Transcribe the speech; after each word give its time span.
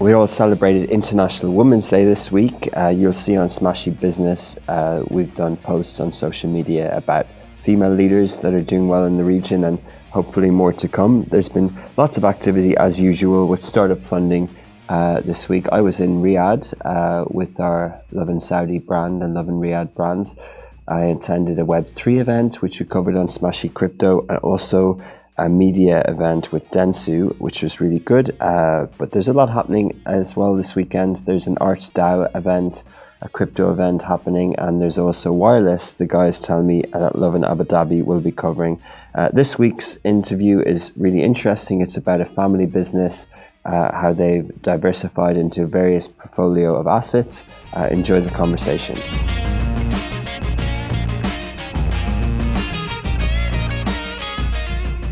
We 0.00 0.12
all 0.12 0.28
celebrated 0.28 0.90
International 0.90 1.52
Women's 1.52 1.90
Day 1.90 2.04
this 2.04 2.30
week. 2.30 2.68
Uh, 2.76 2.86
you'll 2.86 3.12
see 3.12 3.36
on 3.36 3.48
Smashi 3.48 3.98
Business, 3.98 4.56
uh, 4.68 5.04
we've 5.10 5.34
done 5.34 5.56
posts 5.56 5.98
on 5.98 6.12
social 6.12 6.48
media 6.48 6.96
about 6.96 7.26
female 7.58 7.90
leaders 7.90 8.38
that 8.42 8.54
are 8.54 8.62
doing 8.62 8.86
well 8.86 9.06
in 9.06 9.16
the 9.16 9.24
region 9.24 9.64
and 9.64 9.80
hopefully 10.10 10.50
more 10.50 10.72
to 10.72 10.86
come. 10.86 11.24
There's 11.24 11.48
been 11.48 11.76
lots 11.96 12.16
of 12.16 12.24
activity 12.24 12.76
as 12.76 13.00
usual 13.00 13.48
with 13.48 13.60
startup 13.60 14.00
funding 14.06 14.48
uh, 14.88 15.20
this 15.22 15.48
week. 15.48 15.66
I 15.72 15.80
was 15.80 15.98
in 15.98 16.22
Riyadh 16.22 16.74
uh, 16.84 17.24
with 17.28 17.58
our 17.58 18.00
Lovin 18.12 18.38
Saudi 18.38 18.78
brand 18.78 19.20
and 19.24 19.34
Lovin 19.34 19.58
Riyadh 19.58 19.96
brands. 19.96 20.38
I 20.86 21.06
attended 21.06 21.58
a 21.58 21.64
Web3 21.64 22.20
event, 22.20 22.62
which 22.62 22.78
we 22.78 22.86
covered 22.86 23.16
on 23.16 23.26
Smashi 23.26 23.74
Crypto, 23.74 24.20
and 24.28 24.38
also 24.38 25.02
a 25.38 25.48
media 25.48 26.02
event 26.06 26.52
with 26.52 26.68
Dentsu, 26.70 27.38
which 27.38 27.62
was 27.62 27.80
really 27.80 28.00
good. 28.00 28.36
Uh, 28.40 28.86
but 28.98 29.12
there's 29.12 29.28
a 29.28 29.32
lot 29.32 29.50
happening 29.50 30.00
as 30.04 30.36
well 30.36 30.54
this 30.54 30.74
weekend. 30.74 31.16
There's 31.18 31.46
an 31.46 31.56
Arts 31.58 31.88
DAO 31.90 32.34
event, 32.34 32.82
a 33.22 33.28
crypto 33.28 33.70
event 33.70 34.02
happening, 34.02 34.56
and 34.56 34.82
there's 34.82 34.98
also 34.98 35.32
wireless. 35.32 35.94
The 35.94 36.06
guys 36.06 36.40
tell 36.40 36.62
me 36.62 36.82
that 36.92 37.16
Lovin 37.16 37.44
Abu 37.44 37.64
Dhabi 37.64 38.04
will 38.04 38.20
be 38.20 38.32
covering. 38.32 38.80
Uh, 39.14 39.30
this 39.32 39.58
week's 39.58 39.98
interview 40.04 40.60
is 40.60 40.92
really 40.96 41.22
interesting. 41.22 41.80
It's 41.80 41.96
about 41.96 42.20
a 42.20 42.26
family 42.26 42.66
business. 42.66 43.26
Uh, 43.64 43.92
how 43.92 44.14
they've 44.14 44.50
diversified 44.62 45.36
into 45.36 45.66
various 45.66 46.08
portfolio 46.08 46.74
of 46.76 46.86
assets. 46.86 47.44
Uh, 47.74 47.88
enjoy 47.90 48.20
the 48.20 48.30
conversation. 48.30 48.96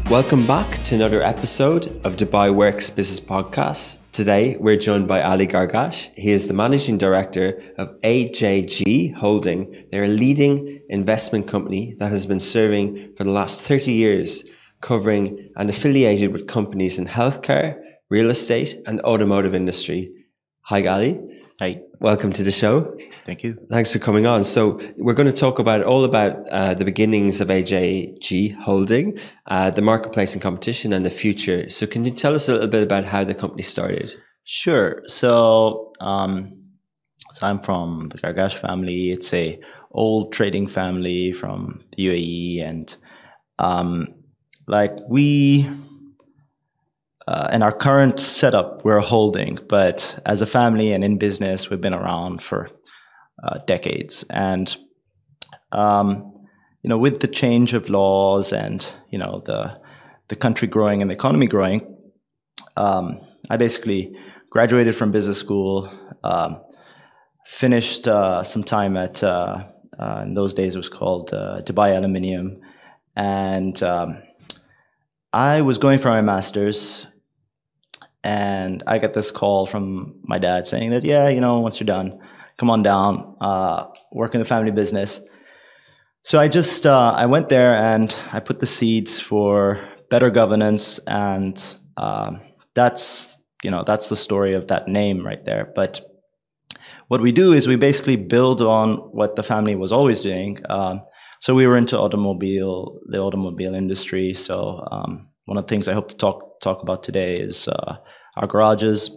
Welcome 0.09 0.47
back 0.47 0.85
to 0.85 0.95
another 0.95 1.21
episode 1.21 1.89
of 2.07 2.15
Dubai 2.15 2.55
Works 2.55 2.91
Business 2.91 3.19
Podcast. 3.19 3.99
Today, 4.13 4.57
we're 4.61 4.77
joined 4.77 5.09
by 5.09 5.21
Ali 5.21 5.49
Gargash. 5.49 6.15
He 6.15 6.31
is 6.31 6.47
the 6.47 6.55
managing 6.55 6.97
director 6.97 7.61
of 7.77 8.01
AJG 8.03 9.15
Holding. 9.15 9.87
They're 9.91 10.05
a 10.05 10.09
leading 10.09 10.81
investment 10.89 11.49
company 11.49 11.97
that 11.99 12.13
has 12.13 12.25
been 12.25 12.39
serving 12.39 13.17
for 13.17 13.25
the 13.25 13.33
last 13.33 13.63
30 13.63 13.91
years, 13.91 14.45
covering 14.81 15.51
and 15.57 15.69
affiliated 15.69 16.33
with 16.33 16.47
companies 16.47 17.01
in 17.01 17.07
healthcare, 17.07 17.77
real 18.09 18.31
estate, 18.31 18.81
and 18.87 19.01
automotive 19.01 19.57
industry. 19.57 20.13
Hi, 20.67 20.87
Ali. 20.87 21.21
Hi. 21.59 21.81
Welcome 22.01 22.33
to 22.33 22.43
the 22.43 22.53
show. 22.53 22.99
Thank 23.25 23.43
you. 23.43 23.57
Thanks 23.71 23.91
for 23.91 23.99
coming 23.99 24.27
on. 24.27 24.45
So 24.45 24.79
we're 24.99 25.15
going 25.15 25.27
to 25.27 25.33
talk 25.33 25.59
about 25.59 25.83
all 25.83 26.05
about 26.05 26.47
uh, 26.51 26.75
the 26.75 26.85
beginnings 26.85 27.41
of 27.41 27.49
AJG 27.49 28.57
Holding, 28.57 29.15
uh, 29.47 29.71
the 29.71 29.81
marketplace 29.81 30.35
and 30.35 30.43
competition, 30.43 30.93
and 30.93 31.03
the 31.03 31.09
future. 31.09 31.67
So 31.71 31.87
can 31.87 32.05
you 32.05 32.11
tell 32.11 32.35
us 32.35 32.51
a 32.51 32.53
little 32.53 32.69
bit 32.69 32.83
about 32.83 33.05
how 33.05 33.25
the 33.25 33.35
company 33.35 33.63
started? 33.63 34.15
Sure. 34.45 35.03
So, 35.07 35.93
um, 35.99 36.47
so 37.33 37.47
I'm 37.47 37.61
from 37.61 38.11
the 38.11 38.19
Gargash 38.19 38.57
family. 38.57 39.13
It's 39.13 39.33
a 39.33 39.59
old 39.93 40.35
trading 40.35 40.67
family 40.67 41.33
from 41.33 41.83
the 41.97 42.09
UAE, 42.09 42.69
and 42.69 42.95
um, 43.59 44.09
like 44.67 44.95
we 45.09 45.67
uh, 47.29 47.49
in 47.53 47.63
our 47.63 47.73
current 47.73 48.21
setup, 48.21 48.85
we're 48.85 49.01
holding, 49.01 49.59
but 49.69 50.21
as 50.25 50.43
a 50.43 50.47
family 50.47 50.93
and 50.93 51.03
in 51.03 51.19
business, 51.19 51.69
we've 51.69 51.81
been 51.81 51.95
around 51.95 52.43
for 52.43 52.71
uh, 53.43 53.59
decades. 53.67 54.25
And 54.31 54.75
um, 55.73 56.33
you 56.83 56.89
know, 56.89 56.99
with 56.99 57.21
the 57.21 57.27
change 57.27 57.73
of 57.75 57.89
laws 57.91 58.53
and 58.53 58.87
you 59.11 59.19
know 59.19 59.43
the 59.45 59.77
the 60.29 60.37
country 60.37 60.69
growing 60.69 61.03
and 61.03 61.11
the 61.11 61.15
economy 61.15 61.47
growing, 61.47 61.97
um, 62.77 63.19
I 63.51 63.57
basically 63.57 64.17
graduated 64.51 64.95
from 64.95 65.11
business 65.11 65.39
school, 65.39 65.91
um, 66.23 66.63
finished 67.45 68.07
uh, 68.07 68.45
some 68.45 68.63
time 68.63 68.97
at 68.97 69.25
uh, 69.25 69.65
uh, 69.99 70.21
in 70.23 70.35
those 70.35 70.55
days 70.55 70.77
it 70.77 70.79
was 70.79 70.89
called 70.89 71.35
uh, 71.35 71.61
Dubai 71.63 71.97
Aluminium, 71.97 72.61
and 73.17 73.83
um, 73.83 74.23
I 75.33 75.63
was 75.63 75.79
going 75.79 75.99
for 75.99 76.09
my 76.09 76.21
master's 76.21 77.09
and 78.27 78.83
I 78.89 78.99
get 78.99 79.15
this 79.15 79.31
call 79.31 79.67
from 79.67 80.19
my 80.25 80.39
dad 80.39 80.67
saying 80.67 80.91
that, 80.91 81.05
yeah, 81.05 81.29
you 81.29 81.41
know, 81.41 81.61
once 81.61 81.79
you're 81.79 81.87
done, 81.87 82.19
come 82.57 82.71
on 82.71 82.83
down, 82.83 83.37
uh, 83.41 83.87
work 84.11 84.35
in 84.35 84.41
the 84.41 84.45
family 84.45 84.73
business. 84.73 85.21
So 86.25 86.41
I 86.41 86.49
just 86.49 86.87
uh, 86.87 87.15
I 87.17 87.27
went 87.27 87.51
there 87.51 87.73
and 87.73 88.13
I 88.33 88.41
put 88.41 88.59
the 88.59 88.67
seeds 88.67 89.21
for 89.21 89.79
better 90.11 90.31
governance, 90.31 90.99
and 91.07 91.57
uh, 91.97 92.33
that's 92.75 93.39
you 93.63 93.71
know 93.71 93.85
that's 93.87 94.09
the 94.09 94.17
story 94.17 94.55
of 94.55 94.67
that 94.67 94.89
name 94.89 95.25
right 95.25 95.45
there. 95.45 95.71
But 95.77 96.01
what 97.07 97.21
we 97.21 97.31
do 97.31 97.53
is 97.53 97.69
we 97.69 97.77
basically 97.77 98.17
build 98.17 98.61
on 98.61 98.97
what 99.13 99.37
the 99.37 99.45
family 99.45 99.77
was 99.77 99.93
always 99.93 100.23
doing. 100.23 100.59
Um, 100.69 101.01
so 101.43 101.55
we 101.55 101.69
were 101.69 101.77
into 101.77 101.97
automobile, 101.97 102.99
the 103.07 103.19
automobile 103.19 103.77
industry. 103.77 104.35
So 104.35 104.85
um, 104.91 105.29
one 105.45 105.59
of 105.59 105.65
the 105.65 105.69
things 105.69 105.87
I 105.87 105.95
hope 105.95 106.09
to 106.09 106.17
talk 106.17 106.61
talk 106.61 106.83
about 106.83 107.05
today 107.05 107.37
is 107.39 107.69
uh, 107.69 107.99
our 108.37 108.47
garages. 108.47 109.11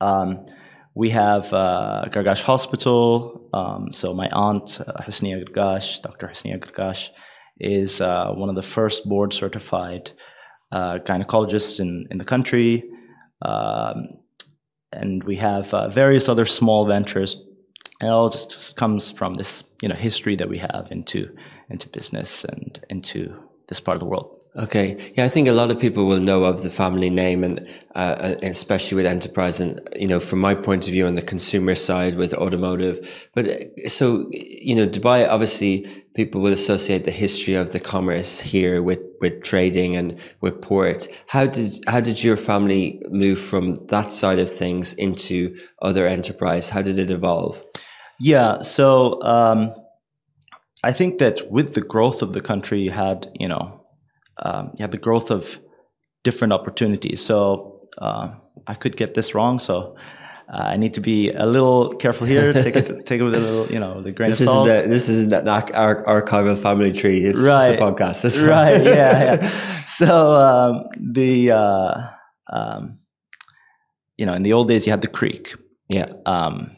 Um, 0.00 0.46
we 0.94 1.10
have 1.10 1.52
uh, 1.52 2.04
Gargash 2.08 2.42
Hospital. 2.42 3.48
Um, 3.52 3.92
so 3.92 4.14
my 4.14 4.28
aunt, 4.32 4.80
uh, 4.80 5.02
Gargash, 5.02 6.02
Dr. 6.02 6.28
Hasnia 6.28 6.58
Gargash, 6.58 7.10
is 7.58 8.00
uh, 8.00 8.32
one 8.32 8.48
of 8.48 8.54
the 8.54 8.62
first 8.62 9.08
board 9.08 9.32
certified 9.32 10.10
uh, 10.72 10.98
gynecologists 10.98 11.80
in, 11.80 12.06
in 12.10 12.18
the 12.18 12.24
country. 12.24 12.82
Um, 13.42 14.20
and 14.92 15.22
we 15.24 15.36
have 15.36 15.72
uh, 15.72 15.88
various 15.88 16.28
other 16.28 16.46
small 16.46 16.86
ventures. 16.86 17.34
And 18.00 18.08
it 18.08 18.12
all 18.12 18.30
just 18.30 18.76
comes 18.76 19.12
from 19.12 19.34
this, 19.34 19.64
you 19.82 19.88
know, 19.88 19.94
history 19.94 20.36
that 20.36 20.48
we 20.48 20.58
have 20.58 20.88
into 20.90 21.34
into 21.68 21.88
business 21.88 22.44
and 22.44 22.84
into 22.88 23.32
this 23.68 23.78
part 23.78 23.94
of 23.94 24.00
the 24.00 24.06
world. 24.06 24.39
Okay, 24.56 25.12
yeah, 25.16 25.24
I 25.24 25.28
think 25.28 25.46
a 25.46 25.52
lot 25.52 25.70
of 25.70 25.78
people 25.78 26.06
will 26.06 26.18
know 26.18 26.42
of 26.42 26.62
the 26.62 26.70
family 26.70 27.08
name, 27.08 27.44
and 27.44 27.68
uh, 27.94 28.34
especially 28.42 28.96
with 28.96 29.06
enterprise, 29.06 29.60
and 29.60 29.80
you 29.94 30.08
know, 30.08 30.18
from 30.18 30.40
my 30.40 30.56
point 30.56 30.88
of 30.88 30.92
view 30.92 31.06
on 31.06 31.14
the 31.14 31.22
consumer 31.22 31.76
side 31.76 32.16
with 32.16 32.34
automotive. 32.34 32.98
But 33.32 33.48
uh, 33.48 33.88
so 33.88 34.26
you 34.32 34.74
know, 34.74 34.88
Dubai 34.88 35.28
obviously 35.28 35.86
people 36.14 36.40
will 36.40 36.52
associate 36.52 37.04
the 37.04 37.12
history 37.12 37.54
of 37.54 37.70
the 37.70 37.78
commerce 37.78 38.40
here 38.40 38.82
with 38.82 38.98
with 39.20 39.44
trading 39.44 39.94
and 39.94 40.18
with 40.40 40.60
port. 40.60 41.06
How 41.28 41.46
did 41.46 41.70
how 41.86 42.00
did 42.00 42.24
your 42.24 42.36
family 42.36 43.00
move 43.08 43.38
from 43.38 43.76
that 43.86 44.10
side 44.10 44.40
of 44.40 44.50
things 44.50 44.94
into 44.94 45.56
other 45.80 46.08
enterprise? 46.08 46.70
How 46.70 46.82
did 46.82 46.98
it 46.98 47.12
evolve? 47.12 47.62
Yeah, 48.18 48.62
so 48.62 49.22
um, 49.22 49.72
I 50.82 50.92
think 50.92 51.20
that 51.20 51.52
with 51.52 51.74
the 51.74 51.82
growth 51.82 52.20
of 52.20 52.32
the 52.32 52.40
country, 52.40 52.80
you 52.80 52.90
had 52.90 53.30
you 53.38 53.46
know 53.46 53.79
um, 54.40 54.72
you 54.78 54.82
have 54.82 54.90
the 54.90 54.98
growth 54.98 55.30
of 55.30 55.60
different 56.24 56.52
opportunities. 56.52 57.20
So 57.24 57.88
uh, 57.98 58.34
I 58.66 58.74
could 58.74 58.96
get 58.96 59.14
this 59.14 59.34
wrong, 59.34 59.58
so 59.58 59.96
uh, 60.52 60.64
I 60.72 60.76
need 60.76 60.94
to 60.94 61.00
be 61.00 61.30
a 61.30 61.46
little 61.46 61.94
careful 61.94 62.26
here. 62.26 62.52
Take 62.62 62.76
it, 62.76 63.06
take 63.06 63.20
it 63.20 63.24
with 63.24 63.34
a 63.34 63.40
little, 63.40 63.66
you 63.72 63.78
know, 63.78 64.02
the 64.02 64.10
grain 64.10 64.30
this 64.30 64.40
of 64.40 64.46
salt. 64.46 64.68
Isn't 64.68 64.84
the, 64.84 64.88
this 64.88 65.08
isn't 65.08 65.32
an 65.32 65.46
archival 65.46 66.60
family 66.60 66.92
tree. 66.92 67.20
It's 67.20 67.46
right. 67.46 67.78
just 67.78 67.80
a 67.80 67.84
podcast. 67.84 68.22
That's 68.22 68.38
right. 68.38 68.82
yeah, 68.82 69.40
yeah. 69.40 69.50
So 69.86 70.34
um, 70.34 70.84
the, 70.96 71.50
uh, 71.50 72.00
um, 72.52 72.98
you 74.16 74.26
know, 74.26 74.34
in 74.34 74.42
the 74.42 74.52
old 74.52 74.68
days, 74.68 74.86
you 74.86 74.92
had 74.92 75.02
the 75.02 75.08
creek. 75.08 75.54
Yeah. 75.88 76.12
Um, 76.26 76.76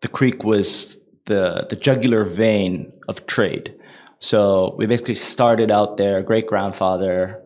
the 0.00 0.08
creek 0.08 0.44
was 0.44 0.98
the 1.26 1.66
the 1.70 1.76
jugular 1.76 2.24
vein 2.24 2.92
of 3.08 3.26
trade. 3.26 3.74
So 4.22 4.76
we 4.78 4.86
basically 4.86 5.16
started 5.16 5.72
out 5.72 5.96
there, 5.96 6.22
great 6.22 6.46
grandfather 6.46 7.42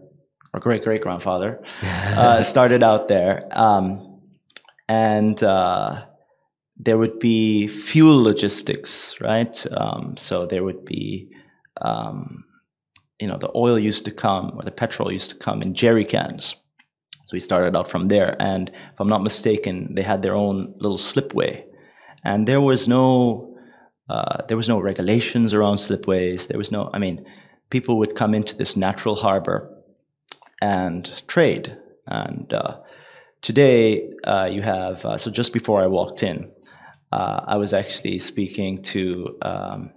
or 0.53 0.61
great 0.61 0.85
great 0.85 1.01
grandfather 1.01 1.63
uh, 1.83 2.43
started 2.43 2.83
out 2.83 3.09
there. 3.09 3.43
Um, 3.51 4.21
and 4.87 5.43
uh, 5.43 6.05
there 6.77 6.99
would 6.99 7.19
be 7.19 7.67
fuel 7.67 8.23
logistics, 8.23 9.19
right? 9.23 9.67
Um, 9.73 10.19
so 10.19 10.45
there 10.45 10.63
would 10.65 10.85
be, 10.85 11.31
um, 11.81 12.45
you 13.19 13.27
know, 13.27 13.39
the 13.39 13.51
oil 13.55 13.79
used 13.79 14.05
to 14.05 14.11
come 14.11 14.53
or 14.55 14.63
the 14.63 14.71
petrol 14.71 15.11
used 15.11 15.31
to 15.31 15.37
come 15.37 15.63
in 15.63 15.75
jerry 15.75 16.05
cans. 16.05 16.57
So 17.25 17.33
we 17.33 17.41
started 17.41 17.75
out 17.75 17.89
from 17.89 18.09
there. 18.09 18.37
And 18.39 18.69
if 18.69 19.01
I'm 19.01 19.09
not 19.09 19.23
mistaken, 19.23 19.95
they 19.95 20.03
had 20.03 20.21
their 20.21 20.35
own 20.35 20.75
little 20.77 20.99
slipway. 20.99 21.65
And 22.23 22.47
there 22.47 22.61
was 22.61 22.87
no 22.87 23.56
uh, 24.09 24.43
there 24.49 24.57
was 24.57 24.69
no 24.69 24.81
regulations 24.81 25.53
around 25.53 25.77
slipways. 25.77 26.49
There 26.49 26.59
was 26.59 26.71
no, 26.71 26.91
I 26.93 26.99
mean, 26.99 27.25
people 27.71 27.99
would 27.99 28.15
come 28.15 28.35
into 28.35 28.57
this 28.57 28.77
natural 28.77 29.17
harbor 29.17 29.71
and 30.61 31.23
trade. 31.27 31.77
And 32.07 32.53
uh, 32.53 32.79
today 33.43 34.11
uh, 34.25 34.49
you 34.51 34.63
have, 34.63 35.05
uh, 35.05 35.17
so 35.17 35.31
just 35.31 35.53
before 35.53 35.83
I 35.83 35.87
walked 35.87 36.23
in, 36.23 36.53
uh, 37.13 37.41
I 37.47 37.57
was 37.57 37.73
actually 37.73 38.19
speaking 38.19 38.83
to 38.83 39.37
um, 39.43 39.93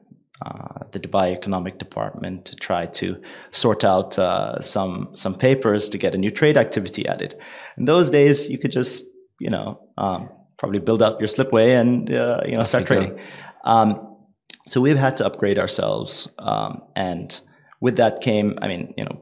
uh, 0.46 0.86
the 0.92 1.00
Dubai 1.00 1.32
Economic 1.34 1.78
Department 1.78 2.46
to 2.46 2.56
try 2.56 2.86
to 2.86 3.22
sort 3.52 3.84
out 3.84 4.18
uh, 4.18 4.62
some 4.62 5.10
some 5.14 5.36
papers 5.36 5.90
to 5.90 5.98
get 5.98 6.16
a 6.16 6.18
new 6.18 6.32
trade 6.32 6.56
activity 6.56 7.08
added. 7.08 7.36
In 7.78 7.86
those 7.86 8.10
days, 8.10 8.50
you 8.50 8.58
could 8.58 8.72
just, 8.72 9.06
you 9.40 9.50
know, 9.50 9.82
um, 9.98 10.30
probably 10.58 10.80
build 10.80 11.02
up 11.02 11.20
your 11.20 11.28
slipway 11.28 11.80
and 11.80 12.12
uh, 12.14 12.42
you 12.46 12.56
know 12.56 12.64
start 12.64 12.86
trading. 12.86 13.20
Um, 13.64 14.18
so 14.66 14.82
we've 14.82 14.98
had 14.98 15.18
to 15.18 15.26
upgrade 15.26 15.58
ourselves, 15.58 16.30
um, 16.40 16.84
and 16.96 17.40
with 17.82 17.98
that 17.98 18.22
came, 18.22 18.58
I 18.62 18.68
mean, 18.68 18.94
you 18.98 19.06
know, 19.06 19.22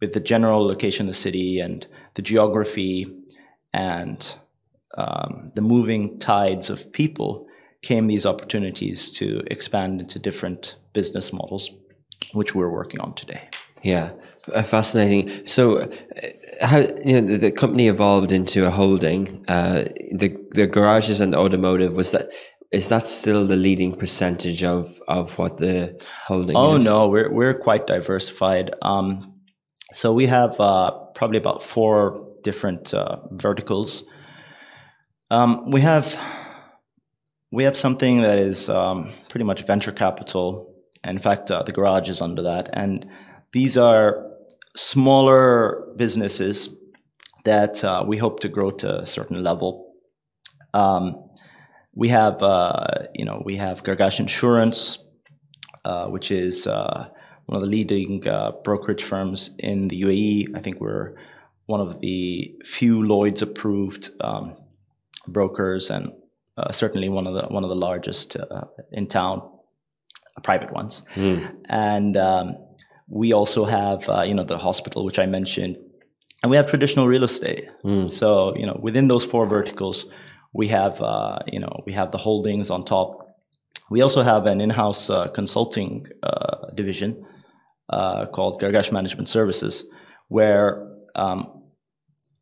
with 0.00 0.12
the 0.12 0.20
general 0.20 0.66
location 0.66 1.08
of 1.08 1.14
the 1.14 1.18
city 1.18 1.58
and 1.58 1.86
the 2.14 2.22
geography 2.22 3.06
and 3.72 4.34
um, 4.96 5.52
the 5.54 5.62
moving 5.62 6.18
tides 6.18 6.70
of 6.70 6.92
people 6.92 7.46
came 7.82 8.06
these 8.06 8.26
opportunities 8.26 9.12
to 9.12 9.42
expand 9.46 10.00
into 10.00 10.18
different 10.18 10.76
business 10.92 11.32
models, 11.32 11.70
which 12.32 12.54
we're 12.54 12.70
working 12.70 13.00
on 13.00 13.14
today. 13.14 13.48
Yeah, 13.82 14.10
uh, 14.52 14.62
fascinating. 14.62 15.46
So, 15.46 15.78
uh, 15.78 15.86
how 16.60 16.78
you 17.04 17.20
know 17.20 17.20
the, 17.20 17.36
the, 17.36 17.52
company 17.52 17.86
evolved 17.86 18.32
into 18.32 18.66
a 18.66 18.70
holding. 18.70 19.44
Uh, 19.46 19.84
the 20.10 20.36
the 20.50 20.66
garages 20.66 21.20
and 21.20 21.34
automotive 21.34 21.94
was 21.94 22.10
that 22.10 22.32
is 22.70 22.88
that 22.90 23.06
still 23.06 23.46
the 23.46 23.56
leading 23.56 23.94
percentage 23.96 24.62
of 24.62 25.00
of 25.08 25.38
what 25.38 25.58
the 25.58 26.02
holding? 26.26 26.56
Oh 26.56 26.76
is? 26.76 26.84
no, 26.84 27.08
we're 27.08 27.32
we're 27.32 27.54
quite 27.54 27.86
diversified. 27.86 28.74
Um, 28.82 29.34
so 29.92 30.12
we 30.12 30.26
have 30.26 30.60
uh, 30.60 30.90
probably 31.14 31.38
about 31.38 31.62
four 31.62 32.26
different 32.42 32.92
uh, 32.92 33.16
verticals. 33.32 34.04
Um, 35.30 35.70
we 35.70 35.80
have 35.80 36.18
we 37.50 37.64
have 37.64 37.76
something 37.76 38.20
that 38.20 38.38
is 38.38 38.68
um, 38.68 39.12
pretty 39.30 39.44
much 39.44 39.64
venture 39.64 39.92
capital. 39.92 40.74
In 41.04 41.18
fact, 41.18 41.50
uh, 41.50 41.62
the 41.62 41.72
garage 41.72 42.08
is 42.08 42.20
under 42.20 42.42
that, 42.42 42.68
and 42.72 43.06
these 43.52 43.78
are 43.78 44.26
smaller 44.76 45.86
businesses 45.96 46.68
that 47.44 47.82
uh, 47.82 48.04
we 48.06 48.18
hope 48.18 48.40
to 48.40 48.48
grow 48.48 48.70
to 48.72 49.00
a 49.00 49.06
certain 49.06 49.42
level. 49.42 49.94
Um, 50.74 51.27
we 51.98 52.08
have, 52.10 52.40
uh, 52.44 53.08
you 53.12 53.24
know, 53.24 53.42
we 53.44 53.56
have 53.56 53.82
Gargash 53.82 54.20
Insurance, 54.20 54.98
uh, 55.84 56.06
which 56.06 56.30
is 56.30 56.64
uh, 56.68 57.08
one 57.46 57.56
of 57.56 57.62
the 57.62 57.68
leading 57.68 58.26
uh, 58.28 58.52
brokerage 58.62 59.02
firms 59.02 59.50
in 59.58 59.88
the 59.88 60.02
UAE. 60.02 60.56
I 60.56 60.60
think 60.60 60.80
we're 60.80 61.16
one 61.66 61.80
of 61.80 62.00
the 62.00 62.54
few 62.64 63.02
Lloyd's 63.02 63.42
approved 63.42 64.10
um, 64.20 64.56
brokers, 65.26 65.90
and 65.90 66.12
uh, 66.56 66.70
certainly 66.70 67.08
one 67.08 67.26
of 67.26 67.34
the 67.34 67.52
one 67.52 67.64
of 67.64 67.68
the 67.68 67.80
largest 67.88 68.36
uh, 68.36 68.66
in 68.92 69.08
town, 69.08 69.42
private 70.44 70.72
ones. 70.72 71.02
Mm. 71.16 71.52
And 71.68 72.16
um, 72.16 72.56
we 73.08 73.32
also 73.32 73.64
have, 73.64 74.08
uh, 74.08 74.22
you 74.22 74.34
know, 74.34 74.44
the 74.44 74.58
hospital, 74.58 75.04
which 75.04 75.18
I 75.18 75.26
mentioned, 75.26 75.76
and 76.44 76.50
we 76.50 76.56
have 76.56 76.68
traditional 76.68 77.08
real 77.08 77.24
estate. 77.24 77.66
Mm. 77.84 78.08
So, 78.08 78.56
you 78.56 78.66
know, 78.66 78.78
within 78.80 79.08
those 79.08 79.24
four 79.24 79.48
verticals, 79.48 80.06
we 80.52 80.68
have, 80.68 81.00
uh, 81.00 81.38
you 81.46 81.60
know, 81.60 81.82
we 81.86 81.92
have 81.92 82.10
the 82.10 82.18
holdings 82.18 82.70
on 82.70 82.84
top. 82.84 83.36
We 83.90 84.02
also 84.02 84.22
have 84.22 84.46
an 84.46 84.60
in-house 84.60 85.10
uh, 85.10 85.28
consulting 85.28 86.06
uh, 86.22 86.70
division 86.74 87.24
called 87.90 88.60
Gargash 88.60 88.92
Management 88.92 89.28
Services, 89.28 89.84
where 90.28 90.86
um, 91.14 91.62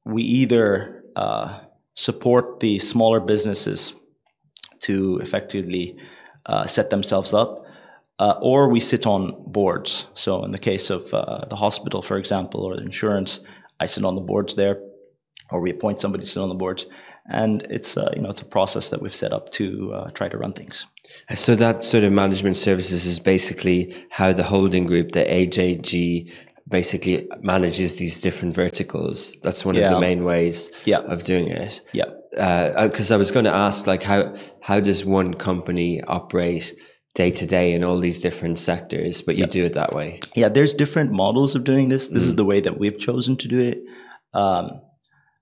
we 0.05 0.23
either 0.23 1.05
support 1.94 2.61
the 2.61 2.79
smaller 2.79 3.20
businesses 3.20 3.94
to 4.81 5.19
effectively 5.19 5.97
uh, 6.47 6.67
set 6.67 6.91
themselves 6.91 7.35
up, 7.35 7.64
uh, 8.19 8.35
or 8.41 8.69
we 8.69 8.81
sit 8.81 9.06
on 9.06 9.35
boards. 9.47 10.06
So, 10.14 10.44
in 10.44 10.53
the 10.53 10.58
case 10.58 10.91
of 10.91 11.12
uh, 11.12 11.44
the 11.47 11.56
hospital, 11.56 12.03
for 12.03 12.17
example, 12.19 12.61
or 12.64 12.76
the 12.76 12.82
insurance, 12.82 13.41
I 13.81 13.87
sit 13.87 14.05
on 14.05 14.14
the 14.14 14.20
boards 14.20 14.55
there, 14.55 14.81
or 15.50 15.61
we 15.61 15.70
appoint 15.70 16.00
somebody 16.00 16.25
to 16.25 16.31
sit 16.31 16.41
on 16.41 16.49
the 16.49 16.55
boards. 16.55 16.87
And 17.28 17.62
it's 17.69 17.96
uh, 17.96 18.11
you 18.14 18.23
know 18.23 18.31
it's 18.31 18.40
a 18.40 18.46
process 18.46 18.90
that 18.90 19.02
we've 19.02 19.14
set 19.14 19.32
up 19.32 19.50
to 19.52 19.93
uh, 19.93 20.11
try 20.11 20.28
to 20.28 20.38
run 20.38 20.52
things. 20.52 20.87
So 21.34 21.55
that 21.56 21.82
sort 21.82 22.05
of 22.05 22.12
management 22.12 22.56
services 22.56 23.05
is 23.06 23.19
basically 23.19 23.94
how 24.11 24.32
the 24.32 24.44
holding 24.44 24.87
group, 24.87 25.12
the 25.12 25.25
AJG, 25.25 26.32
basically 26.69 27.28
manages 27.40 27.99
these 27.99 28.20
different 28.20 28.55
verticals. 28.55 29.38
That's 29.40 29.64
one 29.64 29.75
yeah. 29.75 29.87
of 29.87 29.90
the 29.93 30.00
main 30.00 30.25
ways 30.25 30.70
yeah. 30.84 30.99
of 30.99 31.25
doing 31.25 31.49
it. 31.49 31.82
Yeah. 31.93 32.06
Because 32.31 33.11
uh, 33.11 33.14
I 33.14 33.17
was 33.17 33.31
going 33.31 33.44
to 33.44 33.55
ask, 33.55 33.87
like, 33.87 34.02
how 34.02 34.34
how 34.61 34.81
does 34.81 35.05
one 35.05 35.34
company 35.34 36.02
operate 36.02 36.75
day 37.14 37.31
to 37.31 37.46
day 37.46 37.72
in 37.72 37.82
all 37.84 37.99
these 37.99 38.20
different 38.20 38.58
sectors? 38.58 39.22
But 39.22 39.37
you 39.37 39.44
yeah. 39.44 39.50
do 39.50 39.64
it 39.64 39.75
that 39.75 39.94
way. 39.94 40.20
Yeah, 40.34 40.49
there's 40.49 40.75
different 40.75 41.12
models 41.12 41.55
of 41.55 41.64
doing 41.64 41.88
this. 41.88 42.08
This 42.08 42.25
mm. 42.25 42.29
is 42.29 42.34
the 42.37 42.44
way 42.44 42.61
that 42.61 42.79
we've 42.79 42.99
chosen 42.99 43.37
to 43.38 43.49
do 43.49 43.61
it. 43.61 43.79
Um, 44.34 44.81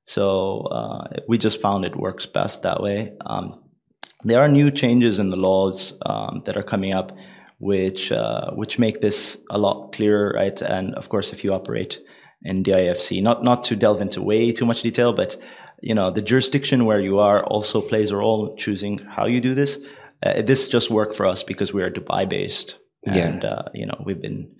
so 0.04 0.60
uh, 0.70 1.08
we 1.28 1.38
just 1.38 1.60
found 1.60 1.84
it 1.84 1.96
works 1.96 2.26
best 2.26 2.62
that 2.62 2.82
way. 2.82 3.12
Um, 3.24 3.62
there 4.22 4.40
are 4.40 4.48
new 4.48 4.70
changes 4.70 5.18
in 5.18 5.28
the 5.28 5.36
laws 5.36 5.98
um, 6.06 6.42
that 6.46 6.56
are 6.56 6.62
coming 6.62 6.94
up 6.94 7.12
which 7.58 8.12
uh, 8.12 8.50
which 8.52 8.78
make 8.78 9.00
this 9.00 9.38
a 9.50 9.58
lot 9.58 9.92
clearer, 9.92 10.32
right? 10.34 10.60
And 10.60 10.94
of 10.96 11.08
course, 11.08 11.32
if 11.32 11.44
you 11.44 11.54
operate 11.54 11.98
in 12.42 12.62
the 12.62 12.72
IFC, 12.72 13.22
not 13.22 13.42
not 13.42 13.64
to 13.64 13.76
delve 13.76 14.00
into 14.00 14.22
way 14.22 14.52
too 14.52 14.66
much 14.66 14.82
detail, 14.82 15.12
but 15.12 15.36
you 15.80 15.94
know 15.94 16.10
the 16.10 16.22
jurisdiction 16.22 16.84
where 16.84 17.00
you 17.00 17.18
are 17.18 17.44
also 17.44 17.80
plays 17.80 18.10
a 18.10 18.16
role 18.16 18.50
in 18.50 18.56
choosing 18.56 18.98
how 18.98 19.26
you 19.26 19.40
do 19.40 19.54
this. 19.54 19.78
Uh, 20.22 20.42
this 20.42 20.68
just 20.68 20.90
worked 20.90 21.14
for 21.14 21.26
us 21.26 21.42
because 21.42 21.72
we 21.72 21.82
are 21.82 21.90
Dubai 21.90 22.28
based, 22.28 22.78
and 23.06 23.42
yeah. 23.42 23.48
uh, 23.48 23.68
you 23.72 23.86
know 23.86 24.02
we've 24.04 24.20
been 24.20 24.54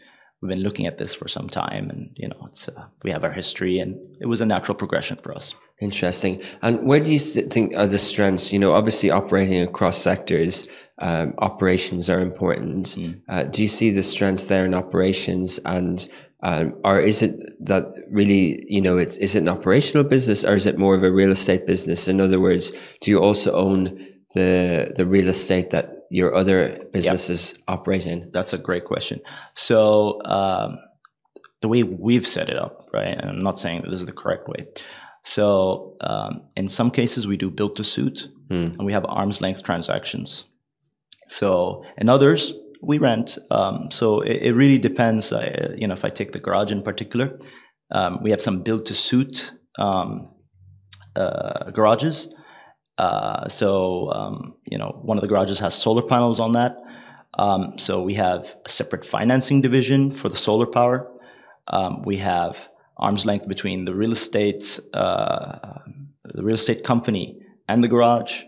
we've 0.45 0.53
been 0.53 0.63
looking 0.63 0.87
at 0.87 0.99
this 0.99 1.15
for 1.15 1.27
some 1.27 1.49
time, 1.49 1.89
and 1.89 2.11
you 2.17 2.29
know 2.29 2.37
it's 2.47 2.69
uh, 2.69 2.85
we 3.03 3.11
have 3.11 3.25
our 3.25 3.33
history, 3.33 3.79
and 3.79 3.99
it 4.21 4.27
was 4.27 4.41
a 4.41 4.47
natural 4.47 4.77
progression 4.77 5.17
for 5.17 5.35
us. 5.35 5.55
Interesting. 5.81 6.43
And 6.63 6.87
where 6.87 7.01
do 7.01 7.13
you 7.13 7.19
think 7.19 7.75
are 7.75 7.87
the 7.87 7.99
strengths? 7.99 8.53
You 8.53 8.59
know, 8.59 8.75
obviously 8.75 9.11
operating 9.11 9.63
across 9.63 9.97
sectors 9.97 10.69
um, 10.99 11.35
operations 11.39 12.09
are 12.09 12.21
important. 12.21 12.87
Mm. 12.87 13.21
Uh, 13.29 13.45
do 13.45 13.63
you 13.63 13.69
see 13.69 13.91
the 13.91 14.03
strengths 14.03 14.47
there 14.47 14.65
in 14.65 14.75
operations 14.75 15.59
and 15.65 16.09
um, 16.45 16.75
or 16.85 17.01
is 17.01 17.23
it 17.23 17.35
that 17.65 17.87
really, 18.11 18.63
you 18.69 18.83
know, 18.83 18.99
it's, 18.99 19.17
is 19.17 19.35
it 19.35 19.41
an 19.41 19.49
operational 19.49 20.05
business 20.05 20.45
or 20.45 20.53
is 20.53 20.67
it 20.67 20.77
more 20.77 20.95
of 20.95 21.03
a 21.03 21.11
real 21.11 21.33
estate 21.33 21.67
business? 21.67 22.07
In 22.07 22.21
other 22.21 22.39
words, 22.39 22.75
do 23.01 23.11
you 23.11 23.19
also 23.19 23.55
own 23.55 23.99
the, 24.35 24.93
the 24.97 25.07
real 25.07 25.29
estate 25.29 25.71
that 25.71 25.91
your 26.11 26.35
other 26.35 26.85
businesses 26.93 27.55
yep. 27.57 27.65
operate 27.69 28.07
in? 28.07 28.31
That's 28.33 28.53
a 28.53 28.59
great 28.59 28.85
question. 28.85 29.21
So, 29.55 30.21
um, 30.25 30.77
the 31.63 31.69
way 31.69 31.83
we've 31.83 32.27
set 32.27 32.51
it 32.51 32.59
up, 32.59 32.89
right? 32.93 33.17
And 33.19 33.31
I'm 33.31 33.43
not 33.43 33.59
saying 33.59 33.83
that 33.83 33.91
this 33.91 34.01
is 34.01 34.07
the 34.07 34.13
correct 34.13 34.49
way. 34.49 34.67
So, 35.23 35.97
um, 36.03 36.43
in 36.57 36.69
some 36.69 36.91
cases, 36.91 37.27
we 37.27 37.39
do 37.39 37.51
build 37.51 37.77
to 37.77 37.85
suit 37.85 38.29
mm. 38.51 38.75
and 38.75 38.85
we 38.85 38.93
have 38.93 39.07
arm's 39.09 39.41
length 39.41 39.63
transactions. 39.63 40.45
So, 41.27 41.85
in 41.97 42.11
others 42.11 42.53
we 42.87 42.99
rent. 42.99 43.39
Um, 43.51 43.91
so 43.91 44.21
it, 44.21 44.43
it, 44.43 44.53
really 44.55 44.79
depends. 44.79 45.33
Uh, 45.33 45.75
you 45.77 45.87
know, 45.87 45.95
if 45.95 46.05
I 46.05 46.11
take 46.11 46.33
the 46.33 46.39
garage 46.39 46.73
in 46.73 46.83
particular, 46.83 47.39
um, 47.91 48.23
we 48.23 48.31
have 48.31 48.43
some 48.43 48.63
build 48.63 48.87
to 48.87 48.95
suit 48.95 49.53
um, 49.79 50.29
uh, 51.17 51.71
garages. 51.71 52.35
Uh, 52.99 53.49
so 53.49 54.11
um, 54.13 54.55
you 54.65 54.79
know, 54.79 54.99
one 55.03 55.19
of 55.19 55.23
the 55.23 55.29
garages 55.29 55.59
has 55.61 55.75
solar 55.75 56.03
panels 56.03 56.41
on 56.41 56.53
that. 56.53 56.77
Um, 57.37 57.79
so 57.79 58.03
we 58.03 58.15
have 58.15 58.57
a 58.65 58.69
separate 58.69 59.05
financing 59.05 59.61
division 59.61 60.13
for 60.13 60.29
the 60.29 60.37
solar 60.37 60.67
power. 60.67 61.11
Um, 61.67 62.03
we 62.03 62.19
have 62.19 62.71
arm's 62.97 63.27
length 63.27 63.49
between 63.49 63.85
the 63.85 63.95
real 63.95 64.13
estate, 64.13 64.79
uh, 64.93 65.79
the 66.25 66.45
real 66.45 66.55
estate 66.55 66.85
company, 66.85 67.41
and 67.69 67.83
the 67.83 67.89
garage. 67.89 68.43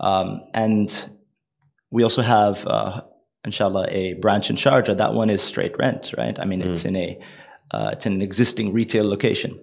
and 0.00 1.10
we 1.90 2.02
also 2.02 2.22
have, 2.22 2.66
uh, 2.66 3.02
inshallah, 3.44 3.86
a 3.90 4.14
branch 4.14 4.50
in 4.50 4.56
Sharjah. 4.56 4.96
That 4.96 5.14
one 5.14 5.30
is 5.30 5.42
straight 5.42 5.76
rent, 5.78 6.14
right? 6.16 6.38
I 6.38 6.44
mean, 6.44 6.62
mm. 6.62 6.70
it's 6.70 6.84
in 6.84 6.96
a 6.96 7.18
uh, 7.72 7.90
it's 7.92 8.06
in 8.06 8.14
an 8.14 8.22
existing 8.22 8.72
retail 8.72 9.08
location. 9.08 9.58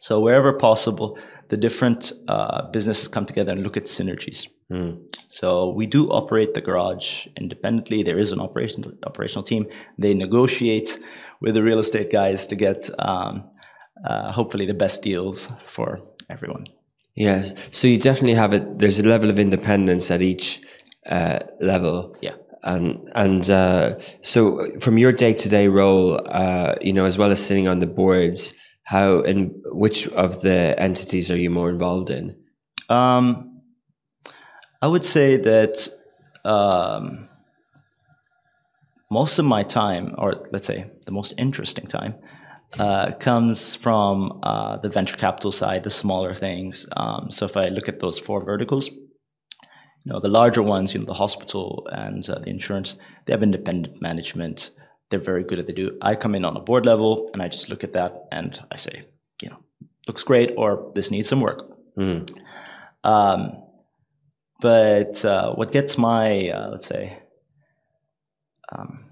So 0.00 0.20
wherever 0.20 0.52
possible, 0.52 1.18
the 1.50 1.56
different 1.56 2.12
uh, 2.28 2.70
businesses 2.70 3.08
come 3.08 3.26
together 3.26 3.52
and 3.52 3.62
look 3.62 3.76
at 3.76 3.84
synergies. 3.84 4.48
Mm. 4.70 5.00
So 5.28 5.70
we 5.70 5.86
do 5.86 6.08
operate 6.10 6.54
the 6.54 6.60
garage 6.60 7.26
independently. 7.36 8.02
There 8.02 8.18
is 8.18 8.32
an 8.32 8.40
operational 8.40 8.92
operational 9.04 9.42
team. 9.42 9.66
They 9.98 10.14
negotiate 10.14 10.98
with 11.40 11.54
the 11.54 11.62
real 11.62 11.80
estate 11.80 12.10
guys 12.10 12.46
to 12.46 12.56
get 12.56 12.88
um, 12.98 13.50
uh, 14.04 14.32
hopefully 14.32 14.66
the 14.66 14.74
best 14.74 15.02
deals 15.02 15.48
for 15.66 16.00
everyone. 16.28 16.66
Yes. 17.16 17.52
So 17.72 17.88
you 17.88 17.98
definitely 17.98 18.34
have 18.34 18.54
it. 18.54 18.78
There's 18.78 19.00
a 19.00 19.08
level 19.08 19.28
of 19.28 19.38
independence 19.38 20.10
at 20.10 20.22
each 20.22 20.60
uh, 21.06 21.40
level. 21.60 22.14
Yeah. 22.22 22.34
And 22.62 23.08
and 23.14 23.50
uh, 23.50 23.98
so 24.22 24.64
from 24.80 24.98
your 24.98 25.12
day 25.12 25.32
to 25.32 25.48
day 25.48 25.66
role, 25.66 26.20
uh, 26.26 26.74
you 26.80 26.92
know, 26.92 27.06
as 27.06 27.18
well 27.18 27.32
as 27.32 27.44
sitting 27.44 27.66
on 27.66 27.80
the 27.80 27.86
boards, 27.86 28.54
how 28.90 29.20
and 29.20 29.54
which 29.66 30.08
of 30.08 30.42
the 30.42 30.74
entities 30.76 31.30
are 31.30 31.36
you 31.36 31.48
more 31.48 31.70
involved 31.70 32.10
in? 32.10 32.36
Um, 32.88 33.62
I 34.82 34.88
would 34.88 35.04
say 35.04 35.36
that 35.36 35.88
um, 36.44 37.28
most 39.08 39.38
of 39.38 39.44
my 39.44 39.62
time, 39.62 40.16
or 40.18 40.48
let's 40.50 40.66
say 40.66 40.86
the 41.06 41.12
most 41.12 41.34
interesting 41.38 41.86
time, 41.86 42.16
uh, 42.80 43.12
comes 43.12 43.76
from 43.76 44.40
uh, 44.42 44.78
the 44.78 44.88
venture 44.88 45.16
capital 45.16 45.52
side, 45.52 45.84
the 45.84 45.90
smaller 45.90 46.34
things. 46.34 46.84
Um, 46.96 47.30
so 47.30 47.46
if 47.46 47.56
I 47.56 47.68
look 47.68 47.88
at 47.88 48.00
those 48.00 48.18
four 48.18 48.44
verticals, 48.44 48.88
you 48.88 50.12
know, 50.12 50.18
the 50.18 50.28
larger 50.28 50.64
ones, 50.64 50.94
you 50.94 50.98
know, 50.98 51.06
the 51.06 51.14
hospital 51.14 51.86
and 51.92 52.28
uh, 52.28 52.40
the 52.40 52.50
insurance, 52.50 52.96
they 53.26 53.32
have 53.32 53.44
independent 53.44 54.02
management. 54.02 54.70
They're 55.10 55.20
very 55.20 55.44
good 55.44 55.58
at 55.58 55.66
they 55.66 55.72
do. 55.72 55.98
I 56.00 56.14
come 56.14 56.34
in 56.34 56.44
on 56.44 56.56
a 56.56 56.60
board 56.60 56.86
level 56.86 57.30
and 57.32 57.42
I 57.42 57.48
just 57.48 57.68
look 57.68 57.84
at 57.84 57.92
that 57.94 58.14
and 58.30 58.58
I 58.70 58.76
say, 58.76 59.04
you 59.42 59.50
know, 59.50 59.58
looks 60.06 60.22
great 60.22 60.54
or 60.56 60.92
this 60.94 61.10
needs 61.10 61.28
some 61.28 61.40
work. 61.40 61.76
Um, 63.04 63.56
but 64.60 65.24
uh, 65.24 65.54
what 65.54 65.72
gets 65.72 65.98
my, 65.98 66.50
uh, 66.50 66.70
let's 66.70 66.86
say, 66.86 67.18
um, 68.72 69.04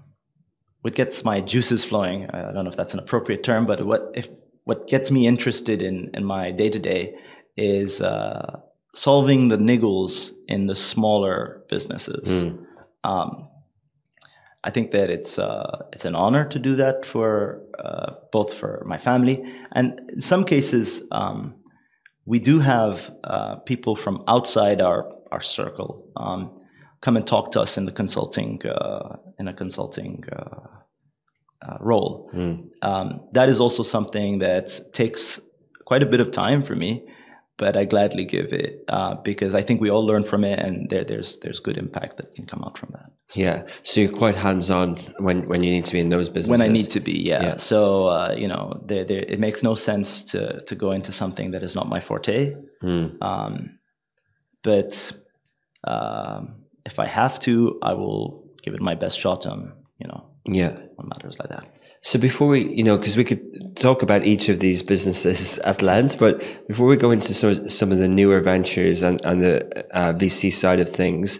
what 0.81 0.95
gets 0.95 1.25
my 1.25 1.41
juices 1.41 1.83
flowing, 1.83 2.29
I 2.29 2.51
don't 2.53 2.63
know 2.63 2.69
if 2.69 2.77
that's 2.77 2.93
an 2.93 2.99
appropriate 2.99 3.43
term, 3.43 3.65
but 3.65 3.85
what 3.85 4.11
if 4.15 4.29
what 4.63 4.87
gets 4.87 5.11
me 5.11 5.27
interested 5.27 5.81
in 5.81 6.11
in 6.13 6.23
my 6.23 6.51
day 6.51 6.69
to 6.69 6.79
day 6.79 7.15
is 7.57 8.01
uh, 8.01 8.59
solving 8.95 9.49
the 9.49 9.57
niggles 9.57 10.31
in 10.47 10.67
the 10.67 10.75
smaller 10.75 11.63
businesses. 11.69 12.43
Um, 13.03 13.49
I 14.63 14.71
think 14.71 14.91
that 14.91 15.09
it's 15.09 15.39
uh, 15.39 15.85
it's 15.93 16.05
an 16.05 16.15
honor 16.15 16.45
to 16.45 16.59
do 16.59 16.75
that 16.75 17.05
for 17.05 17.61
uh, 17.83 18.13
both 18.31 18.53
for 18.53 18.83
my 18.85 18.97
family. 18.97 19.43
And 19.71 19.99
in 20.13 20.21
some 20.21 20.43
cases 20.43 21.03
um, 21.11 21.55
we 22.25 22.39
do 22.39 22.59
have 22.59 23.11
uh, 23.23 23.55
people 23.65 23.95
from 23.95 24.21
outside 24.27 24.81
our 24.81 25.11
our 25.31 25.41
circle 25.41 26.11
um, 26.17 26.51
come 27.01 27.15
and 27.15 27.25
talk 27.25 27.51
to 27.51 27.61
us 27.61 27.77
in 27.77 27.85
the 27.85 27.91
consulting 27.91 28.65
uh, 28.65 29.17
in 29.39 29.47
a 29.47 29.53
consulting 29.53 30.23
uh, 30.31 30.67
uh, 31.61 31.77
role. 31.79 32.29
Um, 32.81 33.21
that 33.33 33.49
is 33.49 33.59
also 33.59 33.83
something 33.83 34.39
that 34.39 34.79
takes 34.93 35.39
quite 35.85 36.03
a 36.03 36.05
bit 36.05 36.19
of 36.19 36.31
time 36.31 36.63
for 36.63 36.75
me, 36.75 37.03
but 37.59 37.75
I 37.77 37.85
gladly 37.85 38.25
give 38.25 38.53
it 38.53 38.83
uh, 38.87 39.15
because 39.15 39.53
I 39.53 39.61
think 39.61 39.81
we 39.81 39.91
all 39.91 40.05
learn 40.07 40.23
from 40.23 40.43
it, 40.43 40.57
and 40.59 40.89
there, 40.89 41.03
there's 41.03 41.37
there's 41.41 41.59
good 41.59 41.77
impact 41.77 42.17
that 42.17 42.33
can 42.35 42.45
come 42.45 42.63
out 42.65 42.77
from 42.77 42.89
that. 42.93 43.07
Yeah, 43.35 43.67
so 43.83 44.01
you're 44.01 44.17
quite 44.17 44.35
hands 44.35 44.71
on 44.71 44.95
when 45.19 45.47
when 45.49 45.61
you 45.63 45.71
need 45.71 45.85
to 45.85 45.93
be 45.93 45.99
in 45.99 46.09
those 46.09 46.29
businesses. 46.29 46.59
When 46.59 46.69
I 46.69 46.73
need 46.73 46.89
to 46.91 46.99
be, 46.99 47.11
yeah. 47.31 47.43
Yeah. 47.43 47.57
So 47.57 48.07
uh, 48.07 48.33
you 48.37 48.47
know, 48.47 48.81
there, 48.89 49.05
there, 49.05 49.19
it 49.33 49.39
makes 49.39 49.61
no 49.61 49.75
sense 49.75 50.23
to 50.31 50.61
to 50.69 50.75
go 50.75 50.91
into 50.91 51.11
something 51.11 51.51
that 51.51 51.61
is 51.63 51.75
not 51.75 51.87
my 51.89 51.99
forte. 51.99 52.55
Um, 53.21 53.79
but 54.63 55.11
um, 55.83 56.63
if 56.85 56.97
I 56.99 57.05
have 57.05 57.39
to, 57.41 57.77
I 57.83 57.93
will 57.93 58.49
give 58.63 58.73
it 58.73 58.81
my 58.81 58.95
best 58.95 59.19
shot 59.19 59.45
on 59.45 59.73
you 59.99 60.07
know 60.07 60.21
Yeah. 60.45 60.73
on 60.97 61.07
matters 61.09 61.39
like 61.39 61.49
that. 61.49 61.67
So 62.01 62.17
before 62.17 62.47
we, 62.47 62.73
you 62.73 62.83
know, 62.83 62.97
because 62.97 63.17
we 63.17 63.25
could 63.25 63.75
talk 63.75 64.01
about 64.01 64.25
each 64.25 64.47
of 64.47 64.59
these 64.59 64.83
businesses 64.83 65.59
at 65.59 65.81
length, 65.81 66.17
but 66.17 66.39
before 66.67 66.87
we 66.87 66.95
go 66.95 67.11
into 67.11 67.33
some, 67.33 67.69
some 67.69 67.91
of 67.91 67.97
the 67.97 68.07
newer 68.07 68.39
ventures 68.39 69.03
and, 69.03 69.19
and 69.25 69.41
the 69.41 69.85
uh, 69.95 70.13
VC 70.13 70.51
side 70.51 70.79
of 70.79 70.89
things, 70.89 71.39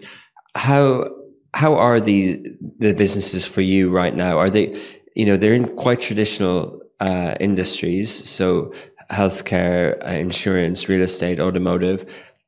how 0.54 1.08
how 1.54 1.74
are 1.74 2.00
the 2.00 2.40
the 2.78 2.92
businesses 2.92 3.46
for 3.46 3.60
you 3.60 3.90
right 3.90 4.14
now? 4.14 4.38
Are 4.38 4.50
they, 4.50 4.78
you 5.14 5.24
know, 5.26 5.36
they're 5.36 5.54
in 5.54 5.74
quite 5.76 6.00
traditional 6.00 6.80
uh, 7.00 7.34
industries, 7.40 8.28
so 8.28 8.72
healthcare, 9.10 10.00
uh, 10.06 10.10
insurance, 10.12 10.88
real 10.88 11.02
estate, 11.02 11.40
automotive. 11.40 12.04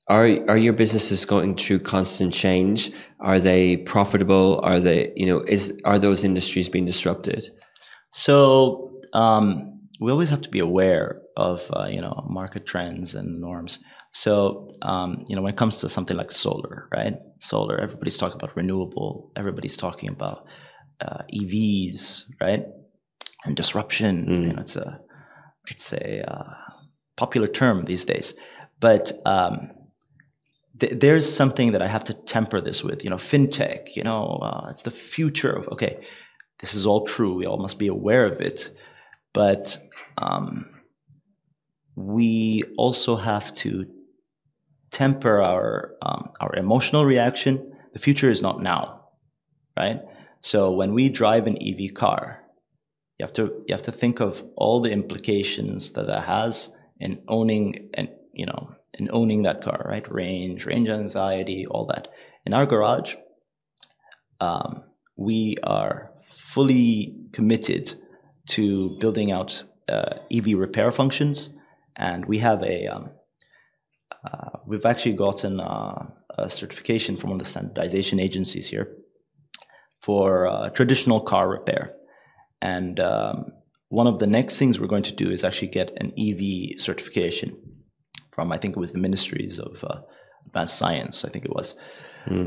Are 0.08 0.26
are 0.48 0.56
your 0.56 0.72
businesses 0.72 1.24
going 1.24 1.56
through 1.56 1.80
constant 1.80 2.34
change? 2.34 2.90
Are 3.20 3.40
they 3.40 3.78
profitable? 3.78 4.60
Are 4.62 4.80
they, 4.80 5.12
you 5.16 5.26
know, 5.26 5.40
is 5.40 5.80
are 5.84 5.98
those 5.98 6.24
industries 6.24 6.68
being 6.68 6.84
disrupted? 6.84 7.48
So 8.12 9.00
um, 9.12 9.80
we 10.00 10.10
always 10.10 10.30
have 10.30 10.42
to 10.42 10.50
be 10.50 10.60
aware 10.60 11.20
of 11.36 11.68
uh, 11.74 11.86
you 11.86 12.00
know 12.00 12.24
market 12.28 12.66
trends 12.66 13.14
and 13.14 13.40
norms. 13.40 13.78
So 14.12 14.70
um, 14.82 15.24
you 15.26 15.34
know 15.34 15.42
when 15.42 15.52
it 15.52 15.56
comes 15.56 15.78
to 15.78 15.88
something 15.88 16.16
like 16.16 16.30
solar, 16.30 16.88
right? 16.92 17.14
Solar, 17.38 17.80
everybody's 17.80 18.18
talking 18.18 18.36
about 18.36 18.56
renewable. 18.56 19.32
Everybody's 19.36 19.76
talking 19.76 20.10
about 20.10 20.46
uh, 21.00 21.22
EVs, 21.34 22.24
right? 22.40 22.66
And 23.44 23.56
disruption. 23.56 24.26
You 24.44 24.52
know, 24.52 24.60
it's 24.60 24.76
a 24.76 25.00
it's 25.68 25.92
a 25.92 26.30
uh, 26.30 26.54
popular 27.16 27.48
term 27.48 27.84
these 27.86 28.04
days, 28.04 28.34
but 28.78 29.12
um, 29.24 29.70
th- 30.78 31.00
there's 31.00 31.32
something 31.34 31.72
that 31.72 31.82
I 31.82 31.88
have 31.88 32.04
to 32.04 32.14
temper 32.14 32.60
this 32.60 32.84
with. 32.84 33.04
You 33.04 33.10
know, 33.10 33.16
fintech. 33.16 33.96
You 33.96 34.02
know, 34.04 34.38
uh, 34.42 34.68
it's 34.70 34.82
the 34.82 34.90
future 34.90 35.50
of 35.52 35.66
okay. 35.68 36.04
This 36.62 36.74
is 36.74 36.86
all 36.86 37.04
true. 37.04 37.34
We 37.34 37.46
all 37.46 37.58
must 37.58 37.78
be 37.78 37.88
aware 37.88 38.24
of 38.24 38.40
it, 38.40 38.70
but 39.34 39.76
um, 40.16 40.70
we 41.96 42.62
also 42.78 43.16
have 43.16 43.52
to 43.54 43.86
temper 44.92 45.42
our 45.42 45.94
um, 46.02 46.30
our 46.40 46.54
emotional 46.54 47.04
reaction. 47.04 47.72
The 47.92 47.98
future 47.98 48.30
is 48.30 48.42
not 48.42 48.62
now, 48.62 49.08
right? 49.76 50.00
So 50.40 50.70
when 50.70 50.94
we 50.94 51.08
drive 51.08 51.46
an 51.48 51.58
EV 51.60 51.94
car, 51.94 52.42
you 53.18 53.26
have 53.26 53.32
to 53.34 53.64
you 53.66 53.74
have 53.74 53.82
to 53.82 53.92
think 53.92 54.20
of 54.20 54.44
all 54.56 54.80
the 54.80 54.92
implications 54.92 55.92
that 55.92 56.06
that 56.06 56.24
has 56.26 56.70
in 57.00 57.22
owning 57.26 57.90
and 57.94 58.08
you 58.32 58.46
know 58.46 58.72
in 58.94 59.08
owning 59.12 59.42
that 59.42 59.64
car, 59.64 59.84
right? 59.88 60.08
Range, 60.12 60.64
range 60.64 60.88
anxiety, 60.88 61.66
all 61.68 61.86
that. 61.86 62.08
In 62.46 62.54
our 62.54 62.66
garage, 62.66 63.16
um, 64.40 64.84
we 65.16 65.56
are 65.64 66.11
fully 66.32 67.14
committed 67.32 67.94
to 68.48 68.96
building 68.98 69.30
out 69.30 69.62
uh, 69.88 70.16
EV 70.32 70.58
repair 70.58 70.90
functions, 70.92 71.50
and 71.96 72.24
we 72.26 72.38
have 72.38 72.62
a 72.62 72.86
um, 72.86 73.10
uh, 74.24 74.58
we've 74.66 74.86
actually 74.86 75.14
gotten 75.14 75.60
uh, 75.60 76.06
a 76.38 76.48
certification 76.48 77.16
from 77.16 77.30
one 77.30 77.40
of 77.40 77.44
the 77.44 77.50
standardization 77.50 78.20
agencies 78.20 78.68
here 78.68 78.96
for 80.00 80.46
uh, 80.46 80.68
traditional 80.70 81.20
car 81.20 81.48
repair. 81.48 81.94
And 82.60 83.00
um, 83.00 83.52
one 83.88 84.06
of 84.06 84.18
the 84.18 84.26
next 84.26 84.58
things 84.58 84.78
we're 84.78 84.86
going 84.86 85.02
to 85.04 85.14
do 85.14 85.30
is 85.30 85.44
actually 85.44 85.68
get 85.68 85.92
an 85.96 86.12
EV 86.18 86.80
certification 86.80 87.56
from, 88.32 88.52
I 88.52 88.58
think 88.58 88.76
it 88.76 88.80
was 88.80 88.92
the 88.92 88.98
Ministries 88.98 89.58
of 89.58 89.84
uh, 89.84 90.00
Advanced 90.46 90.76
Science, 90.76 91.24
I 91.24 91.28
think 91.28 91.44
it 91.44 91.54
was. 91.54 91.74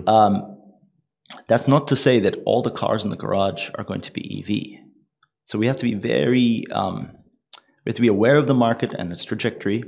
Um, 0.07 0.54
that's 1.47 1.67
not 1.67 1.87
to 1.87 1.95
say 1.95 2.19
that 2.21 2.37
all 2.45 2.61
the 2.61 2.71
cars 2.71 3.03
in 3.03 3.09
the 3.09 3.15
garage 3.15 3.69
are 3.75 3.83
going 3.83 4.01
to 4.01 4.13
be 4.13 4.39
EV. 4.39 4.87
So 5.45 5.59
we 5.59 5.67
have 5.67 5.77
to 5.77 5.83
be 5.83 5.93
very, 5.93 6.65
um, 6.71 7.11
we 7.85 7.89
have 7.89 7.95
to 7.95 8.01
be 8.01 8.07
aware 8.07 8.37
of 8.37 8.47
the 8.47 8.53
market 8.53 8.93
and 8.97 9.11
its 9.11 9.23
trajectory, 9.23 9.83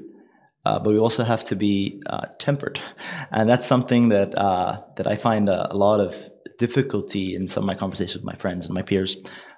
uh, 0.65 0.79
but 0.79 0.91
we 0.91 1.00
also 1.00 1.24
have 1.24 1.44
to 1.46 1.56
be 1.56 2.01
uh, 2.08 2.27
tempered, 2.39 2.79
and 3.32 3.50
that's 3.50 3.65
something 3.65 4.10
that 4.10 4.36
uh, 4.38 4.82
that 4.98 5.08
I 5.08 5.15
find 5.15 5.50
a, 5.50 5.74
a 5.74 5.75
lot 5.77 6.00
of 6.00 6.15
difficulty 6.60 7.36
in 7.36 7.48
some 7.48 7.63
of 7.63 7.67
my 7.67 7.75
conversations 7.75 8.15
with 8.17 8.25
my 8.25 8.36
friends 8.36 8.65
and 8.65 8.75
my 8.75 8.82
peers. 8.82 9.15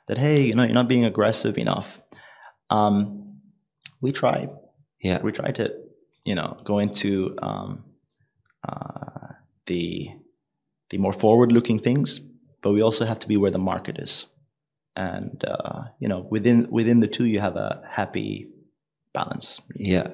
That 0.08 0.18
hey, 0.18 0.42
you 0.48 0.54
know, 0.54 0.64
you're 0.64 0.74
not 0.74 0.88
being 0.88 1.06
aggressive 1.06 1.58
enough. 1.58 2.02
Um, 2.70 3.40
we 4.02 4.12
try, 4.12 4.48
Yeah. 5.02 5.22
we 5.22 5.32
try 5.32 5.52
to, 5.52 5.74
you 6.24 6.36
know, 6.36 6.58
go 6.64 6.80
into 6.80 7.36
um, 7.42 7.84
uh, 8.68 9.34
the 9.66 10.10
the 10.90 10.98
more 10.98 11.14
forward-looking 11.14 11.80
things, 11.80 12.20
but 12.62 12.74
we 12.74 12.82
also 12.82 13.06
have 13.06 13.20
to 13.20 13.28
be 13.28 13.38
where 13.38 13.52
the 13.52 13.60
market 13.60 13.98
is, 14.00 14.26
and 14.96 15.44
uh, 15.46 15.84
you 16.00 16.08
know, 16.10 16.28
within 16.32 16.68
within 16.72 17.00
the 17.00 17.08
two, 17.08 17.26
you 17.26 17.40
have 17.40 17.56
a 17.56 17.82
happy 17.90 18.50
balance. 19.14 19.62
Yeah. 19.76 20.08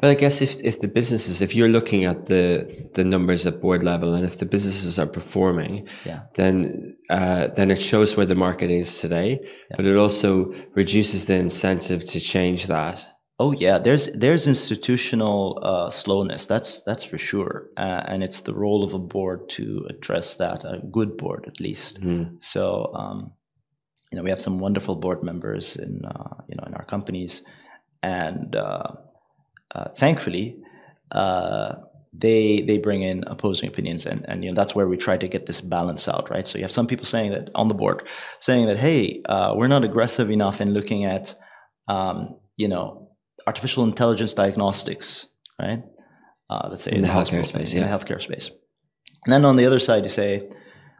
But 0.00 0.10
I 0.10 0.14
guess 0.14 0.40
if 0.40 0.60
if 0.62 0.78
the 0.80 0.88
businesses, 0.88 1.40
if 1.40 1.56
you're 1.56 1.68
looking 1.68 2.04
at 2.04 2.26
the 2.26 2.66
the 2.94 3.04
numbers 3.04 3.46
at 3.46 3.60
board 3.60 3.82
level, 3.82 4.14
and 4.14 4.24
if 4.24 4.36
the 4.38 4.46
businesses 4.46 4.98
are 4.98 5.06
performing, 5.08 5.88
Yeah. 6.06 6.20
then 6.34 6.96
uh, 7.10 7.48
then 7.56 7.70
it 7.70 7.80
shows 7.82 8.16
where 8.16 8.26
the 8.26 8.36
market 8.36 8.70
is 8.70 9.00
today. 9.00 9.40
But 9.76 9.86
it 9.86 9.96
also 9.96 10.52
reduces 10.76 11.26
the 11.26 11.34
incentive 11.34 12.04
to 12.04 12.20
change 12.20 12.66
that. 12.68 13.08
Oh 13.38 13.52
yeah, 13.52 13.78
there's 13.78 14.06
there's 14.12 14.46
institutional 14.46 15.58
uh, 15.62 15.90
slowness. 15.90 16.46
That's 16.46 16.82
that's 16.84 17.02
for 17.02 17.18
sure, 17.18 17.70
uh, 17.76 18.02
and 18.06 18.22
it's 18.22 18.42
the 18.42 18.54
role 18.54 18.84
of 18.84 18.94
a 18.94 18.98
board 18.98 19.48
to 19.50 19.86
address 19.88 20.36
that. 20.36 20.64
A 20.64 20.80
good 20.90 21.16
board, 21.16 21.44
at 21.48 21.58
least. 21.58 21.98
So 22.40 22.92
um, 22.94 23.32
you 24.10 24.16
know, 24.16 24.22
we 24.22 24.30
have 24.30 24.42
some 24.42 24.58
wonderful 24.58 24.96
board 24.96 25.22
members 25.22 25.76
in 25.76 26.04
uh, 26.04 26.34
you 26.48 26.54
know 26.56 26.64
in 26.66 26.74
our 26.74 26.84
companies, 26.84 27.42
and 28.02 28.54
uh, 28.54 28.92
uh, 29.74 29.88
thankfully, 29.96 30.58
uh, 31.10 31.76
they 32.12 32.60
they 32.60 32.78
bring 32.78 33.02
in 33.02 33.24
opposing 33.26 33.68
opinions 33.68 34.04
and, 34.04 34.24
and 34.28 34.44
you 34.44 34.50
know 34.50 34.54
that's 34.54 34.74
where 34.74 34.86
we 34.86 34.96
try 34.96 35.16
to 35.16 35.26
get 35.26 35.46
this 35.46 35.62
balance 35.62 36.08
out 36.08 36.28
right 36.30 36.46
so 36.46 36.58
you 36.58 36.64
have 36.64 36.70
some 36.70 36.86
people 36.86 37.06
saying 37.06 37.30
that 37.30 37.48
on 37.54 37.68
the 37.68 37.74
board 37.74 38.06
saying 38.38 38.66
that 38.66 38.76
hey 38.76 39.22
uh, 39.26 39.54
we're 39.56 39.68
not 39.68 39.82
aggressive 39.82 40.30
enough 40.30 40.60
in 40.60 40.74
looking 40.74 41.06
at 41.06 41.34
um, 41.88 42.36
you 42.56 42.68
know 42.68 43.01
artificial 43.46 43.84
intelligence 43.84 44.34
diagnostics 44.34 45.26
right 45.60 45.82
uh, 46.50 46.68
let's 46.68 46.82
say 46.82 46.92
In 46.92 47.02
the 47.02 47.08
healthcare 47.08 47.46
space, 47.46 47.72
in 47.72 47.80
yeah. 47.80 47.86
the 47.86 47.92
healthcare 47.92 48.20
space 48.20 48.50
and 49.24 49.32
then 49.32 49.44
on 49.44 49.56
the 49.56 49.66
other 49.66 49.78
side 49.78 50.02
you 50.04 50.10
say 50.10 50.48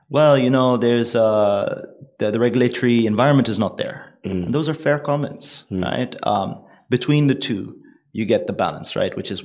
well 0.09 0.37
you 0.39 0.51
know 0.51 0.77
there's 0.77 1.15
uh, 1.15 1.83
the, 2.19 2.31
the 2.31 2.41
regulatory 2.41 3.07
environment 3.07 3.49
is 3.49 3.59
not 3.59 3.77
there 3.77 4.19
and 4.25 4.55
those 4.55 4.69
are 4.69 4.75
fair 4.75 4.99
comments 4.99 5.65
right 5.71 6.15
um, 6.23 6.65
between 6.89 7.27
the 7.27 7.35
two 7.35 7.79
you 8.13 8.25
get 8.25 8.47
the 8.47 8.53
balance 8.53 8.95
right 8.97 9.17
which 9.17 9.31
is 9.31 9.43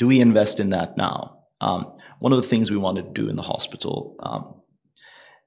do 0.00 0.06
we 0.06 0.18
invest 0.18 0.60
in 0.60 0.70
that 0.70 0.96
now? 0.96 1.40
Um, 1.60 1.92
one 2.20 2.32
of 2.32 2.40
the 2.40 2.48
things 2.48 2.70
we 2.70 2.78
wanted 2.78 3.14
to 3.14 3.22
do 3.22 3.28
in 3.28 3.36
the 3.36 3.42
hospital 3.42 4.16
um, 4.20 4.62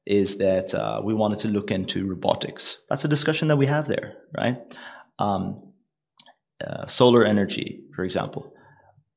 is 0.05 0.37
that 0.37 0.75
uh, 0.75 1.01
we 1.03 1.15
wanted 1.15 1.39
to 1.39 1.47
look 1.47 1.71
into 1.71 2.07
robotics. 2.07 2.77
That's 2.87 3.03
a 3.03 3.07
discussion 3.07 3.47
that 3.47 3.57
we 3.57 3.65
have 3.65 3.87
there, 3.87 4.17
right? 4.37 4.59
Um, 5.17 5.72
uh, 6.67 6.85
solar 6.87 7.23
energy, 7.25 7.81
for 7.95 8.03
example. 8.03 8.53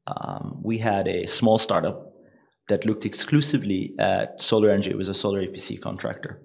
Um, 0.06 0.60
we 0.62 0.78
had 0.78 1.08
a 1.08 1.26
small 1.26 1.58
startup 1.58 2.12
that 2.68 2.84
looked 2.84 3.04
exclusively 3.04 3.94
at 3.98 4.40
solar 4.40 4.70
energy. 4.70 4.90
It 4.90 4.98
was 4.98 5.08
a 5.08 5.14
solar 5.14 5.42
EPC 5.42 5.80
contractor 5.80 6.42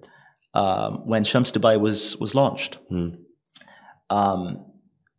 um, 0.54 1.06
when 1.06 1.24
Shams 1.24 1.52
Dubai 1.52 1.80
was 1.80 2.16
was 2.18 2.34
launched. 2.34 2.78
Um, 4.10 4.66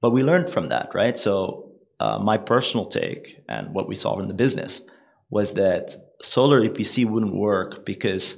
but 0.01 0.11
we 0.11 0.23
learned 0.23 0.49
from 0.49 0.67
that, 0.69 0.91
right? 0.93 1.17
So 1.17 1.71
uh, 1.99 2.19
my 2.19 2.37
personal 2.37 2.85
take 2.87 3.43
and 3.47 3.73
what 3.73 3.87
we 3.87 3.95
saw 3.95 4.19
in 4.19 4.27
the 4.27 4.33
business 4.33 4.81
was 5.29 5.53
that 5.53 5.95
solar 6.21 6.61
EPC 6.61 7.05
wouldn't 7.05 7.33
work 7.35 7.85
because 7.85 8.37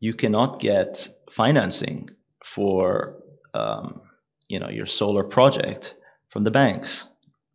you 0.00 0.12
cannot 0.12 0.60
get 0.60 1.08
financing 1.30 2.10
for 2.44 3.16
um, 3.54 4.00
you 4.48 4.58
know 4.60 4.68
your 4.68 4.86
solar 4.86 5.24
project 5.24 5.94
from 6.36 6.44
the 6.44 6.50
banks 6.50 7.08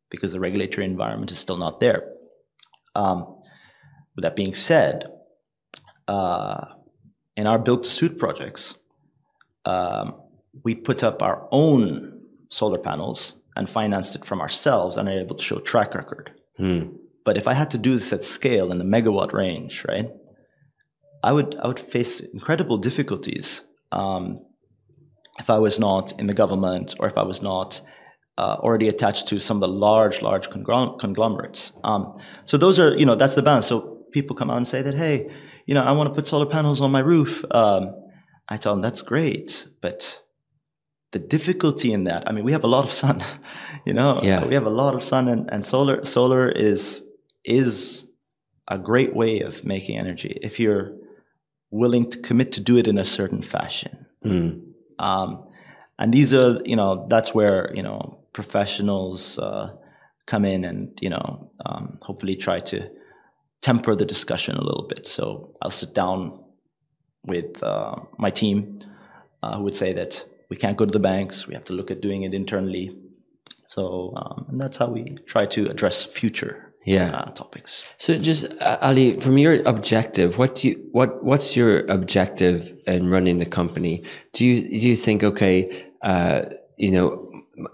because 0.09 0.31
the 0.31 0.39
regulatory 0.39 0.87
environment 0.87 1.29
is 1.29 1.37
still 1.37 1.55
not 1.55 1.79
there. 1.79 2.01
Um, 2.95 3.37
with 4.15 4.23
that 4.23 4.35
being 4.35 4.55
said, 4.55 5.05
uh, 6.07 6.65
in 7.37 7.45
our 7.45 7.59
build 7.59 7.83
to 7.83 7.91
suit 7.91 8.17
projects, 8.17 8.79
um, 9.65 10.15
we 10.63 10.73
put 10.73 11.03
up 11.03 11.21
our 11.21 11.47
own 11.51 12.21
solar 12.49 12.79
panels 12.79 13.35
and 13.55 13.69
financed 13.69 14.15
it 14.15 14.25
from 14.25 14.41
ourselves 14.41 14.97
and 14.97 15.07
are 15.07 15.19
able 15.19 15.35
to 15.35 15.43
show 15.43 15.59
track 15.59 15.93
record. 15.93 16.31
But 17.23 17.37
if 17.37 17.47
I 17.47 17.53
had 17.53 17.69
to 17.69 17.77
do 17.77 17.93
this 17.93 18.11
at 18.11 18.23
scale 18.23 18.71
in 18.71 18.79
the 18.79 18.83
megawatt 18.83 19.31
range, 19.31 19.85
right, 19.87 20.09
I 21.23 21.33
would 21.33 21.55
I 21.61 21.67
would 21.67 21.79
face 21.79 22.19
incredible 22.19 22.79
difficulties 22.79 23.63
um, 23.91 24.43
if 25.37 25.51
I 25.51 25.59
was 25.59 25.77
not 25.77 26.19
in 26.19 26.25
the 26.25 26.33
government 26.33 26.95
or 26.99 27.05
if 27.07 27.15
I 27.15 27.21
was 27.21 27.43
not 27.43 27.81
already 28.61 28.87
attached 28.87 29.27
to 29.29 29.39
some 29.39 29.57
of 29.57 29.61
the 29.61 29.67
large 29.67 30.21
large 30.21 30.49
conglom- 30.49 30.99
conglomerates. 30.99 31.73
Um, 31.83 32.17
so 32.45 32.57
those 32.57 32.79
are 32.79 32.97
you 32.97 33.05
know 33.05 33.15
that's 33.15 33.35
the 33.35 33.41
balance. 33.43 33.67
So 33.67 34.05
people 34.11 34.35
come 34.35 34.49
out 34.51 34.57
and 34.57 34.67
say 34.67 34.81
that 34.81 34.95
hey, 34.95 35.29
you 35.65 35.73
know 35.75 35.83
I 35.83 35.91
want 35.91 36.09
to 36.09 36.13
put 36.15 36.27
solar 36.27 36.45
panels 36.45 36.81
on 36.81 36.91
my 36.91 36.99
roof. 37.01 37.43
Um, 37.51 37.95
I 38.49 38.57
tell 38.57 38.73
them 38.73 38.81
that's 38.81 39.01
great, 39.01 39.67
but 39.81 40.19
the 41.13 41.19
difficulty 41.19 41.91
in 41.91 42.05
that 42.05 42.23
i 42.25 42.31
mean 42.31 42.45
we 42.45 42.53
have 42.53 42.63
a 42.63 42.67
lot 42.75 42.85
of 42.85 42.91
sun 42.91 43.17
you 43.85 43.91
know 43.93 44.21
Yeah. 44.23 44.45
we 44.47 44.53
have 44.53 44.65
a 44.65 44.69
lot 44.69 44.95
of 44.95 45.03
sun 45.03 45.27
and, 45.27 45.49
and 45.51 45.65
solar 45.65 46.05
solar 46.05 46.47
is 46.47 47.03
is 47.43 48.05
a 48.69 48.77
great 48.77 49.13
way 49.13 49.41
of 49.41 49.65
making 49.65 49.97
energy 49.99 50.39
if 50.41 50.57
you're 50.57 50.93
willing 51.69 52.09
to 52.11 52.17
commit 52.21 52.53
to 52.53 52.61
do 52.61 52.77
it 52.77 52.87
in 52.87 52.97
a 52.97 53.03
certain 53.03 53.41
fashion 53.41 54.05
um, 54.99 55.43
and 55.99 56.13
these 56.13 56.33
are 56.33 56.61
you 56.63 56.77
know 56.77 57.05
that's 57.09 57.35
where 57.35 57.73
you 57.75 57.83
know 57.83 58.20
professionals 58.33 59.37
uh, 59.39 59.71
come 60.25 60.45
in 60.45 60.63
and 60.65 60.97
you 61.01 61.09
know 61.09 61.51
um, 61.65 61.97
hopefully 62.01 62.35
try 62.35 62.59
to 62.59 62.89
temper 63.61 63.95
the 63.95 64.05
discussion 64.05 64.55
a 64.55 64.63
little 64.63 64.87
bit 64.87 65.07
so 65.07 65.55
i'll 65.61 65.69
sit 65.69 65.93
down 65.93 66.39
with 67.25 67.61
uh, 67.63 67.95
my 68.17 68.31
team 68.31 68.79
uh, 69.43 69.57
who 69.57 69.63
would 69.63 69.75
say 69.75 69.93
that 69.93 70.23
we 70.49 70.57
can't 70.57 70.75
go 70.77 70.85
to 70.85 70.91
the 70.91 70.99
banks. 70.99 71.47
We 71.47 71.53
have 71.53 71.63
to 71.65 71.73
look 71.73 71.91
at 71.91 72.01
doing 72.01 72.23
it 72.23 72.33
internally. 72.33 72.95
So, 73.67 74.13
um, 74.17 74.45
and 74.49 74.59
that's 74.59 74.77
how 74.77 74.87
we 74.87 75.17
try 75.25 75.45
to 75.45 75.69
address 75.69 76.03
future 76.03 76.73
Yeah. 76.85 77.11
uh, 77.11 77.31
topics. 77.31 77.95
So 77.97 78.17
just 78.17 78.51
uh, 78.61 78.77
Ali, 78.81 79.19
from 79.19 79.37
your 79.37 79.61
objective, 79.65 80.37
what 80.37 80.55
do 80.55 80.67
you 80.69 80.89
what 80.91 81.23
what's 81.23 81.55
your 81.55 81.85
objective 81.87 82.73
in 82.85 83.09
running 83.09 83.37
the 83.39 83.45
company? 83.45 84.03
Do 84.33 84.45
you 84.45 84.61
do 84.61 84.87
you 84.89 84.95
think 84.95 85.23
okay, 85.23 85.69
uh, 86.01 86.41
you 86.77 86.91
know, 86.91 87.09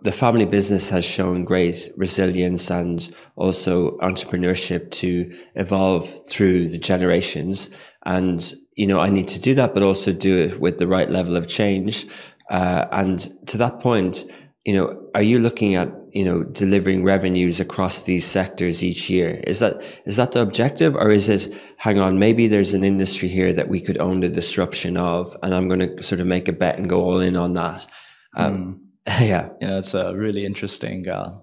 the 0.02 0.12
family 0.12 0.46
business 0.46 0.90
has 0.90 1.06
shown 1.06 1.44
great 1.44 1.90
resilience 1.96 2.70
and 2.70 3.14
also 3.36 3.98
entrepreneurship 3.98 4.92
to 4.92 5.34
evolve 5.56 6.28
through 6.30 6.68
the 6.68 6.80
generations, 6.80 7.70
and 8.06 8.54
you 8.78 8.86
know, 8.86 9.00
I 9.00 9.10
need 9.10 9.28
to 9.30 9.40
do 9.40 9.56
that, 9.56 9.74
but 9.74 9.84
also 9.84 10.14
do 10.14 10.38
it 10.38 10.62
with 10.62 10.78
the 10.78 10.88
right 10.88 11.10
level 11.10 11.36
of 11.36 11.48
change. 11.48 12.06
Uh, 12.50 12.86
and 12.92 13.20
to 13.48 13.58
that 13.58 13.80
point, 13.80 14.24
you 14.66 14.74
know, 14.74 15.10
are 15.16 15.24
you 15.24 15.40
looking 15.40 15.76
at, 15.76 15.90
you 16.12 16.24
know, 16.24 16.44
delivering 16.44 17.04
revenues 17.04 17.60
across 17.60 18.04
these 18.04 18.26
sectors 18.26 18.84
each 18.84 19.10
year? 19.10 19.42
Is 19.48 19.60
that, 19.60 19.82
is 20.06 20.18
that 20.18 20.34
the 20.34 20.42
objective 20.42 20.96
or 20.96 21.10
is 21.10 21.28
it, 21.28 21.54
hang 21.78 22.00
on, 22.00 22.20
maybe 22.20 22.48
there's 22.48 22.74
an 22.74 22.84
industry 22.84 23.30
here 23.30 23.52
that 23.54 23.68
we 23.68 23.82
could 23.82 23.98
own 23.98 24.20
the 24.20 24.30
disruption 24.30 24.96
of 24.96 25.36
and 25.42 25.56
I'm 25.56 25.68
going 25.68 25.80
to 25.80 26.04
sort 26.04 26.22
of 26.22 26.28
make 26.28 26.48
a 26.48 26.54
bet 26.54 26.78
and 26.78 26.88
go 26.88 27.02
all 27.02 27.20
in 27.20 27.36
on 27.36 27.54
that. 27.54 27.88
Um, 28.36 28.76
yeah. 29.22 29.50
You 29.62 29.68
know, 29.68 29.78
it's 29.80 29.94
a 29.94 30.16
really 30.16 30.46
interesting 30.46 31.08
uh, 31.08 31.40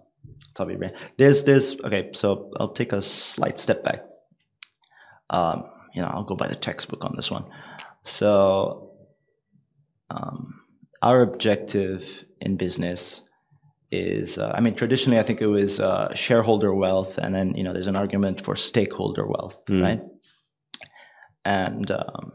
topic. 0.55 0.79
There's, 1.17 1.45
there's, 1.45 1.81
okay, 1.81 2.11
so 2.13 2.51
I'll 2.59 2.73
take 2.73 2.93
a 2.93 3.01
slight 3.01 3.59
step 3.59 3.83
back. 3.83 4.05
Um, 5.31 5.65
you 5.95 6.03
know, 6.03 6.09
I'll 6.09 6.25
go 6.25 6.35
by 6.35 6.49
the 6.49 6.57
textbook 6.57 7.05
on 7.05 7.15
this 7.17 7.31
one. 7.31 7.47
So, 8.03 8.91
um, 10.11 10.61
our 11.01 11.23
objective 11.23 12.05
in 12.41 12.57
business 12.57 13.23
is, 13.91 14.39
uh, 14.39 14.53
I 14.55 14.61
mean, 14.61 14.75
traditionally, 14.75 15.19
I 15.19 15.23
think 15.23 15.41
it 15.41 15.47
was 15.47 15.81
uh, 15.81 16.13
shareholder 16.15 16.75
wealth, 16.75 17.19
and 17.19 17.35
then 17.35 17.55
you 17.55 17.63
know, 17.63 17.73
there's 17.73 17.87
an 17.87 17.97
argument 17.97 18.41
for 18.41 18.57
stakeholder 18.57 19.27
wealth, 19.27 19.59
right? 19.83 20.01
And 21.45 21.91
um, 21.91 22.33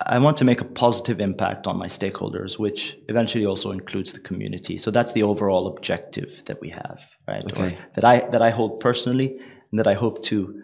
I 0.00 0.18
want 0.20 0.36
to 0.36 0.44
make 0.44 0.60
a 0.60 0.64
positive 0.64 1.20
impact 1.20 1.66
on 1.66 1.76
my 1.76 1.86
stakeholders, 1.86 2.58
which 2.58 2.96
eventually 3.08 3.44
also 3.44 3.72
includes 3.72 4.12
the 4.12 4.20
community. 4.20 4.78
So 4.78 4.90
that's 4.92 5.12
the 5.12 5.24
overall 5.24 5.66
objective 5.66 6.44
that 6.46 6.60
we 6.60 6.70
have, 6.70 7.00
right? 7.26 7.42
Or 7.58 7.72
that 7.94 8.04
I 8.04 8.20
that 8.30 8.40
I 8.40 8.50
hold 8.50 8.78
personally, 8.78 9.38
and 9.70 9.78
that 9.80 9.88
I 9.88 9.94
hope 9.94 10.22
to 10.24 10.62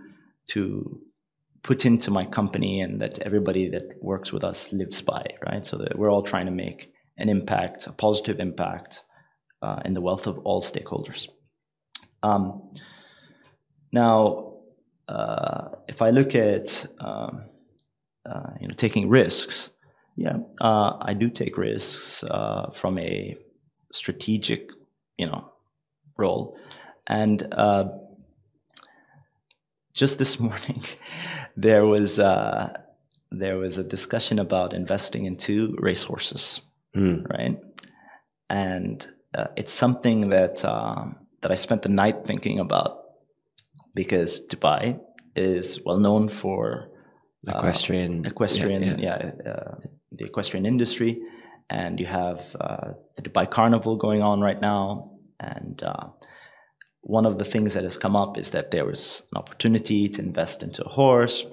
to 0.51 1.01
put 1.63 1.85
into 1.85 2.11
my 2.13 2.25
company, 2.27 2.81
and 2.81 3.01
that 3.01 3.19
everybody 3.21 3.69
that 3.71 3.83
works 4.01 4.33
with 4.33 4.45
us 4.45 4.73
lives 4.73 5.01
by, 5.01 5.25
right? 5.45 5.67
So 5.67 5.79
that 5.79 5.99
we're 5.99 6.11
all 6.11 6.23
trying 6.23 6.47
to 6.47 6.53
make 6.53 6.93
an 7.19 7.29
impact, 7.29 7.89
a 7.89 7.93
positive 7.93 8.39
impact, 8.39 9.03
uh, 9.63 9.81
in 9.85 9.95
the 9.95 10.01
wealth 10.01 10.27
of 10.29 10.39
all 10.41 10.63
stakeholders. 10.63 11.29
Um, 12.23 12.71
now, 13.93 14.59
uh, 15.09 15.71
if 15.89 16.03
I 16.03 16.11
look 16.11 16.35
at 16.35 16.87
um, 17.01 17.45
uh, 18.27 18.51
you 18.61 18.69
know 18.69 18.75
taking 18.75 19.09
risks, 19.09 19.71
yeah, 20.17 20.39
uh, 20.61 20.97
I 21.01 21.15
do 21.15 21.29
take 21.31 21.59
risks 21.59 22.25
uh, 22.25 22.71
from 22.73 22.99
a 22.99 23.37
strategic 23.93 24.71
you 25.19 25.27
know 25.27 25.53
role, 26.17 26.59
and 27.07 27.47
uh, 27.53 27.89
just 29.93 30.19
this 30.19 30.39
morning 30.47 30.83
there 31.57 31.87
was 31.87 32.19
uh, 32.19 32.79
there 33.31 33.59
was 33.59 33.79
a 33.79 33.85
discussion 33.85 34.39
about 34.39 34.73
investing 34.73 35.25
in 35.25 35.35
into 35.35 35.75
racehorses, 35.79 36.61
right? 36.95 37.59
And 38.49 39.07
uh, 39.35 39.49
it's 39.57 39.73
something 39.73 40.31
that 40.31 40.65
um, 40.65 41.17
that 41.41 41.51
I 41.51 41.57
spent 41.57 41.83
the 41.83 41.89
night 41.89 42.25
thinking 42.25 42.59
about 42.61 43.03
because 43.95 44.41
Dubai 44.47 45.01
is 45.37 45.81
well 45.85 45.99
known 45.99 46.29
for 46.29 46.89
Equestrian. 47.53 48.25
equestrian, 48.27 48.83
yeah, 48.83 48.97
yeah, 48.99 49.51
uh, 49.51 49.75
the 50.13 50.25
equestrian 50.25 50.67
industry, 50.67 51.21
and 51.69 52.01
you 52.01 52.07
have 52.07 52.57
uh, 52.61 52.93
the 53.17 53.23
Dubai 53.23 53.51
Carnival 53.51 53.97
going 53.97 54.23
on 54.23 54.41
right 54.41 54.61
now, 54.61 55.13
and 55.41 55.83
uh, 55.83 56.09
one 57.03 57.27
of 57.27 57.39
the 57.39 57.45
things 57.45 57.75
that 57.75 57.85
has 57.85 57.97
come 57.97 58.17
up 58.17 58.39
is 58.39 58.51
that 58.51 58.71
there 58.71 58.87
was 58.87 59.23
an 59.33 59.39
opportunity 59.39 60.09
to 60.09 60.23
invest 60.23 60.63
into 60.63 60.85
a 60.85 60.89
horse, 60.89 61.45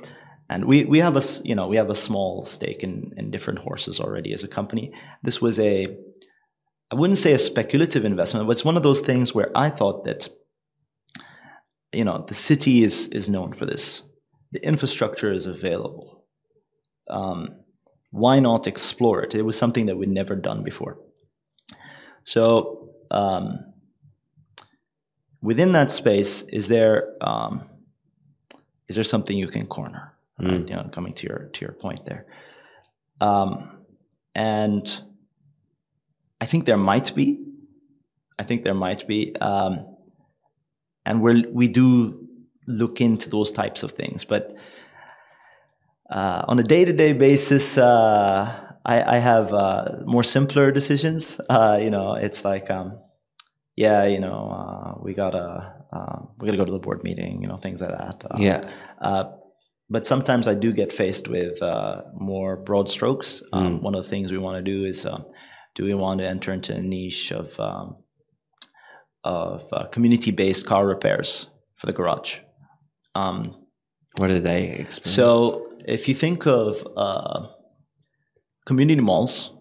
and 0.49 0.65
we 0.65 0.85
we 0.85 0.99
have 0.99 1.17
a 1.17 1.23
you 1.43 1.55
know 1.55 1.67
we 1.67 1.77
have 1.77 1.89
a 1.89 1.95
small 1.95 2.45
stake 2.45 2.83
in 2.83 3.13
in 3.17 3.31
different 3.31 3.59
horses 3.59 3.99
already 3.99 4.33
as 4.33 4.43
a 4.43 4.47
company. 4.47 4.93
This 5.23 5.41
was 5.41 5.59
a 5.59 5.87
I 6.91 6.95
wouldn't 6.95 7.19
say 7.19 7.33
a 7.33 7.37
speculative 7.37 8.05
investment, 8.05 8.47
but 8.47 8.51
it's 8.51 8.65
one 8.65 8.77
of 8.77 8.83
those 8.83 9.01
things 9.01 9.33
where 9.33 9.49
I 9.55 9.69
thought 9.69 10.03
that 10.05 10.27
you 11.93 12.05
know, 12.05 12.23
the 12.27 12.33
city 12.33 12.83
is 12.83 13.07
is 13.07 13.29
known 13.29 13.53
for 13.53 13.65
this. 13.65 14.03
The 14.51 14.65
infrastructure 14.65 15.31
is 15.31 15.45
available. 15.45 16.25
Um, 17.09 17.55
why 18.11 18.39
not 18.39 18.67
explore 18.67 19.23
it? 19.23 19.33
It 19.33 19.43
was 19.43 19.57
something 19.57 19.85
that 19.85 19.97
we'd 19.97 20.09
never 20.09 20.35
done 20.35 20.63
before. 20.63 20.99
So 22.23 22.89
um, 23.09 23.73
within 25.41 25.71
that 25.71 25.91
space, 25.91 26.43
is 26.43 26.67
there 26.67 27.13
um, 27.21 27.67
is 28.87 28.95
there 28.95 29.03
something 29.03 29.37
you 29.37 29.47
can 29.47 29.67
corner? 29.67 30.13
Right? 30.37 30.67
You 30.69 30.75
know, 30.75 30.89
coming 30.91 31.13
to 31.13 31.27
your 31.27 31.49
to 31.53 31.65
your 31.65 31.73
point 31.73 32.05
there, 32.05 32.25
um, 33.21 33.83
and 34.35 35.01
I 36.41 36.45
think 36.45 36.65
there 36.65 36.77
might 36.77 37.13
be. 37.15 37.45
I 38.39 38.43
think 38.43 38.63
there 38.63 38.73
might 38.73 39.07
be, 39.07 39.35
um, 39.35 39.85
and 41.05 41.21
we 41.21 41.43
we 41.43 41.67
do 41.67 42.20
look 42.71 43.01
into 43.01 43.29
those 43.29 43.51
types 43.51 43.83
of 43.83 43.91
things, 43.91 44.23
but 44.23 44.55
uh, 46.09 46.43
on 46.47 46.59
a 46.59 46.63
day 46.63 46.85
to 46.85 46.93
day 46.93 47.13
basis. 47.13 47.77
Uh, 47.77 48.67
I, 48.85 49.17
I 49.17 49.19
have 49.19 49.53
uh, 49.53 49.99
more 50.05 50.23
simpler 50.23 50.71
decisions. 50.71 51.39
Uh, 51.49 51.79
you 51.81 51.89
know, 51.89 52.15
it's 52.15 52.43
like, 52.43 52.71
um, 52.71 52.97
yeah, 53.75 54.05
you 54.05 54.19
know, 54.19 54.49
uh, 54.49 55.01
we 55.01 55.13
gotta 55.13 55.73
um, 55.93 56.29
we 56.39 56.47
gotta 56.47 56.57
go 56.57 56.65
to 56.65 56.71
the 56.71 56.79
board 56.79 57.03
meeting. 57.03 57.41
You 57.41 57.47
know, 57.47 57.57
things 57.57 57.81
like 57.81 57.91
that. 57.91 58.25
Uh, 58.29 58.35
Yeah. 58.37 58.61
Uh, 58.99 59.25
but 59.89 60.07
sometimes 60.07 60.47
I 60.47 60.53
do 60.53 60.71
get 60.71 60.93
faced 60.93 61.27
with 61.27 61.61
uh, 61.61 62.03
more 62.13 62.55
broad 62.55 62.89
strokes. 62.89 63.43
Um, 63.51 63.81
One 63.81 63.93
of 63.93 64.03
the 64.03 64.09
things 64.09 64.31
we 64.31 64.37
want 64.37 64.57
to 64.57 64.71
do 64.71 64.85
is, 64.85 65.05
um, 65.05 65.25
do 65.75 65.83
we 65.83 65.93
want 65.93 66.19
to 66.19 66.27
enter 66.27 66.53
into 66.53 66.73
a 66.73 66.81
niche 66.81 67.31
of 67.31 67.59
um, 67.59 67.97
of 69.23 69.67
uh, 69.71 69.85
community-based 69.87 70.65
car 70.65 70.87
repairs 70.87 71.47
for 71.75 71.85
the 71.85 71.93
garage? 71.93 72.39
Um, 73.15 73.55
What 74.17 74.27
do 74.27 74.39
they? 74.39 74.69
Explain. 74.69 75.13
so 75.13 75.67
if 75.85 76.07
you 76.07 76.15
think 76.15 76.45
of 76.45 76.87
uh, 76.95 77.47
community 78.65 79.01
malls, 79.01 79.51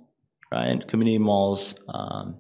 right? 0.53 0.87
Community 0.87 1.19
malls, 1.19 1.75
um, 1.89 2.37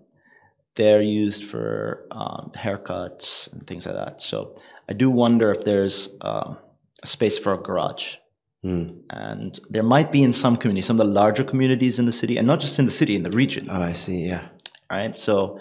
they're 0.76 1.02
used 1.02 1.44
for 1.44 2.06
um, 2.10 2.52
haircuts 2.56 3.52
and 3.52 3.66
things 3.66 3.86
like 3.86 3.94
that. 3.96 4.22
So 4.22 4.52
I 4.88 4.92
do 4.92 5.10
wonder 5.10 5.50
if 5.50 5.64
there's 5.64 6.10
um, 6.20 6.58
a 7.02 7.06
space 7.06 7.38
for 7.38 7.52
a 7.54 7.58
garage. 7.58 8.16
And 8.62 9.58
there 9.70 9.82
might 9.82 10.12
be 10.12 10.22
in 10.22 10.34
some 10.34 10.56
communities, 10.58 10.86
some 10.86 11.00
of 11.00 11.06
the 11.06 11.12
larger 11.12 11.44
communities 11.44 11.98
in 11.98 12.04
the 12.04 12.12
city, 12.12 12.36
and 12.36 12.46
not 12.46 12.60
just 12.60 12.78
in 12.78 12.84
the 12.84 12.90
city, 12.90 13.16
in 13.16 13.22
the 13.22 13.30
region 13.30 13.68
oh, 13.70 13.80
I 13.80 13.92
see. 13.92 14.26
Yeah. 14.26 14.48
right? 14.90 15.18
So 15.18 15.58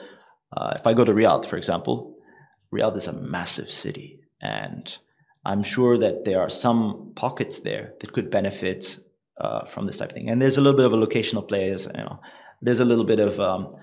uh, 0.56 0.74
if 0.76 0.86
I 0.86 0.94
go 0.94 1.06
to 1.06 1.14
Riyadh, 1.14 1.46
for 1.46 1.56
example, 1.56 2.18
Riyadh 2.74 2.98
is 2.98 3.08
a 3.08 3.14
massive 3.14 3.72
city, 3.72 4.20
and 4.42 4.98
I'm 5.46 5.64
sure 5.64 5.98
that 5.98 6.26
there 6.26 6.42
are 6.42 6.50
some 6.50 7.14
pockets 7.16 7.62
there 7.62 7.94
that 8.02 8.12
could 8.14 8.30
benefit 8.30 9.00
uh, 9.40 9.66
from 9.66 9.86
this 9.86 9.98
type 9.98 10.10
of 10.10 10.16
thing. 10.16 10.30
And 10.30 10.42
there's 10.42 10.58
a 10.58 10.62
little 10.62 10.78
bit 10.78 10.86
of 10.86 10.94
a 10.94 10.98
locational 10.98 11.48
play, 11.48 11.72
as 11.72 11.86
you 11.86 12.04
know. 12.04 12.20
There's 12.62 12.82
a 12.82 12.86
little 12.86 13.06
bit 13.06 13.20
of 13.20 13.40
um, 13.40 13.76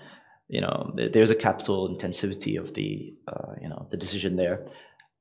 you 0.48 0.60
know, 0.60 0.94
there's 0.94 1.30
a 1.30 1.34
capital 1.34 1.88
intensivity 1.88 2.58
of 2.58 2.74
the 2.74 3.14
uh, 3.26 3.54
you 3.60 3.68
know 3.68 3.88
the 3.90 3.96
decision 3.96 4.36
there, 4.36 4.64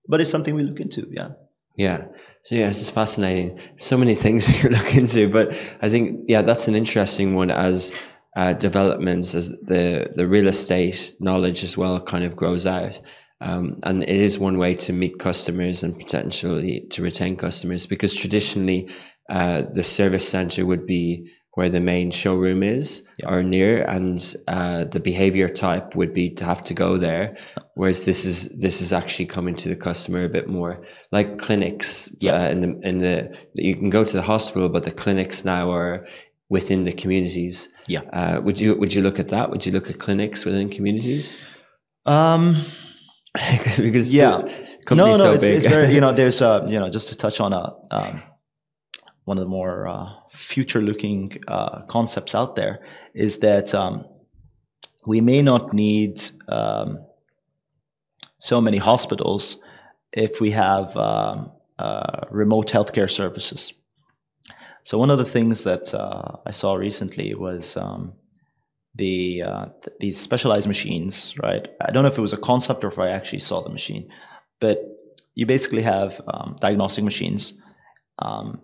but 0.08 0.22
it's 0.22 0.30
something 0.30 0.56
we 0.56 0.64
look 0.64 0.80
into. 0.80 1.08
Yeah. 1.12 1.30
Yeah. 1.78 2.06
So 2.44 2.56
yeah, 2.56 2.68
this 2.68 2.82
is 2.82 2.92
fascinating. 2.92 3.60
So 3.78 3.98
many 3.98 4.16
things 4.16 4.48
we 4.48 4.54
could 4.54 4.72
look 4.72 4.96
into, 4.96 5.30
but 5.30 5.54
I 5.82 5.90
think 5.90 6.26
yeah, 6.28 6.42
that's 6.42 6.68
an 6.68 6.76
interesting 6.76 7.36
one 7.36 7.52
as 7.52 7.94
uh, 8.36 8.54
developments 8.54 9.36
as 9.36 9.50
the 9.50 10.12
the 10.16 10.28
real 10.28 10.48
estate 10.48 11.16
knowledge 11.20 11.64
as 11.64 11.78
well 11.78 12.00
kind 12.02 12.24
of 12.24 12.36
grows 12.36 12.66
out. 12.66 13.00
Um, 13.46 13.80
and 13.84 14.04
it 14.04 14.10
is 14.28 14.40
one 14.40 14.58
way 14.58 14.74
to 14.86 14.92
meet 14.94 15.20
customers 15.20 15.84
and 15.84 15.98
potentially 16.04 16.88
to 16.94 17.02
retain 17.10 17.36
customers 17.36 17.86
because 17.94 18.14
traditionally 18.14 18.90
uh, 19.30 19.64
the 19.78 19.84
service 19.84 20.28
center 20.28 20.66
would 20.66 20.86
be 20.88 21.32
where 21.58 21.70
the 21.70 21.80
main 21.94 22.12
showroom 22.12 22.62
is 22.64 22.88
or 23.26 23.42
near 23.42 23.84
and 23.96 24.18
uh, 24.56 24.84
the 24.86 25.00
behavior 25.00 25.48
type 25.48 25.96
would 25.96 26.14
be 26.14 26.30
to 26.30 26.44
have 26.44 26.62
to 26.70 26.74
go 26.74 26.98
there 26.98 27.38
whereas 27.76 28.04
this 28.04 28.26
is 28.26 28.38
this 28.66 28.82
is 28.82 28.92
actually 28.92 29.26
coming 29.26 29.56
to 29.56 29.70
the 29.70 29.76
customer 29.90 30.22
a 30.26 30.30
bit 30.38 30.48
more 30.50 30.74
like 31.12 31.38
clinics 31.38 32.10
Yeah. 32.20 32.36
uh, 32.36 32.50
in 32.54 32.60
the 32.62 32.72
in 32.90 33.00
the 33.00 33.16
you 33.68 33.76
can 33.76 33.90
go 33.90 34.04
to 34.04 34.14
the 34.20 34.28
hospital 34.34 34.68
but 34.70 34.84
the 34.84 34.92
clinics 35.04 35.46
now 35.46 35.72
are 35.72 36.06
within 36.50 36.84
the 36.84 36.92
communities 37.02 37.70
Yeah. 37.88 38.02
uh, 38.20 38.42
would 38.46 38.60
you 38.60 38.76
would 38.80 38.94
you 38.96 39.02
look 39.02 39.20
at 39.20 39.30
that 39.30 39.50
would 39.52 39.66
you 39.66 39.72
look 39.72 39.90
at 39.90 39.98
clinics 40.06 40.44
within 40.46 40.68
communities 40.70 41.38
Um, 42.06 42.56
because 43.78 44.14
yeah. 44.14 44.42
no, 44.92 45.08
no, 45.08 45.18
so 45.18 45.34
it's, 45.34 45.46
it's 45.46 45.66
very, 45.66 45.94
you 45.94 46.02
know, 46.02 46.12
there's, 46.20 46.42
uh, 46.42 46.66
you 46.68 46.80
know, 46.80 46.90
just 46.90 47.10
to 47.10 47.18
touch 47.18 47.40
on 47.40 47.54
a, 47.54 47.76
um, 47.92 48.22
one 49.26 49.38
of 49.38 49.44
the 49.44 49.50
more 49.50 49.88
uh, 49.88 50.10
future-looking 50.32 51.44
uh, 51.48 51.82
concepts 51.84 52.36
out 52.36 52.56
there 52.56 52.80
is 53.14 53.40
that 53.40 53.74
um, 53.74 54.06
we 55.06 55.22
may 55.22 55.42
not 55.42 55.74
need 55.74 56.22
um, 56.48 57.00
so 58.38 58.62
many 58.62 58.78
hospitals 58.78 59.58
if 60.14 60.40
we 60.40 60.52
have 60.52 60.96
um, 60.96 61.52
uh, 61.80 62.22
remote 62.30 62.72
healthcare 62.72 63.10
services. 63.10 63.74
So 64.84 65.00
one 65.00 65.10
of 65.10 65.18
the 65.18 65.26
things 65.26 65.64
that 65.64 65.94
uh, 65.94 66.38
I 66.46 66.52
saw 66.52 66.76
recently 66.76 67.34
was 67.34 67.76
um, 67.76 68.14
the 68.96 69.44
uh, 69.44 69.66
th- 69.84 69.98
these 70.00 70.20
specialized 70.20 70.68
machines, 70.68 71.36
right? 71.44 71.68
I 71.82 71.92
don't 71.92 72.04
know 72.04 72.10
if 72.10 72.18
it 72.18 72.22
was 72.22 72.34
a 72.34 72.38
concept 72.38 72.84
or 72.84 72.88
if 72.88 72.98
I 73.00 73.10
actually 73.10 73.40
saw 73.40 73.62
the 73.62 73.70
machine, 73.70 74.10
but 74.60 74.80
you 75.36 75.46
basically 75.46 75.82
have 75.82 76.22
um, 76.28 76.58
diagnostic 76.60 77.04
machines 77.04 77.54
um, 78.20 78.62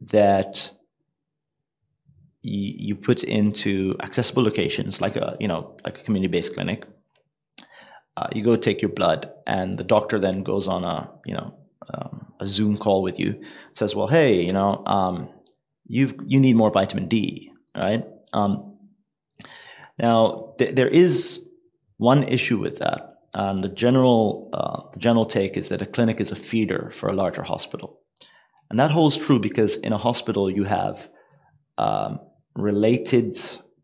that 0.00 0.70
you, 2.42 2.74
you 2.76 2.96
put 2.96 3.22
into 3.24 3.96
accessible 4.02 4.42
locations, 4.42 5.00
like 5.00 5.16
a 5.16 5.36
you 5.40 5.48
know 5.48 5.76
like 5.84 6.00
a 6.00 6.02
community-based 6.02 6.54
clinic. 6.54 6.86
Uh, 8.16 8.28
you 8.32 8.44
go 8.44 8.56
take 8.56 8.82
your 8.82 8.90
blood, 8.90 9.30
and 9.46 9.78
the 9.78 9.84
doctor 9.84 10.18
then 10.18 10.42
goes 10.42 10.68
on 10.68 10.84
a 10.84 11.10
you 11.24 11.34
know 11.34 11.54
um, 11.92 12.32
a 12.40 12.46
Zoom 12.46 12.76
call 12.76 13.02
with 13.02 13.18
you. 13.18 13.40
Says, 13.74 13.94
"Well, 13.94 14.08
hey, 14.08 14.42
you 14.42 14.52
know, 14.52 14.82
um, 14.86 15.32
you 15.86 16.14
you 16.26 16.40
need 16.40 16.56
more 16.56 16.70
vitamin 16.70 17.06
D, 17.06 17.52
right?" 17.76 18.04
Um, 18.32 18.73
now, 19.98 20.54
th- 20.58 20.74
there 20.74 20.88
is 20.88 21.44
one 21.98 22.24
issue 22.24 22.58
with 22.58 22.78
that, 22.78 23.14
and 23.32 23.62
the 23.62 23.68
general 23.68 24.50
uh, 24.52 24.90
the 24.92 24.98
general 24.98 25.26
take 25.26 25.56
is 25.56 25.68
that 25.68 25.82
a 25.82 25.86
clinic 25.86 26.20
is 26.20 26.32
a 26.32 26.36
feeder 26.36 26.90
for 26.90 27.08
a 27.08 27.14
larger 27.14 27.42
hospital, 27.42 28.00
and 28.70 28.78
that 28.78 28.90
holds 28.90 29.16
true 29.16 29.38
because 29.38 29.76
in 29.76 29.92
a 29.92 29.98
hospital 29.98 30.50
you 30.50 30.64
have 30.64 31.08
um, 31.78 32.18
related 32.56 33.36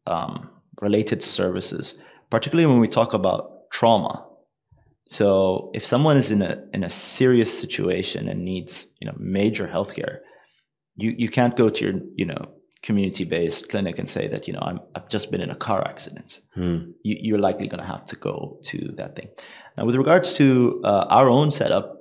um, 0.07 0.51
related 0.81 1.23
services, 1.23 1.95
particularly 2.31 2.67
when 2.67 2.81
we 2.81 2.89
talk 2.89 3.15
about 3.15 3.71
trauma. 3.71 4.27
So, 5.09 5.71
if 5.75 5.85
someone 5.85 6.17
is 6.17 6.31
in 6.31 6.43
a 6.43 6.65
in 6.73 6.83
a 6.83 6.91
serious 6.91 7.57
situation 7.57 8.29
and 8.29 8.45
needs 8.45 8.89
you 9.01 9.07
know 9.07 9.15
major 9.17 9.69
healthcare, 9.69 10.19
you 10.97 11.15
you 11.17 11.29
can't 11.29 11.57
go 11.57 11.71
to 11.71 11.85
your 11.85 12.01
you 12.17 12.27
know 12.27 12.53
community 12.83 13.25
based 13.25 13.69
clinic 13.69 13.99
and 13.99 14.09
say 14.09 14.27
that 14.29 14.47
you 14.47 14.55
know 14.55 14.61
I'm, 14.63 14.81
I've 14.95 15.09
just 15.09 15.31
been 15.31 15.41
in 15.41 15.51
a 15.51 15.55
car 15.55 15.87
accident. 15.87 16.41
You, 17.03 17.17
you're 17.21 17.39
likely 17.39 17.69
going 17.69 17.81
to 17.81 17.87
have 17.87 18.05
to 18.07 18.17
go 18.17 18.59
to 18.65 18.95
that 18.97 19.17
thing. 19.17 19.29
Now, 19.77 19.85
with 19.85 19.97
regards 19.97 20.35
to 20.35 20.81
uh, 20.85 21.07
our 21.11 21.29
own 21.29 21.51
setup, 21.51 21.97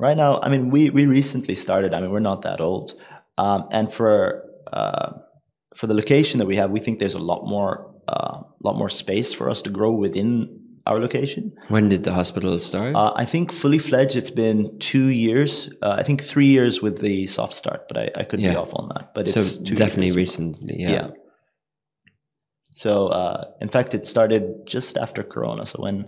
right 0.00 0.16
now, 0.16 0.40
I 0.40 0.48
mean, 0.48 0.68
we 0.68 0.90
we 0.90 1.06
recently 1.06 1.54
started. 1.54 1.94
I 1.94 2.00
mean, 2.00 2.10
we're 2.10 2.20
not 2.20 2.42
that 2.42 2.60
old, 2.60 2.94
um, 3.38 3.68
and 3.70 3.92
for 3.92 4.44
uh, 4.72 5.12
for 5.74 5.86
the 5.86 5.94
location 5.94 6.38
that 6.38 6.46
we 6.46 6.56
have, 6.56 6.70
we 6.70 6.80
think 6.80 6.98
there's 6.98 7.14
a 7.14 7.20
lot 7.32 7.46
more 7.46 7.94
uh, 8.08 8.42
lot 8.62 8.76
more 8.76 8.88
space 8.88 9.32
for 9.32 9.50
us 9.50 9.62
to 9.62 9.70
grow 9.70 9.92
within 9.92 10.60
our 10.86 10.98
location. 11.00 11.52
when 11.68 11.88
did 11.88 12.04
the 12.04 12.12
hospital 12.12 12.58
start 12.58 12.94
Uh, 12.94 13.12
I 13.16 13.24
think 13.24 13.52
fully 13.52 13.78
fledged, 13.78 14.16
it's 14.16 14.30
been 14.30 14.78
two 14.78 15.08
years. 15.08 15.68
Uh, 15.82 15.96
I 16.00 16.02
think 16.02 16.22
three 16.22 16.46
years 16.46 16.80
with 16.80 17.00
the 17.00 17.26
soft 17.26 17.54
start, 17.54 17.88
but 17.88 17.96
I, 17.98 18.10
I 18.20 18.24
could 18.24 18.40
be 18.40 18.56
off 18.56 18.72
on 18.74 18.88
that. 18.94 19.14
But 19.14 19.28
so 19.28 19.40
it's 19.40 19.56
two 19.58 19.74
definitely 19.74 20.06
years. 20.06 20.16
recently 20.16 20.76
yeah, 20.78 20.90
Yeah. 20.90 21.08
So 22.74 23.08
uh, 23.08 23.44
in 23.60 23.68
fact, 23.68 23.94
it 23.94 24.06
started 24.06 24.42
just 24.66 24.96
after 24.98 25.22
Corona. 25.22 25.64
So 25.66 25.82
when 25.82 26.06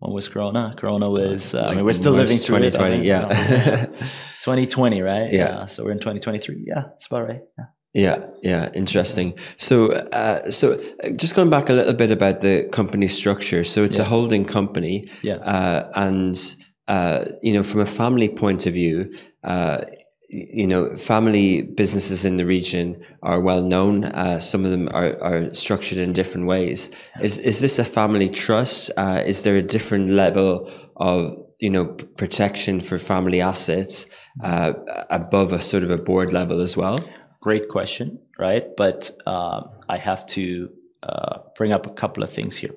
when 0.00 0.12
was 0.12 0.28
Corona? 0.28 0.74
Corona 0.76 1.08
was. 1.10 1.54
Uh, 1.54 1.62
I 1.62 1.74
mean, 1.74 1.84
we're 1.84 1.94
still 1.94 2.12
living 2.12 2.36
through 2.36 2.56
it. 2.56 2.74
2020, 2.74 2.96
think. 2.96 3.06
yeah. 3.06 3.86
2020, 4.44 5.00
right? 5.00 5.32
Yeah. 5.32 5.64
So 5.66 5.84
we're 5.84 5.92
in 5.92 5.98
2023. 5.98 6.64
Yeah, 6.66 6.82
that's 6.90 7.06
about 7.06 7.28
right. 7.28 7.40
Yeah. 7.58 7.64
Yeah, 7.94 8.26
yeah, 8.42 8.70
interesting. 8.74 9.34
So, 9.56 9.92
uh, 9.92 10.50
so 10.50 10.82
just 11.14 11.36
going 11.36 11.48
back 11.48 11.68
a 11.70 11.72
little 11.72 11.94
bit 11.94 12.10
about 12.10 12.40
the 12.40 12.64
company 12.72 13.06
structure. 13.06 13.62
So 13.62 13.84
it's 13.84 14.00
a 14.00 14.04
holding 14.04 14.44
company, 14.44 15.08
Yeah. 15.22 15.36
uh, 15.36 15.90
and 15.94 16.56
uh, 16.88 17.24
you 17.40 17.52
know, 17.52 17.62
from 17.62 17.80
a 17.80 17.86
family 17.86 18.28
point 18.28 18.66
of 18.66 18.74
view, 18.74 19.14
uh, 19.44 19.82
you 20.28 20.66
know, 20.66 20.94
family 20.96 21.62
businesses 21.62 22.24
in 22.24 22.36
the 22.36 22.44
region 22.44 22.96
are 23.22 23.40
well 23.40 23.62
known. 23.62 24.04
Uh, 24.06 24.40
some 24.40 24.64
of 24.64 24.72
them 24.72 24.88
are, 24.92 25.16
are 25.22 25.54
structured 25.54 25.98
in 25.98 26.12
different 26.12 26.48
ways. 26.48 26.90
Is 27.22 27.38
is 27.38 27.60
this 27.60 27.78
a 27.78 27.84
family 27.84 28.28
trust? 28.28 28.90
Uh, 28.96 29.22
is 29.24 29.44
there 29.44 29.56
a 29.56 29.62
different 29.62 30.10
level 30.10 30.68
of 30.96 31.36
you 31.60 31.70
know 31.70 31.84
protection 32.16 32.80
for 32.80 32.98
family 32.98 33.40
assets 33.40 34.08
uh, 34.42 34.72
above 35.10 35.52
a 35.52 35.60
sort 35.60 35.84
of 35.84 35.90
a 35.90 35.98
board 35.98 36.32
level 36.32 36.60
as 36.60 36.76
well? 36.76 36.98
Great 37.44 37.68
question, 37.68 38.18
right? 38.38 38.64
But 38.74 39.10
um, 39.26 39.68
I 39.86 39.98
have 39.98 40.24
to 40.28 40.70
uh, 41.02 41.40
bring 41.58 41.72
up 41.72 41.86
a 41.86 41.90
couple 41.90 42.22
of 42.22 42.30
things 42.30 42.56
here. 42.56 42.74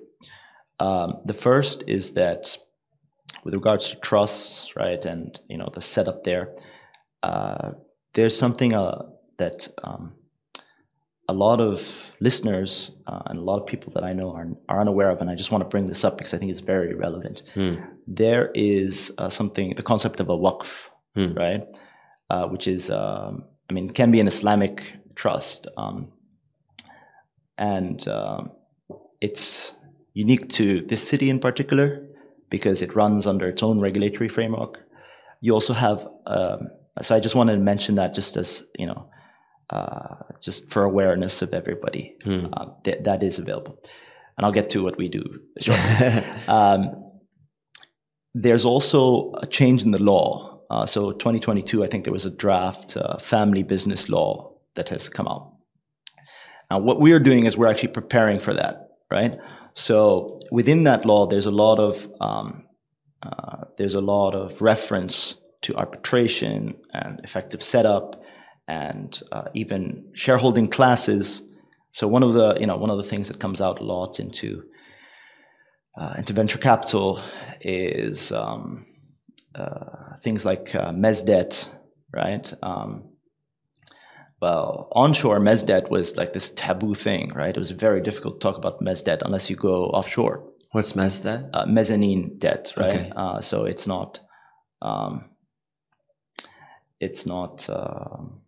Um, 0.81 1.21
the 1.23 1.33
first 1.33 1.85
is 1.87 2.11
that 2.15 2.57
with 3.45 3.53
regards 3.53 3.89
to 3.89 3.95
trusts, 4.09 4.75
right, 4.75 5.03
and 5.05 5.39
you 5.47 5.57
know 5.57 5.69
the 5.73 5.79
setup 5.79 6.25
there, 6.25 6.45
uh, 7.23 7.71
there's 8.13 8.37
something 8.37 8.73
uh, 8.73 9.03
that 9.37 9.69
um, 9.85 10.15
a 11.29 11.33
lot 11.33 11.61
of 11.61 11.79
listeners 12.19 12.91
uh, 13.07 13.21
and 13.27 13.39
a 13.39 13.41
lot 13.41 13.59
of 13.61 13.67
people 13.67 13.93
that 13.93 14.03
I 14.03 14.11
know 14.11 14.31
are, 14.33 14.47
are 14.67 14.81
unaware 14.81 15.11
of, 15.11 15.21
and 15.21 15.29
I 15.29 15.35
just 15.35 15.51
want 15.51 15.63
to 15.63 15.69
bring 15.69 15.87
this 15.87 16.03
up 16.03 16.17
because 16.17 16.33
I 16.33 16.39
think 16.39 16.51
it's 16.51 16.59
very 16.59 16.93
relevant. 16.93 17.43
There 18.05 18.51
is 18.53 19.13
uh, 19.17 19.29
something, 19.29 19.75
the 19.77 19.83
concept 19.83 20.19
of 20.19 20.27
a 20.29 20.37
waqf, 20.37 20.89
right, 21.37 21.63
uh, 22.29 22.47
which 22.47 22.67
is, 22.67 22.91
um, 22.91 23.45
I 23.69 23.73
mean, 23.73 23.89
can 23.89 24.11
be 24.11 24.19
an 24.19 24.27
Islamic 24.27 24.93
trust, 25.15 25.67
um, 25.77 26.09
and 27.57 28.07
um, 28.07 28.51
it's 29.19 29.73
unique 30.13 30.49
to 30.49 30.81
this 30.81 31.07
city 31.07 31.29
in 31.29 31.39
particular 31.39 32.07
because 32.49 32.81
it 32.81 32.95
runs 32.95 33.27
under 33.27 33.47
its 33.47 33.61
own 33.61 33.79
regulatory 33.79 34.29
framework. 34.29 34.79
You 35.41 35.53
also 35.53 35.73
have, 35.73 36.07
um, 36.25 36.69
so 37.01 37.15
I 37.15 37.19
just 37.19 37.35
wanted 37.35 37.53
to 37.53 37.59
mention 37.59 37.95
that 37.95 38.13
just 38.13 38.37
as 38.37 38.63
you 38.79 38.85
know, 38.85 39.09
uh, 39.69 40.15
just 40.41 40.71
for 40.71 40.83
awareness 40.83 41.41
of 41.41 41.53
everybody, 41.53 42.15
uh, 42.53 42.65
th- 42.83 43.03
that 43.03 43.21
is 43.21 43.37
available. 43.37 43.77
And 44.37 44.45
I'll 44.45 44.51
get 44.51 44.69
to 44.71 44.83
what 44.83 44.97
we 44.97 45.09
do 45.09 45.23
shortly. 45.59 46.23
um, 46.47 47.03
there's 48.33 48.65
also 48.65 49.33
a 49.41 49.47
change 49.47 49.83
in 49.83 49.91
the 49.91 50.01
law. 50.01 50.56
Uh, 50.69 50.85
so 50.85 51.11
2022, 51.11 51.83
I 51.83 51.87
think 51.87 52.03
there 52.03 52.13
was 52.13 52.25
a 52.25 52.29
draft 52.29 52.97
uh, 52.97 53.17
family 53.19 53.63
business 53.63 54.09
law 54.09 54.53
that 54.75 54.89
has 54.89 55.09
come 55.09 55.27
out. 55.27 55.53
Now, 56.69 56.79
what 56.79 56.99
we 56.99 57.13
are 57.13 57.19
doing 57.19 57.45
is 57.45 57.57
we're 57.57 57.67
actually 57.67 57.93
preparing 57.93 58.39
for 58.39 58.53
that, 58.53 58.89
right? 59.09 59.37
So 59.73 60.39
within 60.51 60.83
that 60.83 61.05
law, 61.05 61.27
there's 61.27 61.45
a 61.45 61.51
lot 61.51 61.79
of 61.79 62.07
um, 62.19 62.65
uh, 63.23 63.65
there's 63.77 63.93
a 63.93 64.01
lot 64.01 64.35
of 64.35 64.61
reference 64.61 65.35
to 65.61 65.75
arbitration 65.75 66.75
and 66.93 67.19
effective 67.23 67.63
setup 67.63 68.21
and 68.67 69.21
uh, 69.31 69.43
even 69.53 70.09
shareholding 70.13 70.67
classes. 70.67 71.41
So 71.93 72.07
one 72.07 72.23
of 72.23 72.33
the 72.33 72.57
you 72.59 72.65
know 72.65 72.77
one 72.77 72.89
of 72.89 72.97
the 72.97 73.03
things 73.03 73.27
that 73.29 73.39
comes 73.39 73.61
out 73.61 73.79
a 73.79 73.83
lot 73.83 74.19
into 74.19 74.63
uh, 75.99 76.13
into 76.17 76.33
venture 76.33 76.59
capital 76.59 77.21
is 77.61 78.31
um, 78.31 78.85
things 80.23 80.45
like 80.45 80.73
uh, 80.75 80.91
mezdet, 80.91 81.69
right? 82.13 82.53
Um, 82.63 83.09
well, 84.41 84.87
onshore 84.91 85.39
mezdet 85.39 85.89
was 85.89 86.15
like 86.17 86.33
this 86.33 86.51
taboo 86.51 86.93
thing, 86.95 87.31
right? 87.33 87.55
It 87.55 87.59
was 87.59 87.71
very 87.71 88.01
difficult 88.01 88.39
to 88.39 88.47
talk 88.47 88.57
about 88.57 88.81
mezdet 88.81 89.21
unless 89.23 89.49
you 89.49 89.55
go 89.55 89.85
offshore. 89.85 90.43
What's 90.73 90.95
Mazda? 90.95 91.49
Uh, 91.53 91.65
mezzanine 91.65 92.37
debt, 92.39 92.73
right? 92.77 92.93
Okay. 92.93 93.11
Uh, 93.15 93.41
so 93.41 93.65
it's 93.65 93.87
not, 93.87 94.19
um, 94.81 95.29
it's 96.99 97.25
not, 97.25 97.67
um, 97.69 98.41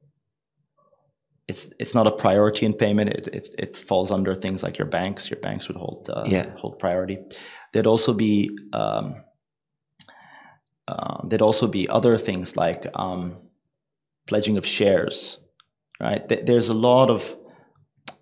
it's 1.47 1.73
it's 1.79 1.95
not 1.95 2.05
a 2.05 2.11
priority 2.11 2.65
in 2.65 2.73
payment. 2.73 3.09
It 3.09 3.27
it, 3.33 3.49
it 3.57 3.77
falls 3.77 4.11
under 4.11 4.35
things 4.35 4.61
like 4.63 4.77
your 4.77 4.87
banks. 4.87 5.31
Your 5.31 5.39
banks 5.39 5.67
would 5.67 5.77
hold 5.77 6.09
uh, 6.13 6.23
Yeah. 6.27 6.51
hold 6.57 6.77
priority. 6.77 7.17
There'd 7.73 7.87
also 7.87 8.13
be 8.13 8.51
um, 8.73 9.15
uh, 10.89 11.17
there'd 11.27 11.47
also 11.49 11.67
be 11.67 11.83
other 11.97 12.17
things 12.17 12.55
like 12.55 12.81
um, 12.95 13.21
pledging 14.27 14.57
of 14.57 14.65
shares, 14.65 15.39
right? 15.99 16.27
Th- 16.29 16.45
There's 16.45 16.69
a 16.69 16.79
lot 16.89 17.09
of 17.09 17.21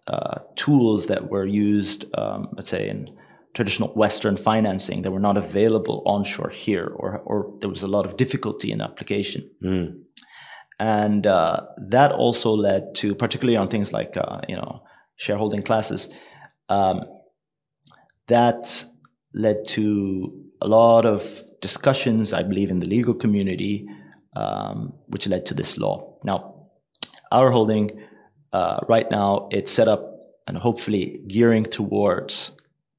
uh, 0.08 0.40
tools 0.56 1.08
that 1.08 1.22
were 1.34 1.46
used, 1.46 2.06
um, 2.22 2.42
let's 2.58 2.70
say, 2.70 2.90
in 2.90 3.00
traditional 3.54 3.90
Western 4.04 4.38
financing 4.38 5.02
that 5.04 5.12
were 5.12 5.26
not 5.30 5.38
available 5.38 5.98
onshore 6.06 6.52
here, 6.66 6.88
or, 7.02 7.10
or 7.26 7.38
there 7.60 7.70
was 7.70 7.84
a 7.84 7.88
lot 7.88 8.06
of 8.06 8.16
difficulty 8.16 8.72
in 8.72 8.82
application. 8.82 9.42
And 10.80 11.26
uh, 11.26 11.62
that 11.90 12.12
also 12.12 12.52
led 12.52 12.82
to, 12.96 13.16
particularly 13.16 13.58
on 13.58 13.68
things 13.68 13.92
like, 13.94 14.16
uh, 14.16 14.42
you 14.48 14.56
know, 14.56 14.84
shareholding 15.16 15.64
classes, 15.64 16.10
um, 16.70 17.02
that 18.28 18.86
led 19.34 19.66
to 19.66 19.84
a 20.62 20.68
lot 20.68 21.06
of 21.06 21.44
discussions, 21.62 22.34
I 22.34 22.44
believe, 22.44 22.70
in 22.70 22.80
the 22.80 22.88
legal 22.88 23.14
community, 23.14 23.88
um, 24.36 24.94
which 25.08 25.28
led 25.28 25.46
to 25.48 25.54
this 25.54 25.78
law. 25.78 26.18
Now, 26.24 26.70
our 27.32 27.52
holding 27.52 27.92
uh, 28.54 28.80
right 28.88 29.10
now 29.12 29.50
it's 29.52 29.72
set 29.72 29.88
up 29.88 30.14
and 30.48 30.58
hopefully 30.58 31.22
gearing 31.28 31.66
towards 31.66 32.52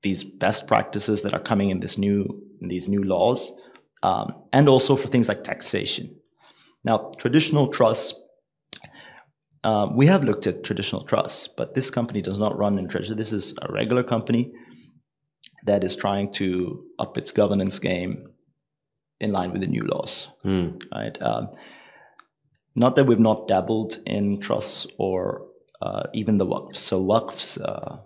these 0.03 0.23
best 0.23 0.66
practices 0.66 1.23
that 1.23 1.35
are 1.35 1.40
coming 1.40 1.71
in 1.71 1.81
this 1.81 1.99
new 1.99 2.42
in 2.61 2.68
these 2.68 2.88
new 2.88 3.03
laws, 3.03 3.53
um, 4.03 4.35
and 4.53 4.68
also 4.68 4.97
for 4.97 5.09
things 5.09 5.29
like 5.29 5.44
taxation. 5.44 6.14
Now, 6.85 7.12
traditional 7.18 7.68
trusts. 7.68 8.14
Uh, 9.64 9.88
we 9.92 10.07
have 10.07 10.23
looked 10.23 10.47
at 10.47 10.62
traditional 10.62 11.03
trusts, 11.03 11.49
but 11.49 11.75
this 11.75 11.90
company 11.90 12.23
does 12.23 12.38
not 12.38 12.57
run 12.57 12.79
in 12.79 12.88
treasury. 12.88 13.16
This 13.16 13.33
is 13.33 13.55
a 13.61 13.73
regular 13.73 14.05
company 14.05 14.53
that 15.64 15.83
is 15.83 15.97
trying 15.97 16.33
to 16.33 16.85
up 17.01 17.18
its 17.18 17.33
governance 17.33 17.79
game 17.81 18.29
in 19.20 19.33
line 19.33 19.52
with 19.52 19.61
the 19.61 19.66
new 19.66 19.83
laws. 19.83 20.28
Right? 20.92 21.20
Um, 21.22 21.48
not 22.74 22.96
that 22.96 23.04
we've 23.04 23.18
not 23.18 23.48
dabbled 23.48 23.98
in 24.07 24.38
trusts 24.40 24.87
or 24.98 25.46
uh, 25.83 26.02
even 26.12 26.38
the 26.38 26.46
waqfs. 26.46 26.76
So 26.76 27.02
waqfs, 27.04 27.61
uh, 27.61 27.96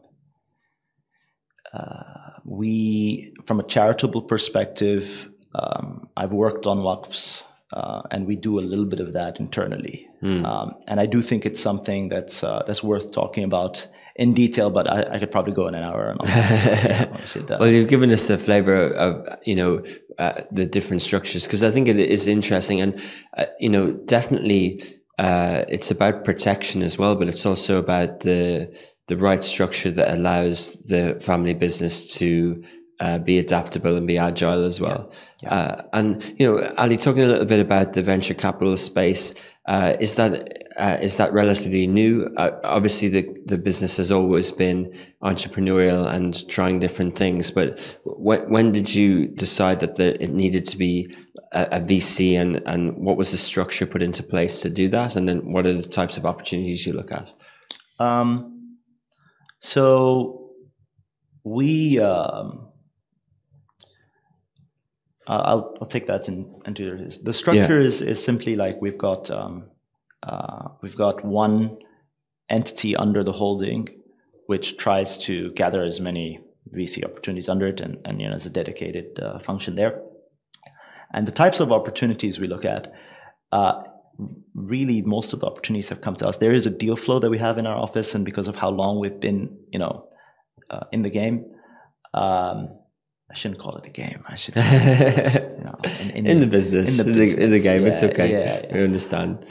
uh, 1.76 2.30
we, 2.44 3.34
from 3.46 3.60
a 3.60 3.62
charitable 3.62 4.22
perspective, 4.22 5.30
um, 5.54 6.08
I've 6.16 6.32
worked 6.32 6.66
on 6.66 6.78
waqfs, 6.78 7.42
uh, 7.72 8.02
and 8.10 8.26
we 8.26 8.36
do 8.36 8.58
a 8.58 8.60
little 8.60 8.84
bit 8.86 9.00
of 9.00 9.12
that 9.14 9.40
internally. 9.40 10.06
Um, 10.46 10.74
and 10.86 11.00
I 11.00 11.06
do 11.06 11.20
think 11.22 11.44
it's 11.46 11.60
something 11.60 12.08
that's 12.08 12.44
uh, 12.44 12.62
that's 12.66 12.82
worth 12.82 13.10
talking 13.12 13.44
about 13.44 13.88
in 14.16 14.34
detail. 14.34 14.70
But 14.70 14.90
I, 14.90 15.14
I 15.14 15.18
could 15.18 15.30
probably 15.30 15.52
go 15.52 15.66
in 15.66 15.74
an 15.74 15.82
hour. 15.82 16.16
Yeah, 16.24 17.16
Well, 17.60 17.68
you've 17.68 17.88
given 17.88 18.10
us 18.10 18.30
a 18.30 18.38
flavor 18.38 18.88
of 18.88 19.26
you 19.44 19.54
know 19.54 19.84
uh, 20.18 20.42
the 20.50 20.66
different 20.66 21.02
structures 21.02 21.46
because 21.46 21.62
I 21.62 21.70
think 21.70 21.88
it 21.88 21.98
is 21.98 22.26
interesting, 22.26 22.80
and 22.80 23.00
uh, 23.36 23.46
you 23.58 23.68
know 23.68 23.92
definitely 23.92 24.82
uh, 25.18 25.64
it's 25.68 25.90
about 25.90 26.24
protection 26.24 26.82
as 26.82 26.98
well, 26.98 27.16
but 27.16 27.28
it's 27.28 27.46
also 27.46 27.78
about 27.78 28.20
the 28.20 28.74
the 29.08 29.16
right 29.16 29.44
structure 29.44 29.90
that 29.90 30.14
allows 30.16 30.74
the 30.84 31.18
family 31.20 31.54
business 31.54 32.16
to 32.18 32.62
uh, 33.00 33.18
be 33.18 33.38
adaptable 33.38 33.96
and 33.96 34.06
be 34.06 34.16
agile 34.16 34.64
as 34.64 34.80
well. 34.80 35.12
Uh, 35.46 35.82
and 35.92 36.22
you 36.38 36.46
know, 36.46 36.72
Ali, 36.78 36.96
talking 36.96 37.22
a 37.22 37.26
little 37.26 37.44
bit 37.44 37.58
about 37.58 37.94
the 37.94 38.02
venture 38.02 38.34
capital 38.34 38.76
space, 38.76 39.34
uh, 39.66 39.94
is 39.98 40.14
that 40.16 40.61
uh, 40.76 40.98
is 41.00 41.16
that 41.16 41.32
relatively 41.32 41.86
new? 41.86 42.32
Uh, 42.36 42.50
obviously, 42.64 43.08
the 43.08 43.36
the 43.46 43.58
business 43.58 43.96
has 43.96 44.10
always 44.10 44.52
been 44.52 44.92
entrepreneurial 45.22 46.06
and 46.12 46.48
trying 46.48 46.78
different 46.78 47.16
things. 47.16 47.50
But 47.50 47.98
when 48.04 48.50
when 48.50 48.72
did 48.72 48.94
you 48.94 49.28
decide 49.28 49.80
that 49.80 49.96
the, 49.96 50.22
it 50.22 50.32
needed 50.32 50.64
to 50.66 50.76
be 50.76 51.14
a, 51.52 51.62
a 51.72 51.80
VC, 51.80 52.40
and 52.40 52.62
and 52.66 52.96
what 52.96 53.16
was 53.16 53.30
the 53.30 53.38
structure 53.38 53.86
put 53.86 54.02
into 54.02 54.22
place 54.22 54.60
to 54.62 54.70
do 54.70 54.88
that? 54.88 55.16
And 55.16 55.28
then 55.28 55.52
what 55.52 55.66
are 55.66 55.72
the 55.72 55.82
types 55.82 56.16
of 56.18 56.26
opportunities 56.26 56.86
you 56.86 56.92
look 56.92 57.12
at? 57.12 57.32
Um, 57.98 58.78
so 59.60 60.50
we, 61.44 62.00
um, 62.00 62.68
I'll, 65.26 65.76
I'll 65.80 65.88
take 65.88 66.06
that 66.08 66.28
in, 66.28 66.60
into 66.66 66.96
this. 66.96 67.18
The 67.18 67.32
structure 67.32 67.78
is, 67.78 68.02
is 68.02 68.22
simply 68.22 68.56
like 68.56 68.80
we've 68.80 68.98
got, 68.98 69.30
um, 69.30 69.70
uh, 70.22 70.68
we've 70.82 70.96
got 70.96 71.24
one 71.24 71.78
entity 72.48 72.94
under 72.96 73.24
the 73.24 73.32
holding, 73.32 73.88
which 74.46 74.76
tries 74.76 75.18
to 75.24 75.50
gather 75.52 75.82
as 75.82 76.00
many 76.00 76.40
VC 76.74 77.04
opportunities 77.04 77.48
under 77.48 77.66
it 77.66 77.80
and, 77.80 77.98
and 78.04 78.20
you 78.20 78.28
know, 78.28 78.34
as 78.34 78.46
a 78.46 78.50
dedicated 78.50 79.18
uh, 79.20 79.38
function 79.38 79.74
there. 79.74 80.00
And 81.12 81.26
the 81.26 81.32
types 81.32 81.60
of 81.60 81.72
opportunities 81.72 82.38
we 82.38 82.46
look 82.46 82.64
at, 82.64 82.92
uh, 83.50 83.82
really 84.54 85.02
most 85.02 85.32
of 85.32 85.40
the 85.40 85.46
opportunities 85.46 85.88
have 85.88 86.00
come 86.00 86.14
to 86.16 86.26
us. 86.26 86.38
There 86.38 86.52
is 86.52 86.66
a 86.66 86.70
deal 86.70 86.96
flow 86.96 87.18
that 87.18 87.30
we 87.30 87.38
have 87.38 87.58
in 87.58 87.66
our 87.66 87.76
office, 87.76 88.14
and 88.14 88.24
because 88.24 88.48
of 88.48 88.56
how 88.56 88.70
long 88.70 88.98
we've 88.98 89.20
been, 89.20 89.58
you 89.70 89.78
know, 89.78 90.08
uh, 90.70 90.84
in 90.92 91.02
the 91.02 91.10
game, 91.10 91.44
um, 92.14 92.68
I 93.30 93.34
shouldn't 93.34 93.60
call 93.60 93.76
it 93.76 93.86
a 93.86 93.90
game. 93.90 94.22
I 94.26 94.36
should, 94.36 94.56
you 94.56 95.64
know, 95.64 95.78
in, 96.14 96.26
In 96.32 96.40
the 96.40 96.46
business, 96.46 96.98
in 96.98 97.06
the, 97.06 97.12
in 97.12 97.18
the, 97.18 97.24
business, 97.24 97.62
game, 97.62 97.86
it's 97.86 98.02
okay. 98.02 98.30
Yeah, 98.30 98.60
yeah. 98.64 98.74
We 98.74 98.84
understand. 98.84 99.46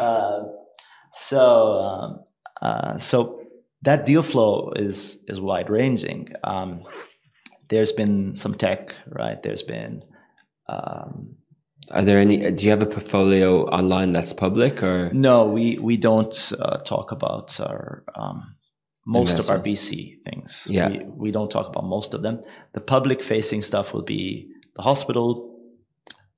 So, 1.13 1.73
um, 1.73 2.19
uh, 2.61 2.97
so 2.97 3.41
that 3.81 4.05
deal 4.05 4.23
flow 4.23 4.71
is 4.75 5.17
is 5.27 5.41
wide 5.41 5.69
ranging. 5.69 6.29
Um, 6.43 6.83
there's 7.69 7.91
been 7.91 8.35
some 8.35 8.55
tech, 8.55 8.95
right? 9.07 9.41
There's 9.41 9.63
been 9.63 10.03
um, 10.67 11.35
Are 11.91 12.03
there 12.03 12.19
any? 12.19 12.51
Do 12.51 12.63
you 12.63 12.69
have 12.71 12.81
a 12.81 12.85
portfolio 12.85 13.65
online 13.65 14.11
that's 14.11 14.33
public 14.33 14.83
or? 14.83 15.11
No, 15.13 15.45
we 15.45 15.77
we 15.79 15.97
don't 15.97 16.53
uh, 16.59 16.77
talk 16.77 17.11
about 17.11 17.59
our 17.59 18.03
um, 18.15 18.55
most 19.05 19.39
of 19.39 19.49
our 19.49 19.59
VC 19.59 20.17
things. 20.23 20.67
Yeah. 20.69 20.89
we, 20.89 20.99
we 21.03 21.31
don't 21.31 21.49
talk 21.49 21.67
about 21.67 21.85
most 21.85 22.13
of 22.13 22.21
them. 22.21 22.41
The 22.73 22.81
public 22.81 23.23
facing 23.23 23.63
stuff 23.63 23.93
will 23.93 24.03
be 24.03 24.49
the 24.75 24.83
hospital. 24.83 25.50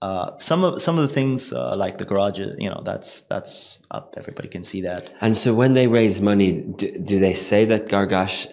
Uh, 0.03 0.37
some 0.37 0.65
of 0.67 0.81
some 0.81 0.99
of 0.99 1.07
the 1.07 1.13
things 1.13 1.53
uh, 1.53 1.75
like 1.83 1.97
the 1.97 2.03
garage, 2.11 2.37
you 2.63 2.69
know, 2.71 2.81
that's 2.83 3.21
that's 3.31 3.79
up. 3.89 4.05
Everybody 4.17 4.49
can 4.49 4.63
see 4.71 4.81
that. 4.81 5.03
And 5.21 5.33
so 5.37 5.53
when 5.61 5.71
they 5.73 5.87
raise 5.87 6.21
money, 6.21 6.49
do, 6.79 6.87
do 7.09 7.19
they 7.25 7.33
say 7.33 7.63
that 7.71 7.87
Gargash 7.87 8.47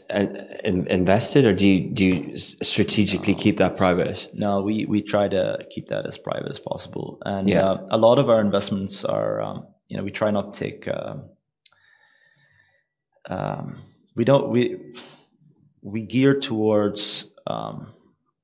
in, 0.69 0.87
invested, 0.87 1.43
or 1.49 1.53
do 1.53 1.67
you 1.67 1.79
do 1.99 2.07
you 2.07 2.37
strategically 2.37 3.35
keep 3.35 3.57
that 3.57 3.77
private? 3.77 4.31
No, 4.33 4.63
we 4.63 4.87
we 4.93 5.03
try 5.03 5.27
to 5.29 5.45
keep 5.73 5.87
that 5.89 6.07
as 6.07 6.17
private 6.19 6.51
as 6.57 6.61
possible, 6.61 7.19
and 7.33 7.49
Yeah. 7.49 7.65
uh, 7.71 7.97
a 7.97 7.99
lot 7.99 8.19
of 8.21 8.27
our 8.33 8.41
investments 8.41 9.05
are, 9.05 9.43
um, 9.43 9.67
you 9.89 9.97
know, 9.97 10.05
we 10.05 10.13
try 10.13 10.31
not 10.31 10.55
to 10.55 10.61
take. 10.65 10.87
Um, 10.87 11.17
um, 13.29 13.65
we 14.15 14.25
don't 14.25 14.51
we 14.55 14.63
we 15.83 16.03
gear 16.03 16.39
towards 16.39 17.27
um, 17.49 17.89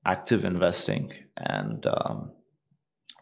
active 0.04 0.44
investing, 0.44 1.12
and 1.36 1.86
um, 1.86 2.32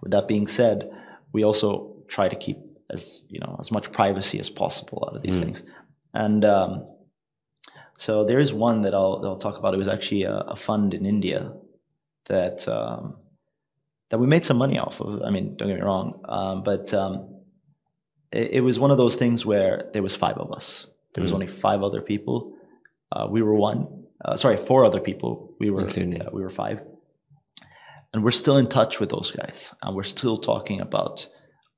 with 0.05 0.13
that 0.13 0.29
being 0.29 0.47
said, 0.47 0.89
we 1.33 1.43
also 1.43 1.97
try 2.07 2.29
to 2.29 2.37
keep 2.37 2.59
as 2.91 3.25
you 3.29 3.41
know 3.41 3.57
as 3.59 3.73
much 3.73 3.91
privacy 3.91 4.39
as 4.39 4.49
possible 4.51 4.99
out 5.09 5.17
of 5.17 5.23
these 5.23 5.41
things, 5.41 5.63
and. 6.13 6.45
Um, 6.45 6.73
so 7.97 8.25
there 8.25 8.41
is 8.41 8.53
one 8.53 8.83
that 8.83 8.93
I'll, 8.93 9.21
that 9.21 9.29
I'll 9.29 9.39
talk 9.39 9.57
about. 9.57 9.73
It 9.73 9.77
was 9.79 9.87
actually 9.87 10.25
a, 10.25 10.35
a 10.35 10.57
fund 10.57 10.95
in 10.95 11.07
India 11.07 11.53
that 12.27 12.67
um, 12.67 13.15
that 14.11 14.19
we 14.19 14.27
made 14.27 14.45
some 14.45 14.57
money 14.59 14.79
off 14.81 15.01
of. 15.01 15.23
I 15.23 15.31
mean, 15.31 15.55
don't 15.57 15.69
get 15.69 15.77
me 15.79 15.81
wrong, 15.83 16.21
um, 16.29 16.65
but 16.65 16.93
um, 16.93 17.13
it, 18.33 18.51
it 18.55 18.61
was 18.63 18.81
one 18.81 18.91
of 18.91 18.97
those 18.99 19.15
things 19.15 19.47
where 19.47 19.91
there 19.93 20.03
was 20.03 20.13
five 20.13 20.37
of 20.39 20.51
us. 20.53 20.89
There 21.15 21.23
was 21.23 21.33
only 21.33 21.47
five 21.47 21.85
other 21.85 22.03
people. 22.03 22.57
Uh, 23.13 23.29
we 23.31 23.43
were 23.43 23.55
one. 23.55 24.07
Uh, 24.25 24.37
sorry, 24.37 24.57
four 24.57 24.85
other 24.85 25.01
people. 25.01 25.55
We 25.61 25.71
were 25.71 25.83
Including- 25.83 26.21
we 26.33 26.43
were 26.43 26.51
five, 26.51 26.81
and 28.15 28.25
we're 28.25 28.31
still 28.31 28.57
in 28.57 28.69
touch 28.69 29.01
with 29.01 29.11
those 29.11 29.33
guys, 29.33 29.75
and 29.83 29.95
we're 29.95 30.05
still 30.05 30.39
talking 30.39 30.81
about 30.81 31.27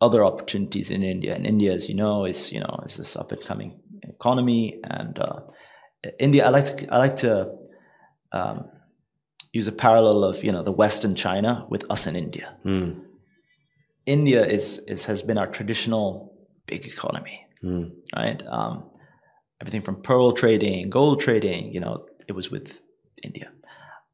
other 0.00 0.22
opportunities 0.22 0.90
in 0.90 1.02
India. 1.02 1.34
And 1.34 1.46
India, 1.46 1.72
as 1.72 1.88
you 1.88 1.94
know, 1.96 2.26
is 2.26 2.52
you 2.52 2.60
know 2.60 2.82
is 2.86 2.98
this 2.98 3.16
up 3.16 3.32
and 3.32 3.42
coming 3.42 3.80
economy, 4.02 4.78
and 4.84 5.18
uh, 5.18 5.40
India. 6.20 6.46
I 6.46 6.50
like 6.50 6.66
to 6.66 6.94
I 6.94 6.98
like 6.98 7.16
to 7.16 7.52
um, 8.32 8.68
use 9.52 9.66
a 9.66 9.72
parallel 9.72 10.24
of 10.24 10.44
you 10.44 10.52
know 10.52 10.62
the 10.62 10.72
Western 10.72 11.14
China 11.14 11.66
with 11.70 11.84
us 11.90 12.06
in 12.06 12.14
India. 12.16 12.56
India 14.04 14.44
is, 14.46 14.78
is 14.86 15.06
has 15.06 15.22
been 15.22 15.38
our 15.38 15.48
traditional 15.48 16.32
big 16.66 16.86
economy, 16.86 17.46
right? 18.14 18.40
Um, 18.46 18.84
everything 19.60 19.82
from 19.82 20.02
pearl 20.02 20.32
trading, 20.32 20.90
gold 20.90 21.20
trading, 21.20 21.72
you 21.72 21.80
know, 21.80 22.06
it 22.28 22.32
was 22.32 22.50
with 22.50 22.80
India. 23.24 23.50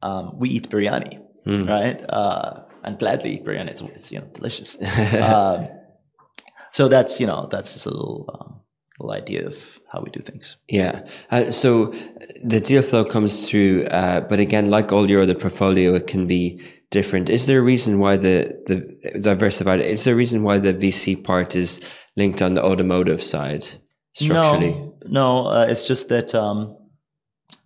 Um, 0.01 0.39
we 0.39 0.49
eat 0.49 0.69
biryani, 0.69 1.21
right? 1.45 2.03
Uh, 2.09 2.63
and 2.83 2.99
gladly 2.99 3.39
biryani. 3.39 3.69
It's, 3.69 3.81
it's 3.81 4.11
you 4.11 4.19
know 4.19 4.27
delicious. 4.33 4.77
um, 5.21 5.67
so 6.71 6.87
that's 6.87 7.19
you 7.19 7.27
know 7.27 7.47
that's 7.49 7.73
just 7.73 7.85
a 7.85 7.89
little 7.89 8.29
um, 8.33 8.61
little 8.99 9.11
idea 9.11 9.45
of 9.47 9.79
how 9.91 10.01
we 10.01 10.09
do 10.09 10.21
things. 10.21 10.57
Yeah. 10.67 11.05
Uh, 11.29 11.51
so 11.51 11.93
the 12.43 12.59
deal 12.59 12.81
flow 12.81 13.05
comes 13.05 13.49
through, 13.49 13.85
uh, 13.85 14.21
but 14.21 14.39
again, 14.39 14.69
like 14.69 14.91
all 14.91 15.09
your 15.09 15.21
other 15.21 15.35
portfolio, 15.35 15.93
it 15.93 16.07
can 16.07 16.27
be 16.27 16.61
different. 16.89 17.29
Is 17.29 17.47
there 17.47 17.59
a 17.59 17.63
reason 17.63 17.99
why 17.99 18.17
the 18.17 18.35
the 18.67 19.19
diversified? 19.19 19.81
Is 19.81 20.03
there 20.03 20.13
a 20.13 20.17
reason 20.17 20.43
why 20.43 20.57
the 20.57 20.73
VC 20.73 21.21
part 21.23 21.55
is 21.55 21.81
linked 22.15 22.41
on 22.41 22.53
the 22.53 22.63
automotive 22.63 23.21
side 23.21 23.65
structurally? 24.13 24.73
No, 24.73 24.97
no 25.05 25.47
uh, 25.47 25.65
it's 25.65 25.87
just 25.87 26.09
that. 26.09 26.33
Um, 26.35 26.77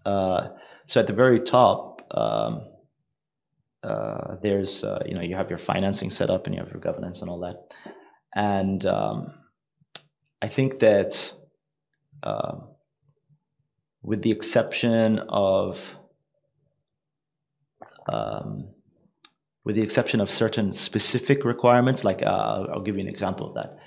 uh, 0.06 0.50
so 0.86 1.02
at 1.02 1.08
the 1.08 1.13
very 1.13 1.42
top, 1.42 2.02
um, 2.12 2.62
uh, 3.88 4.36
there's 4.41 4.84
uh, 4.84 5.02
you 5.06 5.13
know 5.13 5.21
you 5.21 5.36
have 5.36 5.50
your 5.50 5.58
financing 5.58 6.10
set 6.10 6.30
up 6.30 6.45
and 6.45 6.56
you 6.56 6.62
have 6.62 6.71
your 6.71 6.82
governance 6.82 7.21
and 7.21 7.30
all 7.30 7.39
that, 7.39 7.73
and 8.36 8.86
um, 8.86 9.34
I 10.41 10.47
think 10.47 10.80
that 10.80 11.34
um 12.23 12.67
with 14.08 14.21
the 14.21 14.32
exception 14.32 15.19
of 15.30 16.00
um, 18.10 18.69
with 19.65 19.76
the 19.76 19.82
exception 19.82 20.21
of 20.21 20.30
certain 20.30 20.71
specific 20.71 21.43
requirements, 21.43 22.06
like 22.06 22.23
uh, 22.23 22.30
I'll, 22.30 22.67
I'll 22.76 22.82
give 22.82 22.95
you 22.95 23.02
an 23.02 23.10
example 23.10 23.47
of 23.50 23.56
that. 23.56 23.78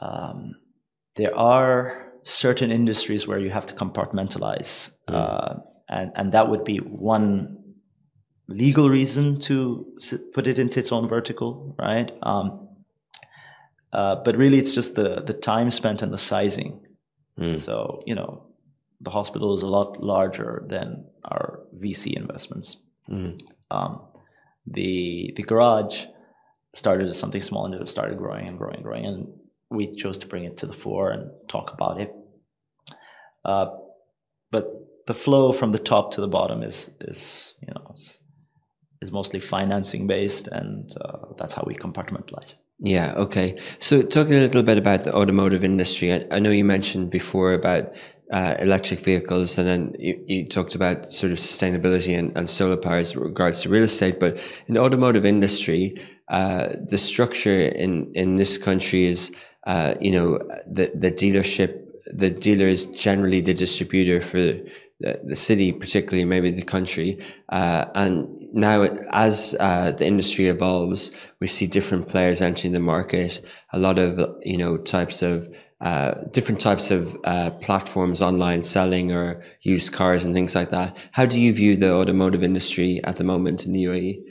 Um, 0.00 0.54
there 1.16 1.36
are 1.36 2.12
certain 2.24 2.70
industries 2.70 3.28
where 3.28 3.38
you 3.38 3.50
have 3.50 3.66
to 3.66 3.74
compartmentalize, 3.74 4.90
uh, 5.08 5.56
and 5.90 6.12
and 6.16 6.32
that 6.32 6.48
would 6.48 6.64
be 6.64 6.78
one 6.78 7.61
legal 8.52 8.88
reason 8.88 9.38
to 9.40 9.86
put 10.32 10.46
it 10.46 10.58
into 10.58 10.80
its 10.80 10.92
own 10.92 11.08
vertical, 11.08 11.74
right? 11.78 12.10
Um, 12.22 12.68
uh, 13.92 14.16
but 14.24 14.36
really, 14.36 14.58
it's 14.58 14.72
just 14.72 14.94
the 14.94 15.20
the 15.20 15.34
time 15.34 15.70
spent 15.70 16.02
and 16.02 16.12
the 16.12 16.18
sizing. 16.18 16.86
So 17.58 18.02
you 18.06 18.14
know, 18.14 18.46
the 19.00 19.10
hospital 19.10 19.54
is 19.54 19.62
a 19.62 19.66
lot 19.66 20.02
larger 20.02 20.64
than 20.66 21.04
our 21.24 21.60
VC 21.76 22.14
investments. 22.14 22.76
Um, 23.70 24.00
the 24.66 25.32
the 25.36 25.42
garage 25.42 26.06
started 26.74 27.08
as 27.08 27.18
something 27.18 27.40
small 27.40 27.66
and 27.66 27.74
it 27.74 27.88
started 27.88 28.16
growing 28.16 28.48
and 28.48 28.58
growing 28.58 28.76
and 28.76 28.84
growing, 28.84 29.06
and 29.06 29.28
we 29.70 29.94
chose 29.94 30.18
to 30.18 30.26
bring 30.26 30.44
it 30.44 30.56
to 30.58 30.66
the 30.66 30.72
fore 30.72 31.10
and 31.10 31.30
talk 31.48 31.72
about 31.72 32.00
it. 32.00 32.14
Uh, 33.44 33.66
but 34.50 34.66
the 35.06 35.14
flow 35.14 35.52
from 35.52 35.72
the 35.72 35.78
top 35.78 36.12
to 36.12 36.20
the 36.20 36.28
bottom 36.28 36.62
is 36.62 36.90
is 37.00 37.54
you 37.60 37.72
know 37.74 37.94
is, 39.02 39.12
mostly 39.12 39.40
financing 39.40 40.06
based, 40.06 40.48
and 40.48 40.94
uh, 41.00 41.34
that's 41.38 41.54
how 41.54 41.64
we 41.66 41.74
compartmentalize. 41.74 42.54
Yeah. 42.78 43.14
Okay. 43.16 43.58
So 43.78 44.02
talking 44.02 44.34
a 44.34 44.40
little 44.40 44.62
bit 44.62 44.78
about 44.78 45.04
the 45.04 45.14
automotive 45.14 45.62
industry, 45.62 46.12
I, 46.12 46.26
I 46.32 46.38
know 46.40 46.50
you 46.50 46.64
mentioned 46.64 47.10
before 47.10 47.52
about 47.52 47.94
uh, 48.32 48.54
electric 48.58 49.00
vehicles, 49.00 49.58
and 49.58 49.68
then 49.68 49.94
you, 49.98 50.24
you 50.26 50.48
talked 50.48 50.74
about 50.74 51.12
sort 51.12 51.32
of 51.32 51.38
sustainability 51.38 52.18
and, 52.18 52.36
and 52.36 52.48
solar 52.48 52.76
power 52.76 52.96
as 52.96 53.14
regards 53.14 53.62
to 53.62 53.68
real 53.68 53.84
estate. 53.84 54.18
But 54.18 54.40
in 54.66 54.74
the 54.74 54.80
automotive 54.80 55.26
industry, 55.26 55.94
uh, 56.28 56.70
the 56.88 56.98
structure 56.98 57.68
in 57.68 58.10
in 58.14 58.36
this 58.36 58.56
country 58.56 59.04
is, 59.04 59.30
uh, 59.66 59.94
you 60.00 60.10
know, 60.10 60.38
the 60.66 60.90
the 60.94 61.12
dealership, 61.12 61.84
the 62.06 62.30
dealer 62.30 62.66
is 62.66 62.86
generally 62.86 63.42
the 63.42 63.54
distributor 63.54 64.20
for 64.20 64.56
the, 65.02 65.36
city, 65.36 65.72
particularly 65.72 66.24
maybe 66.24 66.50
the 66.50 66.62
country. 66.62 67.18
Uh, 67.48 67.86
and 67.94 68.28
now, 68.52 68.82
as 69.10 69.54
uh, 69.60 69.92
the 69.92 70.06
industry 70.06 70.46
evolves, 70.46 71.10
we 71.40 71.46
see 71.46 71.66
different 71.66 72.08
players 72.08 72.40
entering 72.40 72.72
the 72.72 72.80
market. 72.80 73.44
A 73.72 73.78
lot 73.78 73.98
of 73.98 74.18
you 74.42 74.58
know 74.58 74.76
types 74.78 75.22
of 75.22 75.48
uh, 75.80 76.14
different 76.30 76.60
types 76.60 76.90
of 76.90 77.16
uh, 77.24 77.50
platforms, 77.50 78.22
online 78.22 78.62
selling 78.62 79.12
or 79.12 79.42
used 79.62 79.92
cars 79.92 80.24
and 80.24 80.34
things 80.34 80.54
like 80.54 80.70
that. 80.70 80.96
How 81.12 81.26
do 81.26 81.40
you 81.40 81.52
view 81.52 81.76
the 81.76 81.92
automotive 81.92 82.42
industry 82.42 83.00
at 83.04 83.16
the 83.16 83.24
moment 83.24 83.66
in 83.66 83.72
the? 83.72 83.84
UAE? 83.84 84.22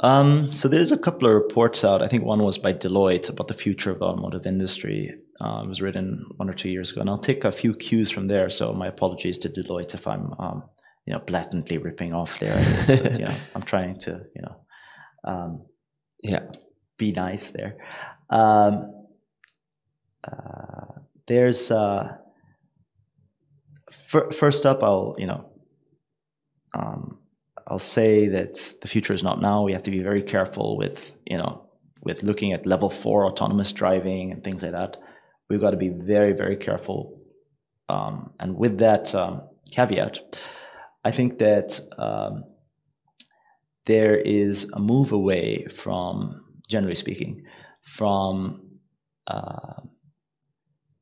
Um, 0.00 0.46
so 0.46 0.68
there's 0.68 0.92
a 0.92 0.98
couple 0.98 1.26
of 1.28 1.34
reports 1.34 1.84
out. 1.84 2.02
I 2.02 2.08
think 2.08 2.24
one 2.24 2.42
was 2.42 2.58
by 2.58 2.72
Deloitte 2.74 3.30
about 3.30 3.48
the 3.48 3.54
future 3.54 3.90
of 3.90 3.98
the 4.00 4.04
automotive 4.04 4.46
industry. 4.46 5.14
Uh, 5.40 5.62
it 5.64 5.68
was 5.68 5.80
written 5.80 6.26
one 6.36 6.50
or 6.50 6.54
two 6.54 6.68
years 6.68 6.90
ago, 6.92 7.00
and 7.00 7.08
I'll 7.10 7.18
take 7.18 7.44
a 7.44 7.52
few 7.52 7.74
cues 7.74 8.10
from 8.10 8.26
there. 8.28 8.50
So 8.50 8.72
my 8.72 8.88
apologies 8.88 9.38
to 9.38 9.48
Deloitte 9.48 9.94
if 9.94 10.06
I'm, 10.06 10.34
um, 10.38 10.64
you 11.06 11.14
know, 11.14 11.20
blatantly 11.20 11.78
ripping 11.78 12.12
off 12.12 12.38
there. 12.40 12.56
but, 12.86 13.18
you 13.18 13.24
know, 13.24 13.34
I'm 13.54 13.62
trying 13.62 13.98
to, 14.00 14.22
you 14.34 14.42
know, 14.42 14.56
um, 15.24 15.66
Yeah. 16.22 16.42
be 16.98 17.12
nice 17.12 17.50
there. 17.52 17.76
Um, 18.28 18.92
uh, 20.24 21.00
there's 21.26 21.70
uh, 21.70 22.16
fir- 23.90 24.30
first 24.30 24.66
up, 24.66 24.82
I'll 24.82 25.14
you 25.18 25.26
know, 25.26 25.50
um, 26.74 27.18
I'll 27.68 27.78
say 27.78 28.28
that 28.28 28.74
the 28.80 28.88
future 28.88 29.12
is 29.12 29.24
not 29.24 29.40
now. 29.40 29.64
We 29.64 29.72
have 29.72 29.82
to 29.82 29.90
be 29.90 30.02
very 30.02 30.22
careful 30.22 30.76
with 30.76 31.12
you 31.26 31.36
know 31.36 31.68
with 32.02 32.22
looking 32.22 32.52
at 32.52 32.66
level 32.66 32.90
four 32.90 33.26
autonomous 33.26 33.72
driving 33.72 34.32
and 34.32 34.44
things 34.44 34.62
like 34.62 34.72
that. 34.72 34.96
We've 35.48 35.60
got 35.60 35.70
to 35.70 35.76
be 35.76 35.88
very 35.88 36.32
very 36.32 36.56
careful. 36.56 37.20
Um, 37.88 38.32
and 38.40 38.56
with 38.56 38.78
that 38.78 39.14
um, 39.14 39.42
caveat, 39.70 40.40
I 41.04 41.12
think 41.12 41.38
that 41.38 41.80
um, 41.98 42.44
there 43.84 44.16
is 44.16 44.68
a 44.72 44.80
move 44.80 45.12
away 45.12 45.66
from, 45.66 46.44
generally 46.68 46.96
speaking, 46.96 47.44
from 47.82 48.60
uh, 49.28 49.82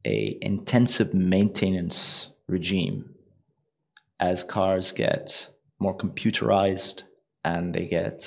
a 0.06 0.38
intensive 0.42 1.14
maintenance 1.14 2.28
regime 2.46 3.14
as 4.20 4.44
cars 4.44 4.92
get 4.92 5.48
more 5.84 5.96
computerized 6.04 6.98
and 7.50 7.74
they 7.74 7.86
get 7.98 8.18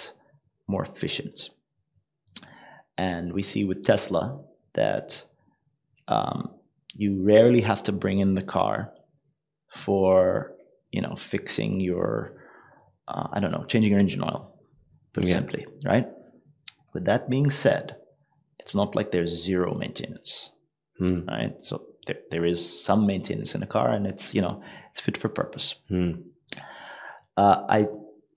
more 0.73 0.83
efficient. 0.91 1.37
and 3.09 3.25
we 3.37 3.43
see 3.51 3.63
with 3.69 3.79
Tesla 3.91 4.23
that 4.73 5.07
um, 6.15 6.39
you 7.01 7.09
rarely 7.31 7.61
have 7.71 7.81
to 7.87 7.91
bring 8.03 8.17
in 8.25 8.31
the 8.39 8.47
car 8.57 8.75
for 9.85 10.51
you 10.95 11.01
know 11.05 11.15
fixing 11.33 11.71
your 11.89 12.09
uh, 13.11 13.27
I 13.35 13.37
don't 13.41 13.51
know 13.55 13.65
changing 13.71 13.91
your 13.93 13.99
engine 14.05 14.23
oil, 14.29 14.41
put 15.13 15.23
Yeah. 15.23 15.33
simply, 15.39 15.63
right? 15.91 16.07
With 16.93 17.05
that 17.05 17.29
being 17.29 17.49
said, 17.63 17.85
it's 18.61 18.75
not 18.79 18.95
like 18.97 19.09
there's 19.11 19.43
zero 19.49 19.69
maintenance, 19.83 20.31
Hmm. 20.99 21.19
right? 21.33 21.53
So 21.67 21.73
there, 22.05 22.19
there 22.31 22.45
is 22.53 22.59
some 22.87 23.01
maintenance 23.11 23.51
in 23.55 23.61
a 23.63 23.67
car, 23.75 23.87
and 23.95 24.03
it's 24.11 24.25
you 24.35 24.41
know 24.45 24.55
it's 24.91 25.01
fit 25.05 25.17
for 25.21 25.29
purpose. 25.29 25.67
Hmm. 25.89 26.11
Uh, 27.37 27.63
I 27.69 27.87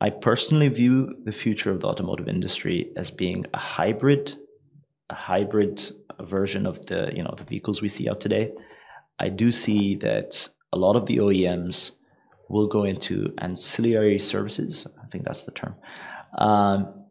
I 0.02 0.10
personally 0.10 0.68
view 0.68 1.16
the 1.24 1.32
future 1.32 1.70
of 1.70 1.80
the 1.80 1.88
automotive 1.88 2.28
industry 2.28 2.92
as 2.96 3.10
being 3.10 3.44
a 3.52 3.58
hybrid, 3.58 4.36
a 5.10 5.14
hybrid 5.14 5.82
version 6.20 6.66
of 6.66 6.86
the 6.86 7.10
you 7.14 7.22
know 7.22 7.34
the 7.36 7.44
vehicles 7.44 7.82
we 7.82 7.88
see 7.88 8.08
out 8.08 8.20
today. 8.20 8.52
I 9.18 9.30
do 9.30 9.50
see 9.50 9.96
that 9.96 10.48
a 10.72 10.78
lot 10.78 10.96
of 10.96 11.06
the 11.06 11.18
OEMs 11.18 11.92
will 12.48 12.66
go 12.66 12.84
into 12.84 13.32
ancillary 13.38 14.18
services. 14.18 14.86
I 15.02 15.06
think 15.08 15.24
that's 15.24 15.44
the 15.44 15.52
term. 15.52 15.74
Um, 16.36 17.06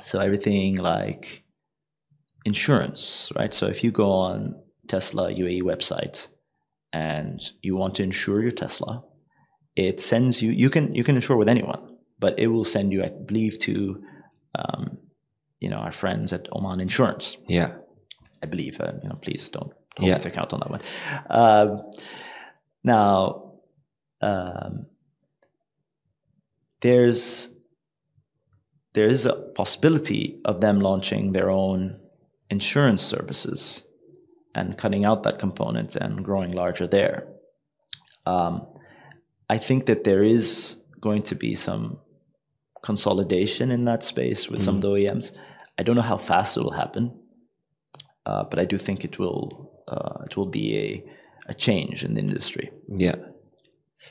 so 0.00 0.20
everything 0.20 0.76
like 0.76 1.44
insurance, 2.44 3.32
right? 3.36 3.52
So 3.52 3.66
if 3.66 3.82
you 3.82 3.90
go 3.90 4.10
on 4.10 4.56
Tesla 4.88 5.32
UAE 5.32 5.62
website 5.62 6.28
and 6.92 7.40
you 7.62 7.76
want 7.76 7.94
to 7.96 8.02
insure 8.02 8.42
your 8.42 8.50
Tesla, 8.52 9.04
it 9.76 10.00
sends 10.00 10.42
you. 10.42 10.50
You 10.50 10.70
can 10.70 10.94
you 10.94 11.04
can 11.04 11.16
insure 11.16 11.36
with 11.36 11.48
anyone, 11.48 11.96
but 12.18 12.38
it 12.38 12.48
will 12.48 12.64
send 12.64 12.92
you, 12.92 13.04
I 13.04 13.08
believe, 13.10 13.58
to 13.60 14.02
um, 14.54 14.98
you 15.60 15.68
know 15.70 15.76
our 15.78 15.92
friends 15.92 16.32
at 16.32 16.48
Oman 16.52 16.80
Insurance. 16.80 17.36
Yeah. 17.48 17.76
I 18.42 18.46
believe. 18.46 18.80
Uh, 18.80 18.92
you 19.02 19.08
know, 19.08 19.16
please 19.22 19.48
don't 19.50 19.72
hold 19.96 20.08
Yeah. 20.08 20.14
me 20.14 20.20
to 20.20 20.28
account 20.28 20.52
on 20.52 20.60
that 20.60 20.70
one. 20.70 20.82
Um, 21.30 21.82
now, 22.84 23.52
um, 24.20 24.86
there's 26.80 27.50
there 28.94 29.06
is 29.08 29.26
a 29.26 29.34
possibility 29.54 30.40
of 30.44 30.60
them 30.60 30.80
launching 30.80 31.32
their 31.32 31.50
own 31.50 32.00
insurance 32.48 33.02
services 33.02 33.84
and 34.54 34.78
cutting 34.78 35.04
out 35.04 35.22
that 35.24 35.38
component 35.38 35.96
and 35.96 36.24
growing 36.24 36.52
larger 36.52 36.86
there. 36.86 37.26
Um, 38.24 38.66
I 39.48 39.58
think 39.58 39.86
that 39.86 40.04
there 40.04 40.22
is 40.24 40.76
going 41.00 41.22
to 41.24 41.34
be 41.34 41.54
some 41.54 41.98
consolidation 42.82 43.70
in 43.70 43.84
that 43.84 44.02
space 44.02 44.48
with 44.48 44.62
some 44.62 44.76
of 44.76 44.80
the 44.80 44.88
OEMs. 44.90 45.32
I 45.78 45.82
don't 45.82 45.96
know 45.96 46.02
how 46.02 46.18
fast 46.18 46.56
it 46.56 46.62
will 46.62 46.72
happen, 46.72 47.18
uh, 48.24 48.44
but 48.44 48.58
I 48.58 48.64
do 48.64 48.78
think 48.78 49.04
it 49.04 49.18
will 49.18 49.72
uh, 49.88 50.24
it 50.24 50.36
will 50.36 50.46
be 50.50 50.76
a 50.76 51.04
a 51.48 51.54
change 51.54 52.02
in 52.04 52.14
the 52.14 52.20
industry. 52.20 52.70
Yeah. 52.88 53.14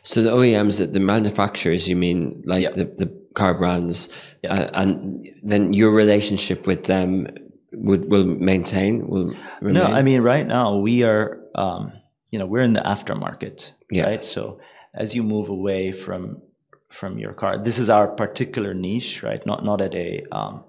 So 0.04 0.22
the 0.22 0.30
OEMs, 0.32 0.80
the- 0.80 0.88
the 0.88 1.00
manufacturers, 1.02 1.88
you 1.90 1.96
mean 1.98 2.42
like 2.46 2.64
Yeah. 2.64 2.72
the, 2.72 2.86
the 2.86 3.10
car 3.34 3.54
brands, 3.58 4.08
Yeah. 4.44 4.54
uh, 4.54 4.70
and 4.82 5.26
then 5.44 5.74
your 5.74 5.92
relationship 5.92 6.66
with 6.68 6.84
them 6.86 7.28
would 7.74 8.10
will 8.10 8.26
maintain 8.26 9.08
will 9.08 9.34
remain. 9.62 9.74
No, 9.84 9.86
I 9.86 10.02
mean 10.02 10.22
right 10.22 10.48
now 10.48 10.78
we 10.78 11.04
are, 11.04 11.42
um, 11.56 11.92
you 12.32 12.40
know, 12.40 12.46
we're 12.46 12.62
in 12.64 12.74
the 12.74 12.82
aftermarket, 12.82 13.72
Yeah. 13.92 14.06
right? 14.06 14.24
So 14.26 14.60
as 14.96 15.14
you 15.14 15.24
move 15.24 15.50
away 15.50 15.92
from 15.92 16.42
from 16.90 17.18
your 17.18 17.34
car, 17.34 17.62
this 17.62 17.78
is 17.78 17.90
our 17.90 18.08
particular 18.08 18.74
niche, 18.74 19.22
right? 19.24 19.46
Not 19.46 19.66
not 19.66 19.82
at 19.82 19.96
a, 19.96 20.24
um, 20.32 20.64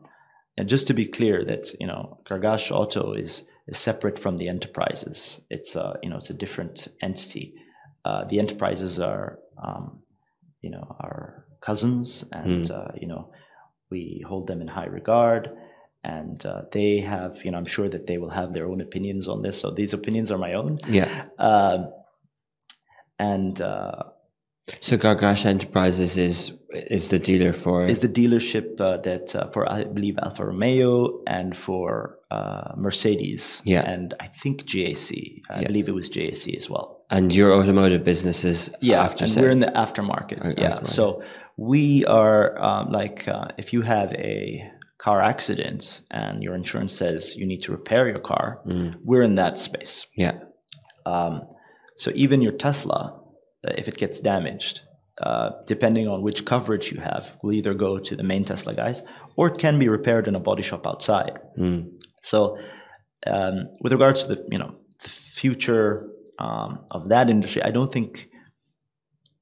and 0.56 0.68
just 0.68 0.86
to 0.88 0.94
be 0.94 1.06
clear 1.06 1.44
that 1.44 1.72
you 1.80 1.86
know, 1.86 2.20
Gargash 2.28 2.70
Auto 2.70 3.12
is 3.12 3.44
is 3.68 3.78
separate 3.78 4.18
from 4.18 4.36
the 4.36 4.48
enterprises. 4.48 5.40
It's 5.50 5.76
a 5.76 5.98
you 6.02 6.10
know 6.10 6.16
it's 6.16 6.30
a 6.30 6.34
different 6.34 6.88
entity. 7.00 7.54
Uh, 8.04 8.24
the 8.24 8.38
enterprises 8.38 9.00
are, 9.00 9.40
um, 9.62 10.00
you 10.60 10.70
know, 10.70 10.96
our 11.00 11.44
cousins, 11.60 12.24
and 12.30 12.70
uh, 12.70 12.88
you 13.00 13.08
know, 13.08 13.32
we 13.90 14.24
hold 14.26 14.46
them 14.46 14.60
in 14.60 14.68
high 14.68 14.86
regard 14.86 15.50
and 16.04 16.46
uh, 16.46 16.62
they 16.72 17.00
have 17.00 17.44
you 17.44 17.50
know 17.50 17.58
i'm 17.58 17.66
sure 17.66 17.88
that 17.88 18.06
they 18.06 18.16
will 18.16 18.30
have 18.30 18.52
their 18.52 18.66
own 18.68 18.80
opinions 18.80 19.26
on 19.26 19.42
this 19.42 19.60
so 19.60 19.70
these 19.70 19.92
opinions 19.92 20.30
are 20.30 20.38
my 20.38 20.52
own 20.54 20.78
yeah. 20.88 21.24
um, 21.38 21.90
and 23.18 23.60
uh, 23.60 24.02
So 24.80 24.96
Gargash 24.98 25.46
Enterprises 25.46 26.16
is 26.16 26.52
is 26.70 27.10
the 27.10 27.18
dealer 27.18 27.52
for 27.52 27.86
is 27.86 28.00
the 28.00 28.08
dealership 28.08 28.80
uh, 28.80 28.96
that 28.98 29.34
uh, 29.34 29.48
for 29.50 29.70
i 29.72 29.84
believe 29.84 30.18
alfa 30.22 30.44
romeo 30.44 31.22
and 31.26 31.56
for 31.56 32.18
uh, 32.30 32.72
mercedes 32.76 33.62
Yeah. 33.64 33.82
and 33.88 34.12
i 34.20 34.26
think 34.26 34.66
jac 34.66 35.12
i 35.48 35.60
Yeah. 35.60 35.68
believe 35.68 35.88
it 35.88 35.94
was 35.94 36.08
jac 36.10 36.48
as 36.54 36.68
well 36.68 37.04
and 37.10 37.32
your 37.34 37.54
automotive 37.54 38.04
business 38.04 38.44
is 38.44 38.74
yeah 38.80 39.02
after 39.02 39.24
we're 39.40 39.48
in 39.48 39.60
the 39.60 39.68
aftermarket 39.84 40.38
yeah 40.58 40.70
aftermarket. 40.72 40.86
so 40.88 41.22
we 41.56 42.04
are 42.06 42.58
um, 42.60 42.90
like 42.92 43.26
uh, 43.28 43.46
if 43.56 43.72
you 43.72 43.80
have 43.82 44.12
a 44.14 44.62
car 44.98 45.22
accident 45.22 46.02
and 46.10 46.42
your 46.42 46.54
insurance 46.54 46.92
says 46.94 47.36
you 47.36 47.46
need 47.46 47.62
to 47.62 47.72
repair 47.72 48.06
your 48.08 48.18
car 48.32 48.60
Mm. 48.66 48.96
we're 49.04 49.22
in 49.22 49.36
that 49.36 49.56
space 49.56 50.06
yeah. 50.16 50.34
Um, 51.06 51.42
so 51.96 52.10
even 52.14 52.42
your 52.42 52.52
Tesla, 52.52 53.18
if 53.62 53.88
it 53.88 53.96
gets 53.96 54.20
damaged, 54.20 54.82
uh, 55.20 55.50
depending 55.66 56.08
on 56.08 56.22
which 56.22 56.44
coverage 56.44 56.92
you 56.92 57.00
have, 57.00 57.38
will 57.42 57.52
either 57.52 57.74
go 57.74 57.98
to 57.98 58.16
the 58.16 58.22
main 58.22 58.44
Tesla 58.44 58.74
guys 58.74 59.02
or 59.36 59.48
it 59.48 59.58
can 59.58 59.78
be 59.78 59.88
repaired 59.88 60.28
in 60.28 60.34
a 60.34 60.40
body 60.40 60.62
shop 60.62 60.86
outside. 60.86 61.38
Mm. 61.58 61.96
So 62.22 62.58
um, 63.26 63.68
with 63.80 63.92
regards 63.92 64.24
to 64.24 64.34
the 64.34 64.46
you 64.50 64.58
know 64.58 64.76
the 65.02 65.08
future 65.08 66.08
um, 66.38 66.84
of 66.90 67.08
that 67.08 67.30
industry, 67.30 67.62
I 67.62 67.70
don't 67.70 67.92
think 67.92 68.28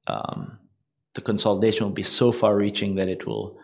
um, 0.07 0.59
the 1.15 1.21
consolidation 1.21 1.87
will 1.87 1.93
be 1.93 2.03
so 2.03 2.33
far-reaching 2.33 2.97
that 2.97 3.09
it 3.09 3.27
will 3.27 3.59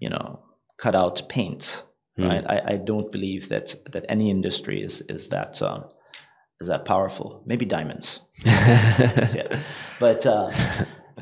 you 0.00 0.08
know 0.08 0.40
cut 0.78 0.94
out 0.94 1.22
paint. 1.28 1.84
Right? 2.18 2.44
I, 2.46 2.74
I 2.74 2.76
don't 2.76 3.10
believe 3.10 3.48
that 3.48 3.74
that 3.92 4.04
any 4.08 4.30
industry 4.30 4.82
is 4.82 5.00
is 5.08 5.30
that 5.30 5.62
um, 5.62 5.84
is 6.62 6.68
that 6.68 6.84
powerful. 6.84 7.42
Maybe 7.44 7.66
diamonds, 7.66 8.20
yeah. 8.44 9.60
But 10.00 10.24
uh, 10.24 10.50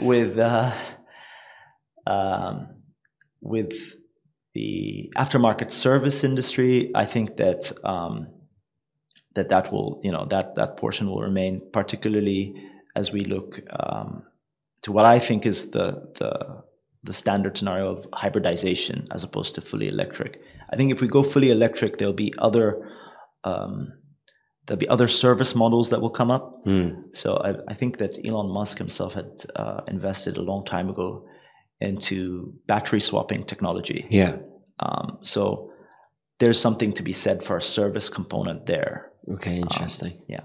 with 0.00 0.38
uh, 0.38 0.74
um, 2.06 2.68
with 3.40 3.72
the 4.54 5.10
aftermarket 5.16 5.70
service 5.70 6.22
industry, 6.22 6.92
I 6.94 7.06
think 7.06 7.36
that 7.38 7.72
um, 7.84 8.28
that 9.34 9.48
that 9.48 9.72
will 9.72 10.00
you 10.04 10.12
know 10.12 10.26
that 10.26 10.54
that 10.54 10.76
portion 10.76 11.08
will 11.08 11.20
remain, 11.20 11.62
particularly 11.72 12.54
as 12.94 13.12
we 13.12 13.20
look 13.20 13.60
um, 13.70 14.24
to 14.82 14.92
what 14.92 15.04
I 15.04 15.18
think 15.18 15.46
is 15.46 15.70
the 15.70 16.12
the 16.18 16.62
the 17.02 17.12
standard 17.12 17.56
scenario 17.56 17.96
of 17.96 18.06
hybridization 18.12 19.06
as 19.10 19.24
opposed 19.24 19.54
to 19.54 19.62
fully 19.62 19.88
electric. 19.88 20.40
I 20.70 20.76
think 20.76 20.92
if 20.92 21.00
we 21.00 21.08
go 21.08 21.22
fully 21.22 21.50
electric, 21.50 21.96
there'll 21.96 22.12
be 22.12 22.34
other 22.36 22.86
um, 23.44 23.94
there'll 24.70 24.78
be 24.78 24.88
other 24.88 25.08
service 25.08 25.56
models 25.56 25.90
that 25.90 26.00
will 26.00 26.10
come 26.10 26.30
up. 26.30 26.64
Mm. 26.64 27.12
So 27.12 27.38
I, 27.38 27.54
I 27.66 27.74
think 27.74 27.98
that 27.98 28.24
Elon 28.24 28.48
Musk 28.48 28.78
himself 28.78 29.14
had 29.14 29.44
uh, 29.56 29.80
invested 29.88 30.36
a 30.36 30.42
long 30.42 30.64
time 30.64 30.88
ago 30.88 31.26
into 31.80 32.54
battery 32.68 33.00
swapping 33.00 33.42
technology. 33.42 34.06
Yeah. 34.10 34.36
Um, 34.78 35.18
so 35.22 35.72
there's 36.38 36.60
something 36.60 36.92
to 36.92 37.02
be 37.02 37.10
said 37.10 37.42
for 37.42 37.56
a 37.56 37.62
service 37.62 38.08
component 38.08 38.66
there. 38.66 39.10
Okay, 39.32 39.56
interesting. 39.56 40.22
Yeah. 40.28 40.44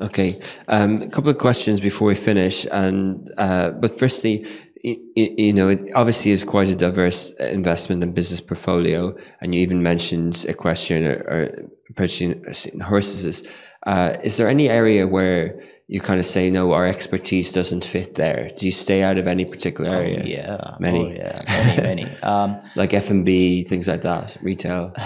Okay, 0.00 0.40
um, 0.68 1.02
a 1.02 1.10
couple 1.10 1.30
of 1.30 1.36
questions 1.36 1.78
before 1.78 2.08
we 2.08 2.14
finish, 2.14 2.66
and 2.70 3.30
uh, 3.38 3.70
but 3.70 3.98
firstly, 3.98 4.46
you 4.82 5.52
know, 5.52 5.68
it 5.68 5.82
obviously 5.94 6.30
is 6.30 6.44
quite 6.44 6.68
a 6.68 6.76
diverse 6.76 7.32
investment 7.40 8.02
and 8.02 8.14
business 8.14 8.40
portfolio, 8.40 9.16
and 9.40 9.54
you 9.54 9.60
even 9.60 9.82
mentioned 9.82 10.44
equestrian 10.48 11.04
or, 11.04 11.16
or 11.28 11.70
purchasing 11.94 12.80
horses. 12.80 13.46
Uh, 13.86 14.16
is 14.22 14.36
there 14.36 14.48
any 14.48 14.68
area 14.68 15.06
where 15.06 15.60
you 15.86 16.00
kind 16.00 16.18
of 16.18 16.26
say, 16.26 16.50
no, 16.50 16.72
our 16.72 16.84
expertise 16.84 17.52
doesn't 17.52 17.84
fit 17.84 18.16
there? 18.16 18.50
Do 18.56 18.66
you 18.66 18.72
stay 18.72 19.04
out 19.04 19.18
of 19.18 19.28
any 19.28 19.44
particular 19.44 19.90
area? 19.90 20.20
Oh, 20.24 20.26
Yeah. 20.26 20.76
Many. 20.80 21.12
Oh, 21.12 21.14
yeah. 21.14 21.38
Many, 21.46 21.82
many. 21.82 22.16
Um, 22.22 22.60
Like 22.74 22.92
F 22.92 23.10
and 23.10 23.24
B, 23.24 23.62
things 23.62 23.86
like 23.86 24.02
that, 24.02 24.36
retail. 24.42 24.92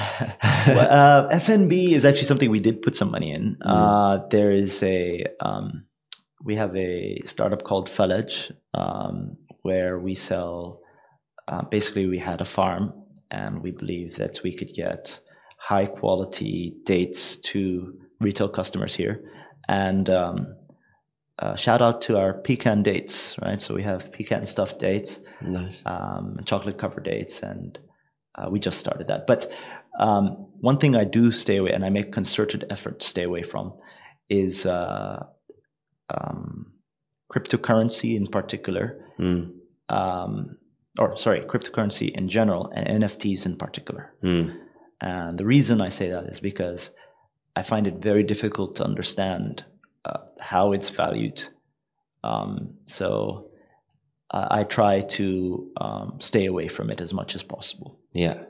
well, 0.67 1.29
uh, 1.29 1.29
FNB 1.29 1.93
is 1.93 2.07
actually 2.07 2.25
something 2.25 2.51
we 2.51 2.61
did 2.61 2.81
put 2.81 2.97
some 2.97 3.11
money 3.11 3.31
in. 3.33 3.59
Uh, 3.63 4.21
there 4.31 4.51
is 4.51 4.83
a, 4.83 5.27
um, 5.41 5.85
we 6.43 6.55
have 6.55 6.75
a 6.75 7.21
startup 7.27 7.63
called 7.65 7.91
Fellage, 7.91 8.51
um, 8.73 9.37
where 9.61 9.99
we 9.99 10.15
sell, 10.15 10.81
uh, 11.47 11.63
basically 11.63 12.07
we 12.07 12.19
had 12.19 12.41
a 12.41 12.47
farm 12.47 12.95
and 13.31 13.63
we 13.63 13.71
believe 13.73 14.17
that 14.17 14.41
we 14.43 14.55
could 14.57 14.73
get 14.73 15.21
high 15.59 15.85
quality 15.85 16.75
dates 16.85 17.37
to 17.37 17.99
retail 18.21 18.49
customers 18.49 18.95
here. 18.95 19.21
And, 19.69 20.09
um, 20.11 20.57
uh, 21.39 21.57
shout 21.57 21.81
out 21.81 22.03
to 22.03 22.19
our 22.19 22.35
pecan 22.35 22.83
dates, 22.83 23.35
right? 23.41 23.63
So 23.63 23.75
we 23.75 23.83
have 23.83 24.13
pecan 24.13 24.45
stuffed 24.45 24.79
dates 24.79 25.21
Nice. 25.41 25.83
um, 25.87 26.39
chocolate 26.45 26.77
covered 26.79 27.05
dates, 27.05 27.43
and 27.43 27.79
uh, 28.35 28.49
we 28.51 28.61
just 28.61 28.79
started 28.79 29.07
that. 29.09 29.27
But 29.27 29.51
Um, 29.99 30.47
one 30.61 30.79
thing 30.79 30.95
I 30.97 31.05
do 31.05 31.31
stay 31.33 31.57
away, 31.57 31.73
and 31.73 31.85
I 31.85 31.91
make 31.91 32.13
concerted 32.13 32.65
effort 32.71 33.01
to 33.01 33.07
stay 33.07 33.25
away 33.25 33.43
from, 33.43 33.73
is 34.29 34.65
uh, 34.65 35.25
um, 36.09 36.73
cryptocurrency 37.33 38.15
in 38.17 38.27
particular, 38.29 39.05
Mm. 39.19 39.53
um, 39.89 40.57
or 40.99 41.17
sorry, 41.17 41.41
cryptocurrency 41.43 42.11
in 42.11 42.29
general, 42.29 42.71
and 42.75 43.03
NFTs 43.03 43.47
in 43.47 43.57
particular. 43.57 44.15
Mm. 44.23 44.57
And 45.01 45.39
the 45.39 45.45
reason 45.47 45.81
I 45.81 45.89
say 45.91 46.11
that 46.11 46.25
is 46.27 46.41
because 46.41 46.91
I 47.57 47.63
find 47.63 47.87
it 47.87 47.97
very 47.97 48.23
difficult 48.23 48.77
to 48.77 48.85
understand 48.85 49.65
uh, 50.05 50.19
how 50.41 50.73
it's 50.73 50.91
valued. 50.91 51.43
Um, 52.23 52.75
so 52.85 53.47
uh, 54.31 54.47
I 54.51 54.65
try 54.65 55.03
to 55.03 55.71
um, 55.81 56.17
stay 56.21 56.47
away 56.47 56.69
from 56.69 56.91
it 56.91 57.01
as 57.01 57.13
much 57.13 57.35
as 57.35 57.43
possible. 57.43 57.99
Yeah, 58.15 58.45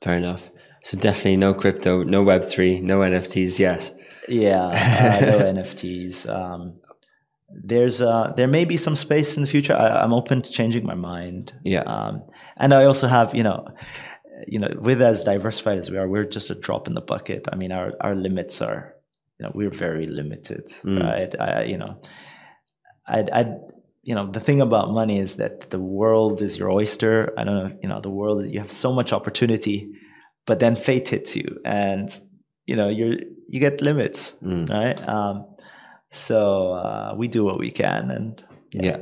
fair 0.00 0.16
enough. 0.16 0.50
So 0.82 0.98
definitely 0.98 1.36
no 1.36 1.54
crypto, 1.54 2.02
no 2.02 2.22
Web 2.22 2.42
three, 2.44 2.80
no 2.80 3.00
NFTs 3.00 3.58
yet. 3.58 3.94
Yeah, 4.28 4.66
uh, 4.66 5.24
no 5.26 5.38
NFTs. 5.38 6.28
Um, 6.28 6.80
there's 7.50 8.00
uh, 8.00 8.32
there 8.36 8.46
may 8.46 8.64
be 8.64 8.76
some 8.76 8.96
space 8.96 9.36
in 9.36 9.42
the 9.42 9.48
future. 9.48 9.74
I, 9.74 10.02
I'm 10.02 10.12
open 10.12 10.42
to 10.42 10.50
changing 10.50 10.86
my 10.86 10.94
mind. 10.94 11.52
Yeah. 11.64 11.82
Um, 11.82 12.22
and 12.56 12.74
I 12.74 12.84
also 12.84 13.06
have, 13.06 13.34
you 13.34 13.42
know, 13.42 13.66
you 14.46 14.58
know, 14.58 14.68
with 14.80 15.00
as 15.02 15.24
diversified 15.24 15.78
as 15.78 15.90
we 15.90 15.96
are, 15.98 16.08
we're 16.08 16.24
just 16.24 16.50
a 16.50 16.54
drop 16.54 16.86
in 16.88 16.94
the 16.94 17.00
bucket. 17.00 17.48
I 17.52 17.56
mean, 17.56 17.72
our 17.72 17.92
our 18.00 18.14
limits 18.14 18.60
are, 18.62 18.94
you 19.38 19.44
know, 19.46 19.52
we're 19.54 19.70
very 19.70 20.06
limited, 20.06 20.66
Mm. 20.84 21.02
right? 21.02 21.34
I, 21.40 21.64
you 21.64 21.76
know, 21.78 22.00
I'd, 23.06 23.30
I'd, 23.30 23.54
you 24.02 24.14
know, 24.14 24.30
the 24.30 24.40
thing 24.40 24.60
about 24.60 24.90
money 24.92 25.18
is 25.18 25.36
that 25.36 25.70
the 25.70 25.80
world 25.80 26.42
is 26.42 26.58
your 26.58 26.70
oyster. 26.70 27.32
I 27.36 27.44
don't 27.44 27.54
know, 27.64 27.78
you 27.82 27.88
know, 27.88 28.00
the 28.00 28.10
world 28.10 28.46
you 28.46 28.58
have 28.60 28.70
so 28.70 28.92
much 28.92 29.12
opportunity, 29.12 29.90
but 30.46 30.58
then 30.58 30.76
fate 30.76 31.08
hits 31.08 31.36
you, 31.36 31.60
and 31.64 32.08
you 32.66 32.76
know, 32.76 32.88
you're 32.88 33.16
you 33.48 33.60
get 33.60 33.80
limits, 33.82 34.34
Mm. 34.42 34.68
right? 34.70 35.08
Um, 35.08 35.46
so 36.10 36.72
uh, 36.72 37.14
we 37.16 37.28
do 37.28 37.44
what 37.44 37.58
we 37.58 37.70
can, 37.70 38.10
and 38.10 38.44
Yeah. 38.72 38.82
Yeah, 38.84 38.96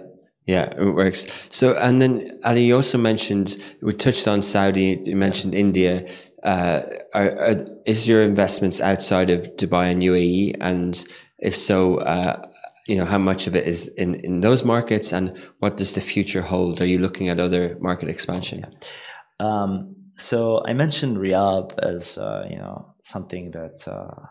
it 0.48 0.94
works. 0.94 1.26
So, 1.50 1.74
and 1.74 2.00
then 2.00 2.40
Ali, 2.42 2.64
you 2.64 2.76
also 2.76 2.96
mentioned 2.96 3.62
we 3.82 3.92
touched 3.92 4.26
on 4.26 4.40
Saudi. 4.40 4.98
You 5.04 5.14
mentioned 5.14 5.54
India. 5.54 6.08
Uh, 6.42 6.80
are, 7.12 7.30
are, 7.38 7.64
is 7.84 8.08
your 8.08 8.22
investments 8.22 8.80
outside 8.80 9.28
of 9.28 9.56
Dubai 9.56 9.92
and 9.92 10.02
UAE? 10.02 10.56
And 10.60 11.06
if 11.38 11.54
so, 11.54 11.98
uh, 11.98 12.40
you 12.86 12.96
know, 12.96 13.04
how 13.04 13.18
much 13.18 13.46
of 13.46 13.54
it 13.54 13.66
is 13.66 13.88
in, 13.88 14.14
in 14.14 14.40
those 14.40 14.64
markets, 14.64 15.12
and 15.12 15.36
what 15.58 15.76
does 15.76 15.94
the 15.94 16.00
future 16.00 16.40
hold? 16.40 16.80
Are 16.80 16.86
you 16.86 16.98
looking 16.98 17.28
at 17.28 17.38
other 17.38 17.76
market 17.80 18.08
expansion? 18.08 18.64
Um, 19.38 19.96
so 20.16 20.62
I 20.64 20.72
mentioned 20.72 21.18
Riyadh 21.18 21.78
as 21.78 22.16
uh, 22.16 22.46
you 22.50 22.56
know 22.56 22.94
something 23.02 23.50
that, 23.50 23.86
uh, 23.86 24.26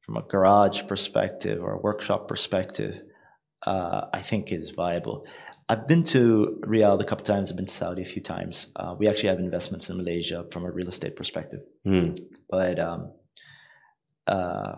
from 0.00 0.16
a 0.16 0.22
garage 0.22 0.88
perspective 0.88 1.62
or 1.62 1.74
a 1.74 1.80
workshop 1.80 2.26
perspective, 2.26 3.00
uh, 3.64 4.06
I 4.12 4.22
think 4.22 4.50
is 4.50 4.70
viable. 4.70 5.24
I've 5.72 5.86
been 5.88 6.02
to 6.14 6.58
Riyadh 6.72 7.00
a 7.00 7.04
couple 7.10 7.24
times. 7.24 7.50
I've 7.50 7.56
been 7.56 7.70
to 7.74 7.78
Saudi 7.82 8.02
a 8.02 8.10
few 8.14 8.20
times. 8.34 8.56
Uh, 8.76 8.94
we 8.98 9.08
actually 9.08 9.30
have 9.32 9.38
investments 9.38 9.88
in 9.90 9.96
Malaysia 9.96 10.44
from 10.52 10.62
a 10.68 10.70
real 10.78 10.88
estate 10.94 11.14
perspective, 11.20 11.62
Hmm. 11.88 12.10
but 12.54 12.76
um, 12.88 13.00
uh, 14.34 14.76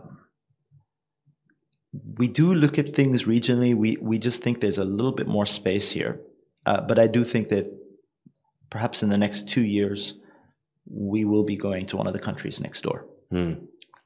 we 2.20 2.26
do 2.40 2.54
look 2.54 2.78
at 2.78 2.94
things 3.00 3.24
regionally. 3.34 3.72
We 3.84 3.90
we 4.10 4.16
just 4.28 4.38
think 4.44 4.54
there's 4.60 4.78
a 4.86 4.88
little 4.98 5.16
bit 5.20 5.26
more 5.36 5.46
space 5.60 5.88
here, 5.98 6.14
uh, 6.70 6.80
but 6.88 6.96
I 7.04 7.06
do 7.16 7.24
think 7.32 7.48
that 7.54 7.66
perhaps 8.70 9.02
in 9.04 9.08
the 9.14 9.18
next 9.24 9.48
two 9.54 9.66
years 9.78 10.00
we 11.10 11.24
will 11.24 11.44
be 11.52 11.56
going 11.56 11.86
to 11.90 11.96
one 11.96 12.06
of 12.10 12.14
the 12.18 12.24
countries 12.28 12.60
next 12.66 12.82
door, 12.82 12.98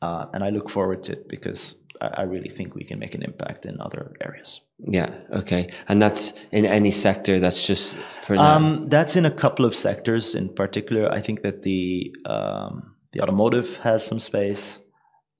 uh, 0.07 0.25
and 0.33 0.41
I 0.43 0.51
look 0.57 0.69
forward 0.71 1.01
to 1.05 1.13
it 1.13 1.29
because 1.29 1.77
I, 2.01 2.23
really 2.23 2.49
think 2.49 2.75
we 2.75 2.85
can 2.85 2.99
make 2.99 3.15
an 3.15 3.23
impact 3.23 3.67
in 3.67 3.81
other 3.81 4.13
areas. 4.21 4.61
Yeah. 4.79 5.11
Okay. 5.33 5.71
And 5.89 6.01
that's 6.01 6.33
in 6.53 6.65
any 6.65 6.91
sector. 6.91 7.39
That's 7.41 7.67
just 7.67 7.97
for 8.23 8.37
now. 8.37 8.57
Um, 8.57 8.89
that's 8.89 9.17
in 9.17 9.25
a 9.27 9.31
couple 9.31 9.65
of 9.65 9.75
sectors 9.75 10.35
in 10.35 10.49
particular. 10.55 11.11
I 11.13 11.21
think 11.21 11.43
that 11.43 11.63
the 11.63 12.15
um, 12.27 12.95
the 13.13 13.21
automotive 13.23 13.79
has 13.79 14.07
some 14.07 14.21
space. 14.21 14.81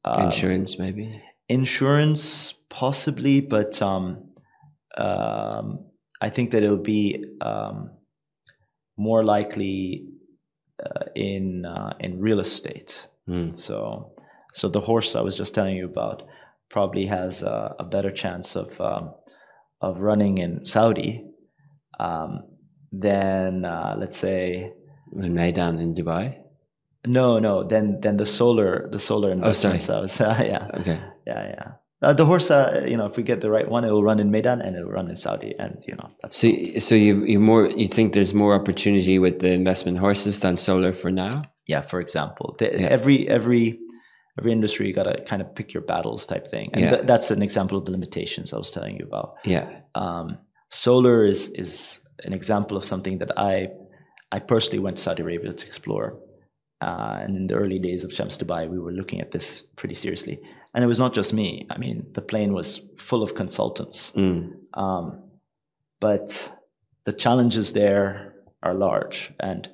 Uh, 0.05 0.23
Insurance, 0.25 0.79
maybe. 0.79 1.23
insurance 1.49 2.55
possibly 2.69 3.41
but 3.41 3.81
um, 3.83 4.05
um, 4.97 5.81
i 6.21 6.29
think 6.31 6.51
that 6.53 6.63
it 6.63 6.69
will 6.71 6.77
be 6.99 7.25
um, 7.41 7.91
more 8.97 9.25
likely 9.25 10.07
uh, 10.85 11.05
in 11.15 11.65
uh, 11.67 11.93
in 12.01 12.21
real 12.21 12.41
estate 12.41 13.09
Hmm. 13.27 13.49
so 13.55 14.13
so 14.55 14.69
the 14.71 14.81
horse 14.81 15.15
i 15.15 15.21
was 15.21 15.37
just 15.37 15.55
telling 15.55 15.77
you 15.77 15.85
about 15.85 16.23
probably 16.71 17.07
has 17.07 17.43
a, 17.43 17.75
a 17.79 17.85
better 17.85 18.11
chance 18.11 18.57
of 18.57 18.81
um, 18.81 19.13
of 19.81 20.01
running 20.01 20.39
in 20.39 20.65
saudi 20.65 21.25
um, 22.01 22.43
than 22.93 23.65
uh, 23.65 23.95
let's 23.99 24.17
say 24.19 24.73
In 25.13 25.35
Meydan 25.35 25.81
in 25.81 25.95
Dubai. 25.95 26.39
no 27.07 27.39
no 27.39 27.65
then 27.65 28.01
then 28.01 28.17
the 28.17 28.27
solar 28.27 28.89
the 28.91 28.99
solar 28.99 29.31
investments 29.33 29.89
I 29.97 30.01
was, 30.01 30.21
yeah 30.21 30.67
Okay. 30.81 31.01
yeah, 31.27 31.45
yeah. 31.57 31.69
Uh, 32.01 32.13
the 32.15 32.25
horse, 32.25 32.49
uh, 32.49 32.87
you 32.87 32.97
know, 32.97 33.07
if 33.07 33.17
we 33.17 33.25
get 33.25 33.41
the 33.41 33.51
right 33.51 33.69
one, 33.69 33.83
it 33.85 33.91
will 33.91 34.05
run 34.05 34.21
in 34.21 34.31
Meydan 34.31 34.65
and 34.65 34.77
it 34.77 34.85
will 34.85 34.93
run 34.93 35.09
in 35.11 35.17
Saudi, 35.17 35.53
and 35.59 35.83
you 35.89 35.97
know, 35.97 36.09
that's 36.23 36.37
So, 36.39 36.47
so 36.79 36.95
you 36.95 37.25
you 37.33 37.41
more 37.41 37.67
you 37.83 37.89
think 37.89 38.13
there's 38.15 38.33
more 38.33 38.55
opportunity 38.55 39.19
with 39.19 39.41
the 39.41 39.51
investment 39.51 39.99
horses 39.99 40.39
than 40.39 40.55
solar 40.57 40.93
for 40.93 41.11
now? 41.11 41.43
yeah. 41.67 41.83
For 41.83 41.99
example, 42.01 42.55
the, 42.61 42.67
Yeah. 42.67 42.87
every 42.99 43.27
every 43.29 43.81
every 44.39 44.53
industry 44.53 44.87
you 44.87 44.95
got 44.95 45.05
to 45.05 45.23
kind 45.25 45.43
of 45.43 45.55
pick 45.55 45.75
your 45.75 45.83
battles 45.83 46.25
type 46.27 46.47
thing, 46.47 46.71
and 46.73 46.83
Yeah. 46.83 46.91
th- 46.93 47.07
that's 47.07 47.31
an 47.31 47.43
example 47.43 47.77
of 47.79 47.85
the 47.85 47.93
limitations 47.93 48.53
I 48.55 48.59
was 48.59 48.71
telling 48.71 48.97
you 48.99 49.05
about. 49.05 49.37
Yeah. 49.45 49.67
Um, 49.95 50.39
solar 50.71 51.25
is 51.25 51.49
is 51.49 52.01
an 52.25 52.33
example 52.33 52.77
of 52.77 52.85
something 52.85 53.19
that 53.19 53.33
I 53.37 53.71
I 54.37 54.39
personally 54.41 54.79
went 54.85 54.97
to 54.99 55.03
Saudi 55.03 55.23
Arabia 55.23 55.53
to 55.53 55.67
explore, 55.67 56.09
uh, 56.87 57.17
and 57.23 57.37
in 57.37 57.47
the 57.49 57.55
early 57.55 57.79
days 57.79 58.05
of 58.05 58.13
Shams 58.13 58.39
Dubai, 58.39 58.69
we 58.69 58.79
were 58.79 58.93
looking 58.93 59.21
at 59.21 59.31
this 59.31 59.63
pretty 59.77 59.95
seriously, 59.95 60.39
and 60.75 60.85
it 60.85 60.89
was 60.89 60.99
not 60.99 61.15
just 61.15 61.33
me. 61.33 61.67
I 61.75 61.79
mean, 61.79 62.07
the 62.13 62.23
plane 62.23 62.53
was 62.53 62.81
full 62.99 63.23
of 63.23 63.35
consultants. 63.35 64.13
Mm. 64.15 64.53
Um, 64.75 65.23
but 66.01 66.53
the 67.05 67.13
challenges 67.13 67.73
there 67.73 68.35
are 68.63 68.75
large, 68.75 69.33
and 69.41 69.69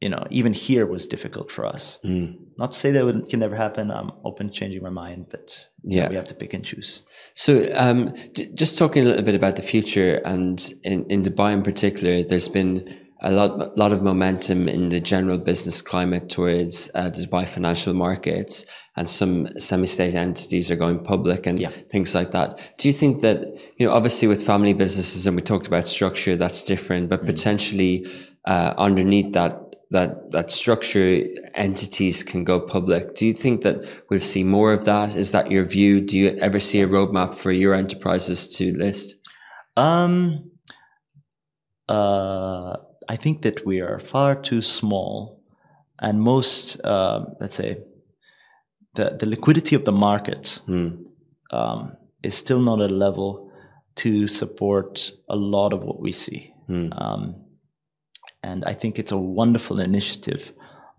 you 0.00 0.08
know, 0.08 0.24
even 0.30 0.52
here 0.52 0.86
was 0.86 1.06
difficult 1.06 1.50
for 1.50 1.64
us. 1.74 1.98
Mm. 2.04 2.45
Not 2.58 2.72
to 2.72 2.78
say 2.78 2.90
that 2.92 3.06
it 3.06 3.28
can 3.28 3.40
never 3.40 3.54
happen. 3.56 3.90
I'm 3.90 4.12
open 4.24 4.48
to 4.48 4.52
changing 4.52 4.82
my 4.82 4.88
mind, 4.90 5.26
but 5.30 5.66
Yeah. 5.84 6.08
we 6.08 6.14
have 6.16 6.26
to 6.28 6.34
pick 6.34 6.54
and 6.54 6.64
choose. 6.64 7.02
So, 7.34 7.68
um, 7.74 8.14
j- 8.34 8.50
just 8.54 8.78
talking 8.78 9.02
a 9.04 9.06
little 9.06 9.22
bit 9.22 9.34
about 9.34 9.56
the 9.56 9.62
future, 9.62 10.20
and 10.24 10.58
in, 10.82 11.04
in 11.10 11.22
Dubai 11.22 11.52
in 11.52 11.62
particular, 11.62 12.22
there's 12.22 12.48
been 12.48 12.88
a 13.22 13.30
lot, 13.30 13.76
lot 13.76 13.92
of 13.92 14.02
momentum 14.02 14.68
in 14.68 14.88
the 14.90 15.00
general 15.00 15.38
business 15.38 15.80
climate 15.82 16.28
towards 16.28 16.90
uh, 16.94 17.08
the 17.10 17.26
Dubai 17.26 17.46
financial 17.48 17.92
markets, 17.94 18.64
and 18.96 19.08
some 19.08 19.48
semi-state 19.58 20.14
entities 20.14 20.70
are 20.70 20.76
going 20.76 20.98
public 21.02 21.46
and 21.46 21.58
Yeah. 21.58 21.70
things 21.90 22.14
like 22.14 22.30
that. 22.30 22.58
Do 22.78 22.88
you 22.88 22.94
think 22.94 23.20
that 23.20 23.38
you 23.78 23.86
know, 23.86 23.92
obviously, 23.92 24.28
with 24.28 24.42
family 24.42 24.72
businesses, 24.72 25.26
and 25.26 25.36
we 25.36 25.42
talked 25.42 25.66
about 25.66 25.86
structure, 25.86 26.36
that's 26.36 26.62
different, 26.64 27.10
but 27.10 27.26
potentially 27.26 28.06
uh, 28.46 28.72
underneath 28.78 29.32
that. 29.34 29.60
That 29.90 30.32
that 30.32 30.50
structure 30.50 31.22
entities 31.54 32.24
can 32.24 32.42
go 32.42 32.58
public. 32.60 33.14
Do 33.14 33.24
you 33.24 33.32
think 33.32 33.62
that 33.62 33.84
we'll 34.10 34.18
see 34.18 34.42
more 34.42 34.72
of 34.72 34.84
that? 34.84 35.14
Is 35.14 35.30
that 35.30 35.50
your 35.50 35.64
view? 35.64 36.00
Do 36.00 36.18
you 36.18 36.36
ever 36.40 36.58
see 36.58 36.80
a 36.80 36.88
roadmap 36.88 37.34
for 37.36 37.52
your 37.52 37.72
enterprises 37.72 38.48
to 38.56 38.76
list? 38.76 39.16
Um, 39.76 40.50
uh, 41.88 42.76
I 43.08 43.16
think 43.16 43.42
that 43.42 43.64
we 43.64 43.80
are 43.80 44.00
far 44.00 44.34
too 44.34 44.60
small, 44.60 45.40
and 46.00 46.20
most, 46.20 46.84
um, 46.84 47.36
let's 47.40 47.54
say, 47.54 47.78
the 48.94 49.16
the 49.20 49.26
liquidity 49.26 49.76
of 49.76 49.84
the 49.84 49.92
market 49.92 50.60
Hmm. 50.66 50.88
um, 51.52 51.96
is 52.24 52.34
still 52.34 52.60
not 52.60 52.80
at 52.80 52.90
a 52.90 52.94
level 52.94 53.52
to 53.96 54.26
support 54.26 55.12
a 55.28 55.36
lot 55.36 55.72
of 55.72 55.82
what 55.84 56.00
we 56.00 56.12
see. 56.12 56.52
Hmm. 56.66 56.88
Um, 56.92 57.34
and 58.46 58.64
I 58.64 58.74
think 58.74 58.98
it's 58.98 59.12
a 59.12 59.18
wonderful 59.18 59.80
initiative 59.80 60.54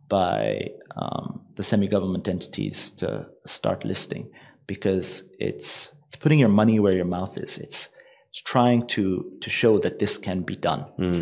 by 0.09 0.67
um, 0.95 1.41
the 1.55 1.63
semi-government 1.63 2.27
entities 2.27 2.91
to 2.91 3.27
start 3.45 3.85
listing 3.85 4.29
because 4.67 5.23
it's 5.39 5.93
it's 6.07 6.17
putting 6.17 6.39
your 6.39 6.49
money 6.49 6.79
where 6.79 6.93
your 6.93 7.05
mouth 7.17 7.37
is. 7.37 7.57
It's 7.57 7.89
it's 8.29 8.41
trying 8.41 8.87
to 8.87 9.03
to 9.41 9.49
show 9.49 9.79
that 9.79 9.99
this 9.99 10.17
can 10.17 10.41
be 10.41 10.55
done. 10.55 10.81
Hmm. 10.97 11.21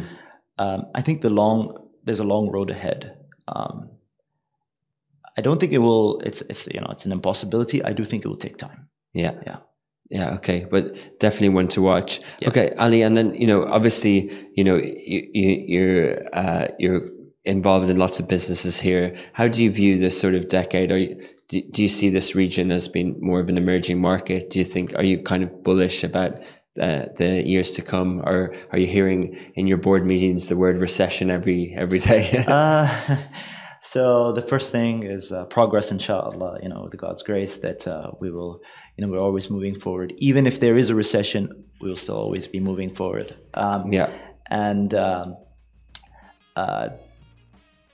Um, 0.58 0.86
I 0.96 1.02
think 1.02 1.22
the 1.22 1.30
long 1.30 1.58
there's 2.04 2.20
a 2.20 2.32
long 2.34 2.50
road 2.50 2.72
ahead. 2.72 3.18
Um, 3.48 3.90
I 5.38 5.42
don't 5.42 5.60
think 5.60 5.74
it 5.74 5.84
will. 5.88 6.20
It's 6.22 6.42
it's 6.50 6.68
you 6.74 6.82
know 6.82 6.90
it's 6.90 7.06
an 7.06 7.12
impossibility. 7.12 7.84
I 7.84 7.94
do 7.94 8.04
think 8.04 8.26
it 8.26 8.30
will 8.30 8.44
take 8.46 8.58
time. 8.58 8.90
Yeah. 9.14 9.34
Yeah. 9.46 9.60
Yeah. 10.10 10.36
Okay. 10.36 10.66
But 10.70 11.20
definitely 11.20 11.50
one 11.50 11.68
to 11.70 11.82
watch. 11.82 12.22
Yeah. 12.40 12.50
Okay, 12.50 12.74
Ali. 12.78 13.02
And 13.02 13.18
then, 13.18 13.34
you 13.34 13.48
know, 13.48 13.66
obviously, 13.66 14.32
you 14.56 14.64
know, 14.64 14.76
you, 14.76 15.28
you, 15.34 15.64
you're, 15.68 16.36
uh, 16.38 16.68
you're, 16.80 17.10
involved 17.46 17.92
in 17.92 17.98
lots 17.98 18.20
of 18.20 18.28
businesses 18.28 18.80
here. 18.80 19.16
How 19.34 19.48
do 19.48 19.64
you 19.64 19.72
view 19.72 20.00
this 20.00 20.20
sort 20.20 20.34
of 20.34 20.48
decade? 20.48 20.92
Are 20.92 20.98
you, 20.98 21.22
do, 21.48 21.62
do 21.62 21.84
you 21.84 21.90
see 21.90 22.10
this 22.10 22.34
region 22.34 22.72
as 22.72 22.88
being 22.88 23.18
more 23.20 23.40
of 23.40 23.50
an 23.50 23.58
emerging 23.60 24.02
market? 24.02 24.50
Do 24.50 24.58
you 24.58 24.66
think, 24.66 24.96
are 24.96 25.04
you 25.04 25.20
kind 25.20 25.44
of 25.44 25.64
bullish 25.64 26.04
about 26.04 26.40
uh, 26.82 27.06
the 27.16 27.42
years 27.48 27.72
to 27.72 27.82
come, 27.82 28.20
or 28.26 28.54
are 28.72 28.78
you 28.78 28.88
hearing 28.88 29.38
in 29.56 29.66
your 29.66 29.78
board 29.78 30.06
meetings 30.06 30.48
the 30.48 30.58
word 30.58 30.78
recession 30.78 31.32
every 31.32 31.74
every 31.74 32.00
day? 32.00 32.44
uh, 32.48 33.18
so 33.82 34.34
the 34.34 34.42
first 34.42 34.74
thing 34.74 35.04
is 35.04 35.32
uh, 35.32 35.46
progress, 35.46 35.90
inshallah. 35.92 36.60
You 36.62 36.68
know, 36.68 36.82
with 36.84 37.00
God's 37.00 37.24
grace, 37.24 37.58
that 37.60 37.88
uh, 37.88 38.12
we 38.20 38.30
will. 38.30 38.60
You 38.98 39.06
know, 39.06 39.12
we're 39.12 39.20
always 39.20 39.50
moving 39.50 39.80
forward. 39.80 40.14
Even 40.18 40.46
if 40.46 40.60
there 40.60 40.78
is 40.78 40.90
a 40.90 40.96
recession, 40.96 41.66
we 41.82 41.90
will 41.90 41.98
still 41.98 42.18
always 42.18 42.48
be 42.48 42.60
moving 42.60 42.94
forward. 42.94 43.36
Um, 43.54 43.92
yeah, 43.92 44.10
and 44.50 44.94
um, 44.94 45.38
uh, 46.56 46.90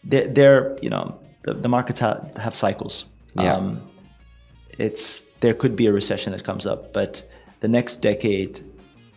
they're, 0.04 0.28
they're, 0.28 0.78
you 0.82 0.90
know 0.90 1.20
the, 1.44 1.54
the 1.54 1.70
markets 1.70 2.00
have, 2.00 2.32
have 2.38 2.56
cycles. 2.56 3.06
Yeah. 3.34 3.56
Um, 3.56 3.88
it's 4.78 5.26
there 5.42 5.54
could 5.54 5.76
be 5.76 5.88
a 5.88 5.94
recession 5.94 6.34
that 6.34 6.44
comes 6.44 6.66
up, 6.66 6.94
but 6.94 7.28
the 7.62 7.68
next 7.68 7.98
decade 7.98 8.64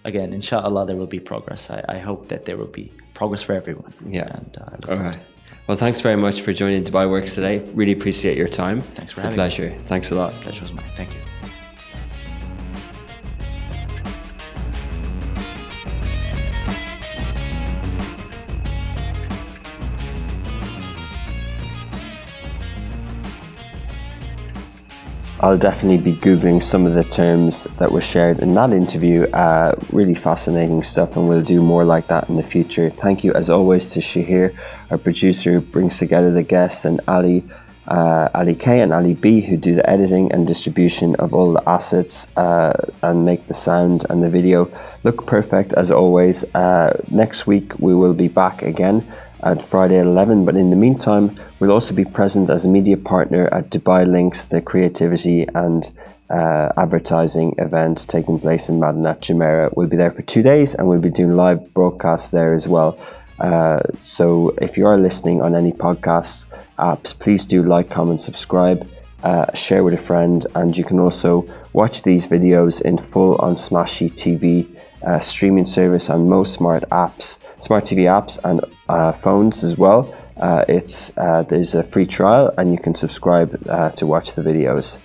again, 0.04 0.32
inshallah, 0.32 0.86
there 0.86 0.96
will 0.96 1.06
be 1.06 1.20
progress. 1.20 1.70
I, 1.70 1.84
I 1.88 1.98
hope 1.98 2.28
that 2.28 2.44
there 2.44 2.56
will 2.56 2.66
be 2.66 2.92
progress 3.14 3.42
for 3.42 3.54
everyone. 3.54 3.92
Yeah. 4.06 4.28
And, 4.28 4.58
uh, 4.60 4.92
All 4.92 4.98
right. 4.98 5.20
Well, 5.66 5.76
thanks 5.76 6.00
very 6.02 6.16
much 6.16 6.42
for 6.42 6.52
joining 6.52 6.84
Dubai 6.84 7.08
Works 7.08 7.34
today. 7.34 7.60
Really 7.72 7.92
appreciate 7.92 8.36
your 8.36 8.48
time. 8.48 8.82
Thanks 8.82 9.12
for 9.12 9.20
it's 9.20 9.24
having 9.24 9.38
a 9.38 9.42
pleasure. 9.42 9.70
Me. 9.70 9.78
Thanks 9.86 10.10
a 10.10 10.14
lot. 10.14 10.32
Pleasure 10.42 10.62
was 10.62 10.72
mine. 10.72 10.84
Thank 10.94 11.14
you. 11.14 11.20
I'll 25.44 25.58
definitely 25.58 25.98
be 25.98 26.18
Googling 26.18 26.62
some 26.62 26.86
of 26.86 26.94
the 26.94 27.04
terms 27.04 27.64
that 27.76 27.92
were 27.92 28.00
shared 28.00 28.38
in 28.38 28.54
that 28.54 28.72
interview. 28.72 29.24
Uh, 29.24 29.74
really 29.92 30.14
fascinating 30.14 30.82
stuff, 30.82 31.18
and 31.18 31.28
we'll 31.28 31.42
do 31.42 31.62
more 31.62 31.84
like 31.84 32.08
that 32.08 32.30
in 32.30 32.36
the 32.36 32.42
future. 32.42 32.88
Thank 32.88 33.24
you, 33.24 33.34
as 33.34 33.50
always, 33.50 33.90
to 33.90 34.00
Shahir, 34.00 34.56
our 34.90 34.96
producer 34.96 35.52
who 35.52 35.60
brings 35.60 35.98
together 35.98 36.30
the 36.30 36.42
guests, 36.42 36.86
and 36.86 36.98
Ali. 37.06 37.44
Uh, 37.86 38.30
Ali 38.32 38.54
K 38.54 38.80
and 38.80 38.94
Ali 38.94 39.12
B, 39.12 39.42
who 39.42 39.58
do 39.58 39.74
the 39.74 39.86
editing 39.90 40.32
and 40.32 40.46
distribution 40.46 41.14
of 41.16 41.34
all 41.34 41.52
the 41.52 41.68
assets 41.68 42.34
uh, 42.38 42.72
and 43.02 43.26
make 43.26 43.46
the 43.46 43.52
sound 43.52 44.06
and 44.08 44.22
the 44.22 44.30
video 44.30 44.70
look 45.02 45.26
perfect 45.26 45.74
as 45.74 45.90
always. 45.90 46.44
Uh, 46.54 46.98
next 47.10 47.46
week 47.46 47.78
we 47.78 47.94
will 47.94 48.14
be 48.14 48.28
back 48.28 48.62
again 48.62 49.06
at 49.44 49.62
Friday 49.62 49.98
at 49.98 50.06
11. 50.06 50.44
But 50.44 50.56
in 50.56 50.70
the 50.70 50.76
meantime, 50.76 51.38
we'll 51.60 51.70
also 51.70 51.94
be 51.94 52.04
present 52.04 52.50
as 52.50 52.64
a 52.64 52.68
media 52.68 52.96
partner 52.96 53.48
at 53.52 53.70
Dubai 53.70 54.06
Lynx, 54.06 54.46
the 54.46 54.60
creativity 54.60 55.46
and 55.54 55.90
uh, 56.30 56.70
advertising 56.76 57.54
event 57.58 58.06
taking 58.08 58.40
place 58.40 58.68
in 58.68 58.80
Madinat 58.80 59.20
Jumeirah. 59.20 59.76
We'll 59.76 59.88
be 59.88 59.96
there 59.96 60.10
for 60.10 60.22
two 60.22 60.42
days 60.42 60.74
and 60.74 60.88
we'll 60.88 61.00
be 61.00 61.10
doing 61.10 61.36
live 61.36 61.72
broadcasts 61.74 62.30
there 62.30 62.54
as 62.54 62.66
well. 62.66 62.98
Uh, 63.38 63.80
so 64.00 64.54
if 64.60 64.78
you 64.78 64.86
are 64.86 64.96
listening 64.96 65.42
on 65.42 65.54
any 65.54 65.72
podcasts 65.72 66.48
apps, 66.78 67.18
please 67.18 67.44
do 67.44 67.62
like, 67.62 67.90
comment, 67.90 68.20
subscribe, 68.20 68.88
uh, 69.22 69.52
share 69.54 69.82
with 69.82 69.94
a 69.94 69.98
friend, 69.98 70.46
and 70.54 70.76
you 70.76 70.84
can 70.84 71.00
also 71.00 71.46
watch 71.72 72.02
these 72.02 72.28
videos 72.28 72.80
in 72.82 72.96
full 72.96 73.36
on 73.36 73.54
Smashi 73.54 74.10
TV 74.12 74.66
uh, 75.04 75.18
streaming 75.18 75.64
service 75.64 76.10
on 76.10 76.28
most 76.28 76.54
smart 76.54 76.84
apps, 76.90 77.38
smart 77.58 77.84
TV 77.84 78.04
apps, 78.04 78.38
and 78.44 78.60
uh, 78.88 79.12
phones 79.12 79.64
as 79.64 79.76
well. 79.76 80.14
Uh, 80.36 80.64
it's 80.68 81.16
uh, 81.16 81.42
there's 81.44 81.74
a 81.74 81.82
free 81.82 82.06
trial, 82.06 82.52
and 82.58 82.72
you 82.72 82.78
can 82.78 82.94
subscribe 82.94 83.62
uh, 83.68 83.90
to 83.90 84.06
watch 84.06 84.32
the 84.34 84.42
videos. 84.42 84.98